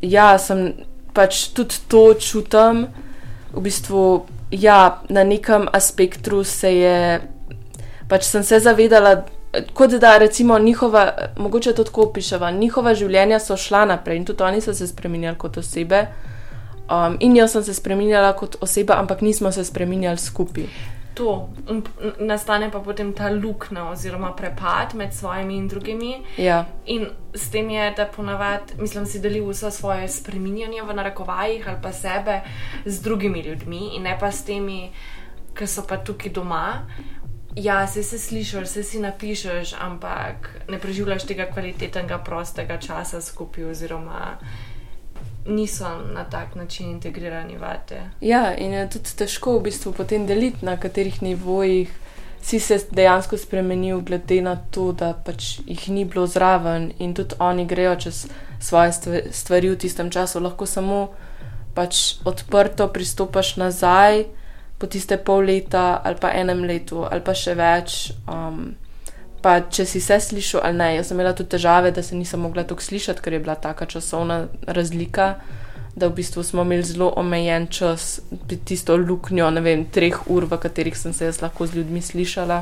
ja, 0.00 0.38
sem 0.38 0.72
pač 1.14 1.48
tudi 1.52 1.76
to 1.88 2.14
čutim, 2.20 2.86
v 3.52 3.64
bistvu 3.64 4.02
ja, 4.50 5.02
na 5.08 5.24
nekem 5.24 5.68
aspektu 5.72 6.44
se 6.44 6.74
je, 6.76 7.20
pač 8.08 8.24
sem 8.24 8.42
se 8.42 8.60
zavedala, 8.60 9.24
kot 9.74 9.90
da 10.00 10.18
recimo 10.18 10.58
njihova, 10.58 11.12
mogoče 11.36 11.72
to 11.72 11.84
tako 11.84 12.02
opišava, 12.10 12.50
njihova 12.50 12.94
življenja 12.94 13.40
so 13.40 13.56
šla 13.56 13.84
naprej 13.84 14.16
in 14.16 14.24
tudi 14.24 14.42
oni 14.42 14.60
so 14.60 14.74
se 14.74 14.86
spremenjali 14.86 15.38
kot 15.38 15.56
osebe. 15.56 16.06
Um, 16.86 17.16
in 17.20 17.34
jaz 17.36 17.52
sem 17.52 17.64
se 17.66 17.74
spremenjala 17.74 18.32
kot 18.38 18.56
oseba, 18.60 19.00
ampak 19.00 19.20
nismo 19.20 19.50
se 19.52 19.64
spremenjali 19.64 20.18
skupaj 20.18 20.68
to, 21.16 21.48
nastane 22.20 22.70
pa 22.70 22.80
potem 22.80 23.12
ta 23.16 23.30
luknja 23.32 23.88
oziroma 23.90 24.34
prepad 24.36 24.94
med 24.94 25.14
svojimi 25.14 25.56
in 25.56 25.68
drugimi. 25.68 26.12
Ja. 26.36 26.64
In 26.86 27.08
s 27.34 27.50
tem 27.50 27.70
je, 27.70 27.90
da 27.96 28.06
ponavadi, 28.06 28.76
mislim, 28.78 29.06
si 29.06 29.20
deli 29.20 29.40
vse 29.40 29.70
svoje 29.70 30.08
spreminjanje 30.08 30.82
v 30.82 30.94
narekovajih 30.94 31.68
ali 31.68 31.82
pa 31.82 31.92
sebe 31.92 32.40
z 32.84 33.02
drugimi 33.02 33.40
ljudmi 33.40 33.96
in 33.96 34.02
ne 34.02 34.16
pa 34.20 34.30
s 34.30 34.44
temi, 34.44 34.90
ki 35.56 35.66
so 35.66 35.86
pa 35.88 35.96
tukaj 35.96 36.32
doma. 36.32 36.86
Ja, 37.56 37.86
se 37.86 38.02
si 38.02 38.18
slišiš, 38.18 38.68
se 38.68 38.82
si 38.82 39.00
napišeš, 39.00 39.74
ampak 39.80 40.50
ne 40.68 40.78
preživljaš 40.78 41.24
tega 41.24 41.46
kvalitetnega, 41.48 42.18
prostega 42.18 42.76
časa 42.76 43.20
skupaj, 43.20 43.64
oziroma 43.64 44.36
niso 45.48 45.88
na 46.14 46.24
tak 46.24 46.54
način 46.54 46.90
integrirani 46.90 47.56
vate. 47.58 48.00
Ja, 48.20 48.54
in 48.56 48.72
je 48.72 48.88
tudi 48.90 49.16
težko 49.16 49.58
v 49.58 49.62
bistvu 49.68 49.92
potem 49.92 50.26
deliti, 50.26 50.64
na 50.66 50.76
katerih 50.76 51.22
nivojih 51.22 51.92
si 52.42 52.60
se 52.60 52.78
dejansko 52.90 53.36
spremenil, 53.36 54.00
glede 54.00 54.40
na 54.42 54.56
to, 54.70 54.92
da 54.92 55.12
pač 55.14 55.58
jih 55.66 55.88
ni 55.90 56.04
bilo 56.04 56.26
zraven 56.26 56.92
in 56.98 57.14
tudi 57.14 57.34
oni 57.38 57.66
grejo 57.66 57.96
čez 57.96 58.26
svoje 58.60 58.92
stvari 59.32 59.70
v 59.70 59.76
tistem 59.76 60.10
času, 60.10 60.40
lahko 60.40 60.66
samo 60.66 61.08
pač 61.74 62.16
odprto 62.24 62.88
pristopaš 62.88 63.56
nazaj 63.56 64.24
po 64.78 64.86
tiste 64.86 65.16
pol 65.16 65.44
leta 65.44 66.00
ali 66.04 66.16
pa 66.20 66.30
enem 66.32 66.64
letu 66.64 67.04
ali 67.04 67.20
pa 67.20 67.34
še 67.34 67.54
več. 67.58 68.12
Um, 68.30 68.76
pa 69.46 69.60
če 69.62 69.84
si 69.86 70.00
se 70.02 70.16
slišal 70.18 70.64
ali 70.66 70.74
ne. 70.74 70.86
Jaz 70.96 71.12
sem 71.12 71.20
imela 71.20 71.30
tudi 71.38 71.52
težave, 71.54 71.92
da 71.94 72.02
se 72.02 72.16
nisem 72.18 72.40
mogla 72.42 72.64
tako 72.66 72.82
slišati, 72.82 73.22
ker 73.22 73.36
je 73.36 73.38
bila 73.44 73.54
taka 73.54 73.86
časovna 73.86 74.40
razlika, 74.66 75.36
da 75.94 76.08
v 76.10 76.16
bistvu 76.16 76.42
smo 76.42 76.64
imeli 76.66 76.82
zelo 76.82 77.12
omejen 77.16 77.68
čas, 77.70 78.08
tisto 78.66 78.96
luknjo, 78.98 79.52
ne 79.54 79.62
vem, 79.62 79.84
treh 79.86 80.18
ur, 80.34 80.48
v 80.50 80.58
katerih 80.64 80.98
sem 80.98 81.14
se 81.14 81.28
jaz 81.28 81.38
lahko 81.44 81.68
z 81.70 81.78
ljudmi 81.78 82.02
slišala. 82.02 82.56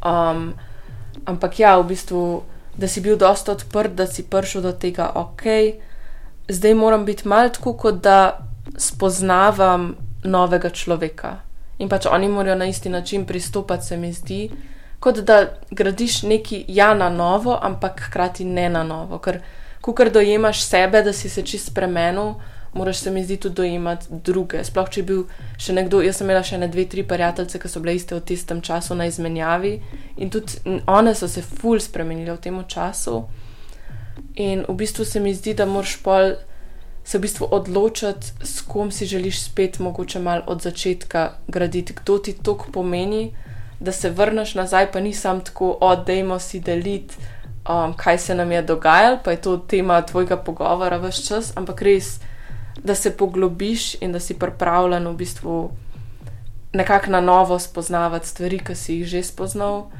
Um, 0.00 0.54
ampak 1.28 1.60
ja, 1.60 1.74
v 1.76 1.90
bistvu, 1.92 2.22
da 2.80 2.88
si 2.88 3.04
bil 3.04 3.20
dosta 3.20 3.52
odprt, 3.52 3.98
da 4.00 4.08
si 4.08 4.24
prišel 4.24 4.64
do 4.64 4.72
tega, 4.72 5.10
ok, 5.12 5.44
zdaj 6.48 6.78
moram 6.78 7.04
biti 7.04 7.28
mal 7.28 7.52
tako, 7.52 7.76
kot 7.76 8.00
da 8.00 8.48
spoznavam 8.80 9.92
novega 10.24 10.72
človeka. 10.72 11.36
In 11.84 11.92
pač 11.92 12.08
oni 12.08 12.32
morajo 12.32 12.56
na 12.64 12.72
isti 12.72 12.88
način 12.88 13.28
pristopati, 13.28 13.92
se 13.92 14.00
mi 14.00 14.12
zdi 14.16 14.42
kot 15.00 15.20
da 15.20 15.46
gradiš 15.70 16.22
nekaj 16.22 16.64
ja 16.68 16.94
na 16.94 17.08
novo, 17.08 17.58
ampak 17.62 18.00
hkrati 18.08 18.44
ne 18.44 18.68
na 18.68 18.82
novo. 18.82 19.18
Ker, 19.18 19.40
ko 19.80 19.94
kar 19.94 20.10
dojemaš 20.10 20.62
sebe, 20.62 21.02
da 21.02 21.12
si 21.12 21.28
se 21.28 21.42
čist 21.42 21.70
spremenil, 21.70 22.34
moraš 22.74 22.98
se 22.98 23.10
mi 23.10 23.24
zdi 23.24 23.36
tudi 23.36 23.54
dojemati 23.54 24.06
druge. 24.10 24.64
Sploh 24.64 24.90
če 24.90 25.00
je 25.00 25.06
bil 25.06 25.22
še 25.58 25.74
nekdo, 25.76 26.02
jaz 26.04 26.20
sem 26.20 26.26
imela 26.26 26.42
še 26.44 26.58
ne 26.58 26.68
dve, 26.68 26.84
tri 26.90 27.04
prijateljice, 27.06 27.60
ki 27.62 27.70
so 27.70 27.82
bile 27.84 27.94
iste 27.96 28.18
v 28.18 28.24
tistem 28.26 28.60
času 28.62 28.98
na 28.98 29.08
izmenjavi 29.08 29.78
in 30.18 30.30
tudi 30.30 30.78
one 30.86 31.14
so 31.14 31.28
se 31.28 31.42
ful 31.42 31.80
spremenile 31.80 32.34
v 32.36 32.42
tem 32.44 32.60
času. 32.68 33.22
In 34.34 34.64
v 34.66 34.74
bistvu 34.74 35.04
se 35.04 35.20
mi 35.20 35.34
zdi, 35.34 35.54
da 35.54 35.66
moraš 35.66 35.98
pol. 36.02 36.36
Se 37.08 37.16
v 37.16 37.24
bistvu 37.24 37.46
odločiti, 37.56 38.34
s 38.44 38.60
kom 38.68 38.90
si 38.92 39.06
želiš 39.08 39.38
spet, 39.46 39.78
mogoče 39.80 40.20
malo 40.20 40.42
od 40.52 40.60
začetka 40.60 41.38
graditi, 41.48 41.94
kdo 41.96 42.18
ti 42.20 42.34
to 42.36 42.52
pomeni, 42.72 43.30
da 43.80 43.92
se 43.92 44.10
vrneš 44.10 44.54
nazaj, 44.54 44.92
pa 44.92 45.00
ni 45.00 45.14
sam 45.14 45.40
tako, 45.40 45.76
oddajmo 45.80 46.38
si 46.38 46.60
deliti, 46.60 47.16
um, 47.68 47.94
kaj 47.96 48.18
se 48.18 48.34
nam 48.34 48.52
je 48.52 48.62
dogajalo, 48.62 49.18
pa 49.24 49.30
je 49.30 49.40
to 49.40 49.56
tema 49.56 50.02
tvojega 50.02 50.36
pogovora 50.36 50.98
vse 50.98 51.26
čas, 51.26 51.52
ampak 51.56 51.82
res, 51.82 52.18
da 52.84 52.94
se 52.94 53.16
poglobiš 53.16 53.94
in 54.02 54.12
da 54.12 54.20
si 54.20 54.38
pripravljen 54.38 55.08
v 55.08 55.14
bistvu 55.16 55.70
nekako 56.72 57.10
na 57.10 57.20
novo 57.20 57.58
spoznavati 57.58 58.28
stvari, 58.28 58.58
ki 58.58 58.74
si 58.74 58.94
jih 58.94 59.06
že 59.06 59.22
spoznal. 59.22 59.90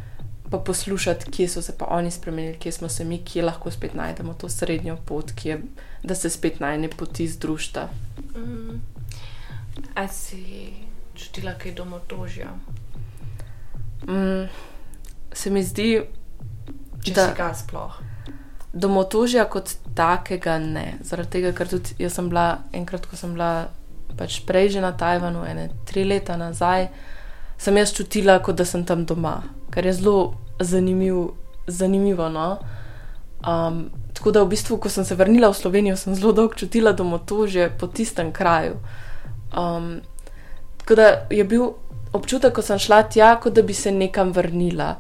Pa 0.51 0.59
poslušati, 0.59 1.31
kje 1.31 1.49
so 1.49 1.63
se 1.63 1.75
pa 1.79 1.85
oni 1.91 2.11
spremenili, 2.11 2.57
kje 2.57 2.73
smo 2.73 2.89
se 2.89 3.05
mi, 3.05 3.19
kje 3.25 3.43
lahko 3.43 3.71
spet 3.71 3.95
najdemo 3.95 4.35
to 4.35 4.49
srednjo 4.49 4.97
pot, 4.97 5.33
kje, 5.33 5.59
da 6.03 6.15
se 6.15 6.31
spet 6.31 6.61
najne 6.61 6.89
poti 6.89 7.29
združta. 7.29 7.89
Mm. 8.37 8.81
A 9.95 10.09
si 10.09 10.73
čutila 11.15 11.53
kaj 11.53 11.75
domotožja? 11.75 12.49
Mm, 14.07 14.47
se 15.33 15.51
mi 15.51 15.63
zdi, 15.63 15.91
Če 17.05 17.15
da 17.15 17.29
se 17.29 17.35
ga 17.39 17.51
sploh. 17.55 17.99
Domotožja 18.73 19.47
kot 19.51 19.75
takega 19.97 20.59
ne. 20.63 20.87
Zaradi 21.07 21.39
tega, 21.39 21.53
ker 21.57 21.71
tudi 21.71 21.97
jaz 21.99 22.19
sem 22.19 22.29
bila 22.31 22.65
enkrat, 22.77 23.07
ko 23.09 23.19
sem 23.19 23.35
bila 23.35 23.69
pač 24.19 24.41
prej 24.47 24.75
že 24.77 24.83
na 24.83 24.93
Tajvanu, 24.99 25.45
ene 25.47 25.69
tri 25.87 26.05
leta 26.07 26.37
nazaj, 26.39 26.89
sem 27.59 27.77
jaz 27.79 27.95
čutila, 27.95 28.39
kot 28.43 28.59
da 28.59 28.67
sem 28.67 28.85
tam 28.87 29.05
doma, 29.07 29.41
kar 29.75 29.87
je 29.87 29.95
zelo 30.01 30.35
zanimiv, 30.61 31.33
zanimivo. 31.67 32.29
No? 32.29 32.59
Um, 33.47 33.89
tako 34.15 34.35
da 34.35 34.43
v 34.43 34.53
bistvu, 34.55 34.79
ko 34.83 34.91
sem 34.91 35.07
se 35.07 35.15
vrnila 35.15 35.51
v 35.51 35.59
Slovenijo, 35.59 35.97
sem 35.97 36.15
zelo 36.19 36.33
dolgo 36.35 36.59
čutila 36.59 36.93
domotožje 36.93 37.71
po 37.79 37.87
tistem 37.87 38.33
kraju. 38.35 38.79
Um, 39.55 40.01
tako 40.83 40.99
da 40.99 41.09
je 41.31 41.45
bil 41.45 41.71
občutek, 42.13 42.55
ko 42.55 42.63
sem 42.63 42.79
šla 42.79 43.03
tja, 43.03 43.35
kot 43.41 43.55
da 43.55 43.63
bi 43.63 43.75
se 43.75 43.93
nekam 43.93 44.33
vrnila. 44.33 44.95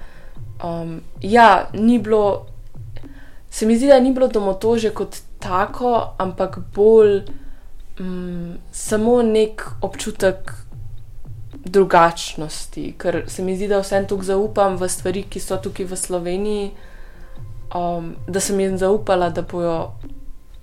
Um, 0.65 1.01
ja, 1.21 1.69
ni 1.73 1.99
bilo, 1.99 2.47
se 3.51 3.67
mi 3.67 3.77
zdi, 3.77 3.87
da 3.87 4.01
ni 4.01 4.13
bilo 4.13 4.29
domotože 4.29 4.91
kot 4.91 5.21
tako, 5.39 6.15
ampak 6.19 6.59
bolj 6.75 7.23
um, 8.01 8.57
samo 8.73 9.23
nek 9.23 9.65
občutek 9.83 10.53
drugačnosti, 11.65 12.95
ker 12.99 13.23
se 13.27 13.43
mi 13.43 13.57
zdi, 13.57 13.69
da 13.69 13.81
vsem 13.83 14.07
tukaj 14.07 14.33
zaupam 14.33 14.77
v 14.77 14.89
stvari, 14.89 15.25
ki 15.31 15.41
so 15.41 15.59
tukaj 15.63 15.87
v 15.87 15.97
Sloveniji, 15.97 16.71
um, 17.75 18.15
da 18.27 18.41
sem 18.41 18.61
jim 18.61 18.79
zaupala, 18.79 19.31
da 19.31 19.43
bojo 19.43 19.93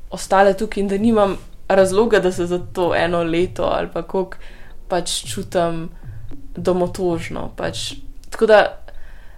ostale 0.10 0.54
tukaj 0.54 0.84
in 0.84 0.90
da 0.90 0.98
nimam 0.98 1.38
razloga, 1.68 2.20
da 2.20 2.32
se 2.32 2.46
za 2.46 2.60
to 2.74 2.94
eno 2.96 3.24
leto 3.24 3.64
ali 3.64 3.88
pa 3.94 4.02
kako 4.02 4.38
pač 4.88 5.26
čutim 5.26 5.90
domotožno. 6.56 7.52
Pač. 7.56 7.94
Tako 8.30 8.46
da 8.46 8.60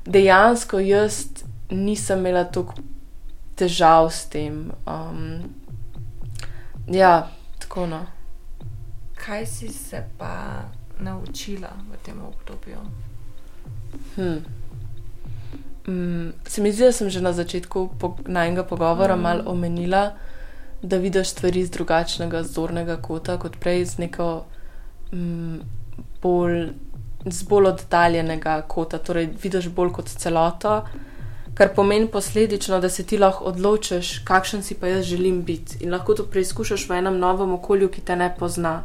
dejansko 0.06 0.80
jaz 0.80 1.26
nisem 1.70 2.20
imela 2.20 2.44
toliko 2.44 2.74
težav 3.56 4.10
s 4.12 4.30
tem. 4.30 4.72
Um, 4.86 5.50
ja, 6.88 7.30
tako 7.60 7.88
no. 7.88 8.06
Kaj 9.18 9.46
si 9.46 9.70
se 9.74 10.04
pa 10.18 10.64
naučila 11.00 11.74
v 11.92 11.98
tem 12.06 12.22
obdobju? 12.22 12.78
Hmm. 14.16 14.46
Mm, 15.88 16.34
se 16.48 16.62
mi 16.62 16.72
zdi, 16.72 16.84
da 16.84 16.92
sem 16.92 17.10
že 17.10 17.22
na 17.22 17.34
začetku 17.34 17.90
po, 18.00 18.18
najnega 18.28 18.64
pogovora 18.64 19.16
mm. 19.16 19.22
malo 19.22 19.44
omenila, 19.46 20.12
da 20.82 20.98
vidiš 20.98 21.30
stvari 21.30 21.66
z 21.66 21.72
drugačnega 21.72 22.44
zornega 22.44 22.98
kota, 23.02 23.38
kot 23.40 23.58
prej 23.60 23.86
z 23.86 23.98
neko 23.98 24.46
mm, 25.12 25.60
bolj, 26.22 26.74
z 27.32 27.44
bolj 27.50 27.72
oddaljenega 27.74 28.62
kota. 28.68 28.98
Torej, 28.98 29.30
vidiš 29.44 29.70
bolj 29.70 29.92
kot 29.98 30.10
celoto, 30.10 30.82
kar 31.58 31.74
pomeni 31.76 32.08
posledično, 32.08 32.80
da 32.80 32.90
se 32.90 33.04
ti 33.04 33.18
lahko 33.18 33.46
odločiš, 33.52 34.20
kakšen 34.28 34.64
si 34.64 34.76
pa 34.76 34.88
jaz 34.88 35.06
želim 35.06 35.44
biti. 35.44 35.84
In 35.84 35.94
lahko 35.94 36.14
to 36.14 36.26
preizkušaš 36.26 36.90
v 36.90 37.00
enem 37.02 37.20
novem 37.20 37.54
okolju, 37.58 37.90
ki 37.90 38.02
te 38.02 38.16
ne 38.16 38.30
pozna. 38.40 38.84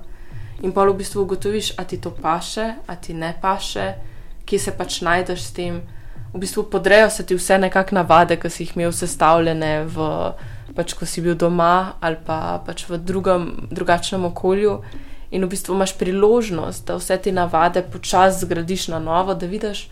In 0.62 0.72
pa 0.72 0.84
v 0.86 0.94
bistvu 0.96 1.22
ugotoviš, 1.22 1.74
a 1.78 1.84
ti 1.84 2.00
to 2.00 2.10
paše, 2.10 2.74
a 2.86 2.96
ti 2.96 3.14
ne 3.14 3.34
paše, 3.42 3.94
kje 4.46 4.58
se 4.58 4.76
pač 4.78 5.00
najdeš 5.02 5.42
s 5.42 5.52
tem 5.52 5.82
v 6.32 6.38
bistvu 6.38 6.62
podrejo 6.62 7.10
se 7.10 7.26
ti 7.26 7.36
vse 7.36 7.58
nekakšne 7.58 8.00
navade, 8.00 8.36
ki 8.40 8.50
si 8.50 8.64
jih 8.64 8.76
imel 8.76 8.92
sestavljene, 8.96 9.84
v, 9.84 10.08
pač, 10.76 10.94
ko 10.96 11.06
si 11.06 11.20
bil 11.20 11.36
doma 11.36 11.98
ali 12.00 12.16
pa 12.26 12.62
pač 12.64 12.86
v 12.88 12.98
drugem, 12.98 13.68
drugačnem 13.70 14.24
okolju. 14.32 14.80
In 15.32 15.44
v 15.44 15.48
bistvu 15.48 15.74
imaš 15.74 15.94
priložnost, 15.96 16.84
da 16.86 16.98
vse 17.00 17.16
te 17.16 17.32
navade 17.32 17.82
počasi 17.82 18.44
zgradiš 18.44 18.88
na 18.92 18.98
novo, 19.00 19.34
da 19.34 19.48
vidiš, 19.48 19.86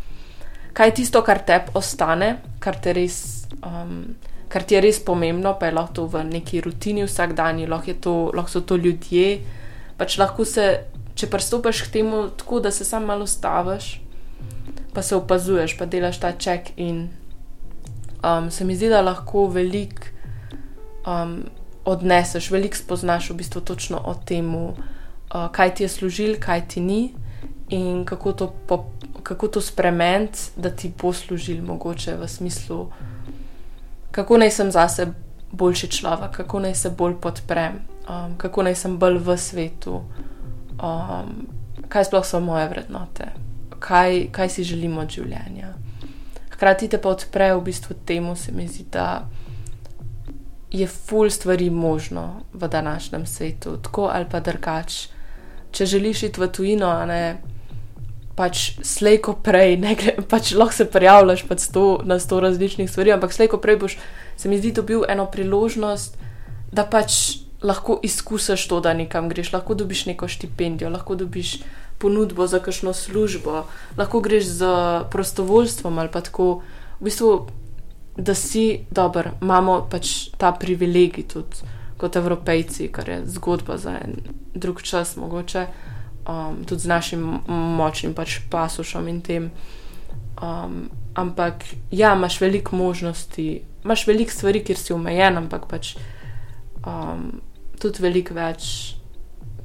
kaj 0.76 0.88
je 0.88 0.94
tisto, 1.00 1.22
kar 1.24 1.40
te 1.46 1.62
ostane, 1.74 2.34
kar, 2.60 2.76
res, 2.84 3.46
um, 3.64 4.14
kar 4.52 4.62
ti 4.68 4.76
je 4.76 4.82
res 4.84 5.00
pomembno, 5.04 5.54
pa 5.56 5.70
je 5.70 5.76
lahko 5.78 5.94
to 5.96 6.06
v 6.12 6.26
neki 6.28 6.60
rutini 6.60 7.06
vsak 7.08 7.32
dan, 7.38 7.62
lahko, 7.68 8.14
lahko 8.36 8.52
so 8.52 8.60
to 8.60 8.76
ljudje. 8.76 9.40
Pač 9.96 10.18
lahko 10.20 10.44
se, 10.44 10.66
če 11.16 11.30
pristopiš 11.32 11.86
k 11.88 11.96
temu 11.98 12.28
tako, 12.36 12.60
da 12.60 12.70
se 12.70 12.84
samo 12.84 13.08
malo 13.08 13.26
staviš, 13.26 13.96
pa 14.92 15.02
se 15.02 15.16
opazuješ, 15.16 15.78
pa 15.78 15.88
delaš 15.88 16.20
ta 16.20 16.34
check 16.36 16.72
in 16.76 17.08
um, 18.20 18.50
se 18.50 18.64
mi 18.64 18.76
zdi, 18.76 18.92
da 18.92 19.00
lahko 19.00 19.48
veliko 19.48 20.12
um, 21.08 21.44
odneseš, 21.84 22.50
veliko 22.52 22.76
spoznaš 22.76 23.30
v 23.30 23.40
bistvu 23.40 23.60
točno 23.64 24.00
o 24.04 24.14
tem, 24.14 24.54
uh, 24.54 24.99
kaj 25.30 25.74
ti 25.74 25.82
je 25.82 25.88
služil, 25.88 26.36
kaj 26.40 26.68
ti 26.68 26.80
ni 26.80 27.14
in 27.68 28.04
kako 28.04 28.32
to, 28.32 28.52
kako 29.22 29.48
to 29.48 29.60
spremeniti, 29.60 30.38
da 30.56 30.70
ti 30.70 30.92
bo 31.02 31.12
služil 31.12 31.62
mogoče 31.62 32.16
v 32.16 32.28
smislu, 32.28 32.86
kako 34.10 34.38
naj 34.38 34.50
sem 34.50 34.70
zase 34.70 35.06
boljši 35.52 35.88
človek, 35.88 36.30
kako 36.30 36.60
naj 36.60 36.74
se 36.74 36.90
bolj 36.90 37.14
podprem, 37.20 37.78
um, 38.08 38.34
kako 38.36 38.62
naj 38.62 38.74
sem 38.74 38.98
bolj 38.98 39.18
v 39.18 39.36
svetu, 39.38 40.02
um, 40.82 41.46
kaj 41.88 42.10
sploh 42.10 42.26
so 42.26 42.40
moje 42.40 42.68
vrednote 42.68 43.30
kaj, 43.80 44.28
kaj 44.32 44.48
si 44.48 44.64
želimo 44.64 45.00
od 45.00 45.10
življenja. 45.10 45.74
Hkrati 46.52 46.88
te 46.92 47.00
pa 47.00 47.14
odpre 47.14 47.52
v 47.54 47.62
bistvu 47.64 47.96
temu, 48.06 48.36
se 48.36 48.52
mi 48.52 48.68
zdi, 48.68 48.84
da 48.92 49.24
je 50.70 50.86
ful 50.86 51.30
stvari 51.30 51.70
možno 51.70 52.44
v 52.52 52.68
današnjem 52.68 53.26
svetu, 53.26 53.78
tako 53.82 54.10
ali 54.12 54.28
pa 54.30 54.40
drugač. 54.40 55.08
Če 55.72 55.86
želiš 55.86 56.22
iti 56.28 56.40
v 56.40 56.48
tujino, 56.50 56.90
ne 57.06 57.22
pač 58.40 58.80
slejko 58.86 59.36
prej, 59.44 59.76
ne 59.80 59.94
pač 60.30 60.54
lahko 60.56 60.74
se 60.74 60.86
prijavljaš 60.88 61.44
pač 61.48 61.66
sto, 61.68 61.84
na 62.04 62.18
sto 62.22 62.40
različnih 62.40 62.88
stvari, 62.90 63.12
ampak 63.12 63.34
slejko 63.36 63.60
prej 63.60 63.78
boš, 63.82 63.98
se 64.40 64.48
mi 64.48 64.58
zdi, 64.58 64.72
dobil 64.72 65.04
eno 65.08 65.26
priložnost, 65.30 66.16
da 66.72 66.86
pač 66.88 67.40
lahko 67.60 67.98
izkusiš 68.02 68.64
to, 68.70 68.80
da 68.80 68.94
nekam 68.96 69.28
greš, 69.28 69.52
lahko 69.52 69.76
dobiš 69.76 70.06
neko 70.08 70.28
štipendijo, 70.28 70.88
lahko 70.90 71.18
dobiš 71.20 71.58
ponudbo 72.00 72.46
za 72.48 72.62
kakšno 72.64 72.94
službo, 72.96 73.66
lahko 73.98 74.20
greš 74.24 74.44
z 74.62 74.70
prostovoljstvom 75.12 75.98
ali 76.00 76.08
pa 76.08 76.24
tako, 76.24 76.62
v 77.00 77.10
bistvu, 77.10 77.34
da 78.16 78.34
si 78.34 78.86
dober, 78.90 79.34
imamo 79.42 79.82
pač 79.90 80.30
ta 80.40 80.52
privilegij 80.52 81.28
tudi 81.28 81.69
kot 82.00 82.16
evropejci, 82.16 82.88
kar 82.92 83.08
je 83.08 83.20
zgodba 83.36 83.76
za 83.78 83.98
en 84.00 84.16
drug 84.54 84.82
čas, 84.82 85.16
mogoče 85.20 85.66
um, 86.28 86.64
tudi 86.64 86.80
z 86.80 86.88
našim 86.88 87.26
močnim 87.48 88.14
pač 88.14 88.40
pasušom 88.50 89.08
in 89.08 89.20
tem. 89.20 89.50
Um, 90.40 90.88
ampak 91.14 91.64
ja, 91.90 92.14
imaš 92.16 92.40
veliko 92.40 92.76
možnosti, 92.76 93.62
imaš 93.84 94.06
veliko 94.06 94.32
stvari, 94.32 94.64
kjer 94.64 94.78
si 94.78 94.92
omejen, 94.92 95.36
ampak 95.36 95.68
pač 95.68 95.94
um, 96.86 97.40
tudi 97.80 98.02
veliko 98.02 98.34
več 98.34 98.96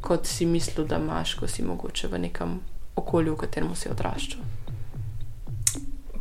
kot 0.06 0.28
si 0.30 0.46
mislil, 0.46 0.86
da 0.88 1.00
imaš, 1.02 1.34
ko 1.40 1.48
si 1.48 1.64
mogoče 1.64 2.08
v 2.08 2.20
nekem 2.28 2.60
okolju, 2.96 3.34
v 3.34 3.42
katerem 3.42 3.72
si 3.76 3.90
odraščal. 3.90 4.44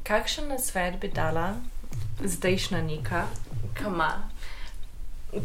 Kakšen 0.04 0.52
svet 0.60 0.96
bi 1.00 1.08
dala 1.12 1.54
zdajšnja 2.24 2.80
neka, 2.84 3.26
ki 3.76 3.90
ima 3.90 4.10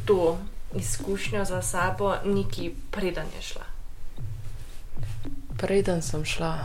to 0.06 0.38
izkušnjo 0.76 1.46
za 1.46 1.62
sabo, 1.62 2.16
neki 2.26 2.72
preden 2.92 3.26
je 3.36 3.42
šla? 3.42 3.66
Preden 5.58 6.02
sem 6.02 6.26
šla. 6.26 6.58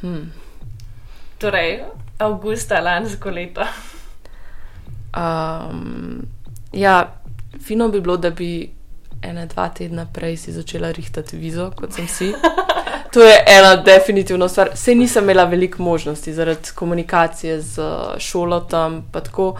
Hm. 0.00 0.30
Torej, 1.38 1.84
avgusta 2.18 2.80
lansko 2.80 3.30
leto. 3.30 3.64
Um, 5.16 6.22
ja, 6.72 7.14
fino 7.64 7.88
bi 7.88 8.00
bilo, 8.00 8.16
da 8.16 8.30
bi 8.30 8.70
ena, 9.22 9.46
dva 9.46 9.68
tedna 9.68 10.06
prej 10.14 10.36
si 10.36 10.52
začela 10.52 10.90
rihtati 10.92 11.36
vizo, 11.36 11.70
kot 11.76 11.92
sem 11.92 12.08
si. 12.08 12.32
To 13.12 13.22
je 13.22 13.44
ena 13.46 13.76
definitivna 13.76 14.48
stvar. 14.48 14.70
Sej 14.74 14.94
nisem 14.94 15.24
imela 15.24 15.44
veliko 15.44 15.82
možnosti 15.82 16.32
zaradi 16.32 16.70
komunikacije 16.74 17.60
z 17.60 17.80
šolo 18.18 18.60
tam, 18.60 19.08
pa 19.12 19.20
tako. 19.20 19.56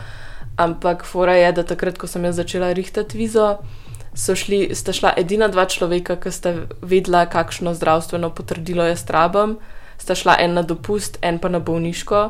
Ampak 0.59 1.05
fora 1.07 1.37
je, 1.39 1.53
da 1.53 1.63
takrat, 1.63 1.99
ko 1.99 2.11
sem 2.11 2.25
jaz 2.27 2.41
začela 2.41 2.73
rihtati 2.75 3.19
vizo, 3.19 3.59
so 4.15 4.35
šli, 4.35 4.75
sta 4.75 4.93
šla 4.93 5.13
edina 5.17 5.47
dva 5.49 5.69
človeka, 5.71 6.17
ki 6.19 6.33
sta 6.35 6.55
vedela, 6.83 7.27
kakšno 7.31 7.75
zdravstveno 7.79 8.33
potrdilo 8.35 8.87
jaz 8.89 9.05
rabam. 9.15 9.59
Sta 9.99 10.15
šla 10.19 10.35
en 10.43 10.59
na 10.59 10.63
dopust, 10.67 11.19
en 11.23 11.39
pa 11.39 11.49
na 11.49 11.63
bolniško. 11.63 12.23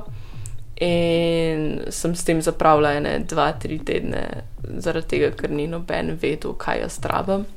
In 0.84 1.88
sem 1.90 2.14
s 2.14 2.24
tem 2.24 2.42
zapravila 2.44 2.92
ene, 3.00 3.18
dva, 3.26 3.48
tri 3.58 3.80
tedne, 3.82 4.44
zaradi 4.78 5.08
tega, 5.16 5.32
ker 5.34 5.50
ni 5.50 5.66
noben 5.66 6.12
vedel, 6.20 6.52
kaj 6.54 6.84
jaz 6.84 7.00
rabim. 7.08 7.48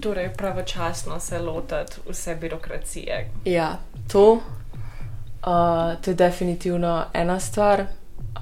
Torej, 0.00 0.30
pravočasno 0.36 1.18
se 1.20 1.38
lotiti 1.38 2.04
vse 2.06 2.36
birokracije. 2.40 3.24
Ja, 3.44 3.78
to, 4.12 4.32
uh, 4.32 5.96
to 6.04 6.10
je 6.10 6.14
definitivno 6.14 7.04
ena 7.12 7.40
stvar. 7.40 7.86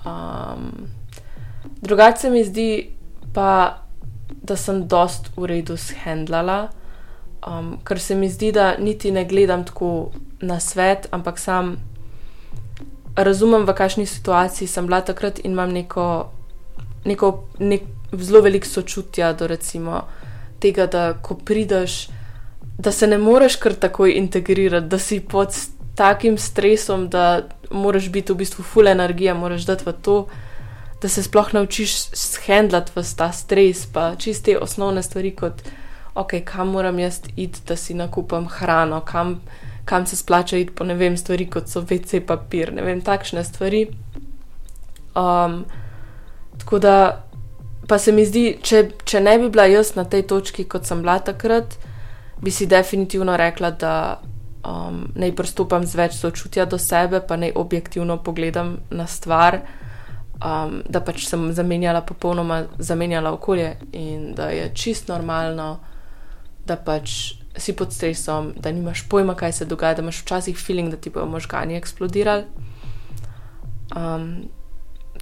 Um, 0.05 0.97
drugače 1.83 2.31
mi 2.31 2.45
zdi 2.45 2.91
pa, 3.35 3.83
da 4.43 4.57
sem 4.57 4.87
dost 4.89 5.31
v 5.37 5.47
redu 5.47 5.76
shendlala, 5.76 6.68
um, 7.47 7.76
ker 7.85 8.01
se 8.01 8.14
mi 8.14 8.29
zdi, 8.31 8.53
da 8.53 8.74
niti 8.79 9.11
ne 9.11 9.24
gledam 9.24 9.64
tako 9.64 10.11
na 10.41 10.61
svet, 10.61 11.09
ampak 11.11 11.39
sam 11.39 11.76
razumem, 13.16 13.66
v 13.66 13.74
kakšni 13.74 14.07
situaciji 14.07 14.68
sem 14.68 14.87
bila 14.87 15.01
takrat 15.01 15.39
in 15.45 15.53
imam 15.53 15.72
neko, 15.72 16.31
neko 17.05 17.33
nek, 17.59 17.83
zelo 18.12 18.43
veliko 18.43 18.66
sočutja 18.66 19.33
do 19.33 19.47
recimo, 19.47 20.03
tega, 20.61 20.87
da 20.87 21.12
ko 21.22 21.35
prideš, 21.35 22.09
da 22.79 22.93
se 22.93 23.07
ne 23.07 23.18
moreš 23.18 23.57
kar 23.57 23.74
takoj 23.74 24.12
integrirati, 24.18 24.87
da 24.87 24.99
si 24.99 25.20
pod 25.20 25.55
takim 25.99 26.39
stresom, 26.39 27.09
da 27.09 27.43
moraš 27.70 28.09
biti 28.09 28.33
v 28.33 28.37
bistvu 28.37 28.62
full 28.64 28.89
energija, 28.89 29.35
moraš 29.35 29.66
dati 29.66 29.85
v 29.87 29.93
to. 30.03 30.18
Da 31.03 31.09
se 31.09 31.22
sploh 31.22 31.53
naučiš 31.55 31.94
shendlati 32.18 32.92
v 32.94 33.05
ta 33.16 33.32
stres, 33.32 33.86
pa 33.86 34.16
čiste 34.18 34.59
osnovne 34.59 35.03
stvari, 35.03 35.30
kot 35.30 35.62
ok, 36.14 36.32
kam 36.44 36.68
moram 36.74 36.99
jaz 36.99 37.20
iti, 37.36 37.61
da 37.66 37.76
si 37.76 37.94
nakupam 37.94 38.49
hrano, 38.51 39.01
kam, 39.01 39.40
kam 39.84 40.07
se 40.07 40.16
splača 40.16 40.57
iti 40.57 40.74
po 40.74 40.84
ne 40.84 40.94
vem, 40.94 41.16
stvari 41.16 41.46
kot 41.46 41.68
so 41.68 41.80
VC 41.80 42.24
papir, 42.26 42.72
ne 42.74 42.82
vem, 42.82 43.01
takšne 43.01 43.44
stvari. 43.44 43.86
Um, 45.14 45.64
tako 46.59 46.78
da 46.78 47.24
pa 47.88 47.99
se 47.99 48.12
mi 48.12 48.26
zdi, 48.26 48.59
če, 48.62 48.82
če 49.09 49.20
ne 49.24 49.38
bi 49.40 49.49
bila 49.49 49.64
jaz 49.70 49.94
na 49.96 50.05
tej 50.05 50.26
točki, 50.28 50.66
kot 50.68 50.84
sem 50.84 51.01
bila 51.03 51.18
takrat, 51.24 51.78
bi 52.42 52.53
si 52.53 52.66
definitivno 52.68 53.36
rekla, 53.38 53.70
da 53.70 53.94
um, 54.66 55.07
naj 55.16 55.32
pristopam 55.38 55.86
z 55.86 55.96
več 55.99 56.18
sočutja 56.18 56.66
do 56.68 56.78
sebe, 56.78 57.22
pa 57.24 57.38
naj 57.40 57.55
objektivno 57.57 58.18
pogledam 58.22 58.76
na 58.90 59.07
stvar. 59.07 59.62
Um, 60.39 60.82
da 60.86 61.01
pač 61.03 61.24
sem 61.26 61.49
zamenjala, 61.53 62.05
popolnoma 62.07 62.61
zamenjala 62.78 63.32
okolje 63.34 63.72
in 63.93 64.34
da 64.39 64.53
je 64.55 64.68
čist 64.74 65.09
normalno, 65.09 65.80
da 66.66 66.76
pač 66.76 67.34
si 67.59 67.74
pod 67.74 67.91
stresom, 67.93 68.53
da 68.57 68.70
nimaš 68.70 69.03
pojma, 69.09 69.34
kaj 69.34 69.53
se 69.53 69.64
dogaja, 69.64 69.99
da 69.99 70.03
imaš 70.03 70.22
včasih 70.22 70.59
feeling, 70.59 70.91
da 70.91 70.97
ti 70.97 71.11
bojo 71.11 71.26
možgani 71.26 71.74
eksplodirali. 71.76 72.45
Um, 73.97 74.49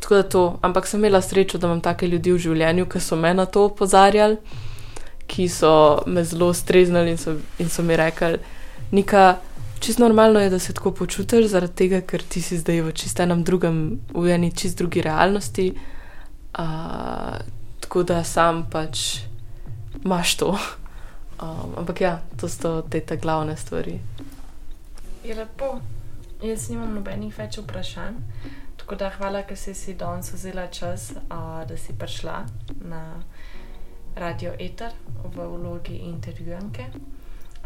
tako 0.00 0.14
da 0.14 0.22
to, 0.22 0.58
ampak 0.62 0.86
sem 0.86 1.00
imela 1.00 1.22
srečo, 1.22 1.58
da 1.58 1.66
imam 1.66 1.80
take 1.80 2.08
ljudi 2.08 2.32
v 2.32 2.38
življenju, 2.38 2.86
ki 2.86 3.00
so 3.00 3.16
me 3.16 3.32
na 3.34 3.46
to 3.46 3.64
opozarjali, 3.70 4.36
ki 5.26 5.48
so 5.48 6.02
me 6.06 6.24
zelo 6.24 6.52
streznili 6.54 7.16
in 7.16 7.18
so, 7.18 7.38
in 7.58 7.72
so 7.72 7.82
mi 7.82 7.96
rekli, 7.96 8.38
neka. 8.92 9.36
Čisto 9.80 10.02
normalno 10.02 10.40
je, 10.40 10.50
da 10.50 10.58
se 10.58 10.72
tako 10.72 10.90
počutiš, 10.92 11.46
zaradi 11.46 11.74
tega, 11.74 12.00
ker 12.00 12.22
ti 12.22 12.42
si 12.42 12.58
zdaj 12.58 12.80
v 12.80 12.92
čist 12.92 13.20
enem 13.20 13.44
drugem, 13.44 14.00
v 14.14 14.32
eni 14.34 14.50
čist 14.52 14.78
drugi 14.78 15.02
realnosti. 15.02 15.70
Uh, 16.58 17.36
tako 17.80 18.02
da 18.02 18.24
sam 18.24 18.64
pač 18.70 19.20
imaš 20.04 20.36
to. 20.36 20.58
Um, 21.42 21.76
ampak 21.76 22.00
ja, 22.00 22.20
to 22.40 22.48
so 22.48 22.82
te 22.82 23.00
te 23.00 23.16
glavne 23.16 23.56
stvari. 23.56 24.00
Je 25.24 25.34
lepo. 25.34 25.80
Jaz 26.42 26.68
nimam 26.68 26.94
nobenih 26.94 27.32
več 27.38 27.58
vprašanj. 27.58 28.16
Tako 28.76 28.96
da 28.96 29.10
hvala, 29.10 29.42
ker 29.42 29.56
si 29.56 29.74
si 29.74 29.94
danes 29.94 30.32
vzela 30.32 30.66
čas, 30.66 31.10
uh, 31.12 31.64
da 31.68 31.76
si 31.76 31.92
prišla 31.92 32.44
na 32.88 33.02
radio 34.16 34.52
Eter 34.58 34.92
v 35.24 35.36
vlogi 35.36 35.96
intervjujanke. 36.08 36.86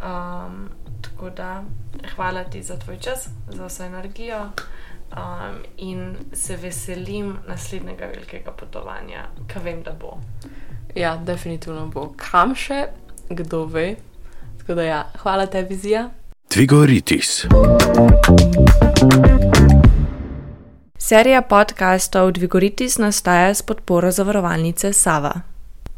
Um, 0.00 0.68
tako 1.00 1.30
da 1.30 1.64
hvala 2.14 2.44
ti 2.44 2.62
za 2.62 2.78
tvoj 2.78 2.98
čas, 2.98 3.28
za 3.48 3.66
vso 3.66 3.84
energijo 3.84 4.40
um, 4.40 5.62
in 5.76 6.16
se 6.32 6.56
veselim 6.56 7.36
naslednjega 7.48 8.06
velikega 8.06 8.50
potovanja, 8.50 9.26
kaj 9.52 9.62
vem, 9.62 9.82
da 9.82 9.92
bo. 9.92 10.18
Ja, 10.94 11.16
definitivno 11.16 11.86
bo. 11.86 12.12
Kam 12.16 12.54
še, 12.54 12.86
kdo 13.28 13.64
ve. 13.64 13.96
Tako 14.58 14.74
da 14.74 14.82
ja, 14.82 15.04
hvala 15.22 15.46
tebi, 15.46 15.76
Zija. 15.76 16.08
Tvigoritis. 16.48 17.46
Serija 20.98 21.42
podkastov 21.42 22.32
Dvigoritis 22.32 22.98
nastaja 22.98 23.54
s 23.54 23.62
podporo 23.62 24.10
zavarovalnice 24.10 24.92
Sava. 24.92 25.40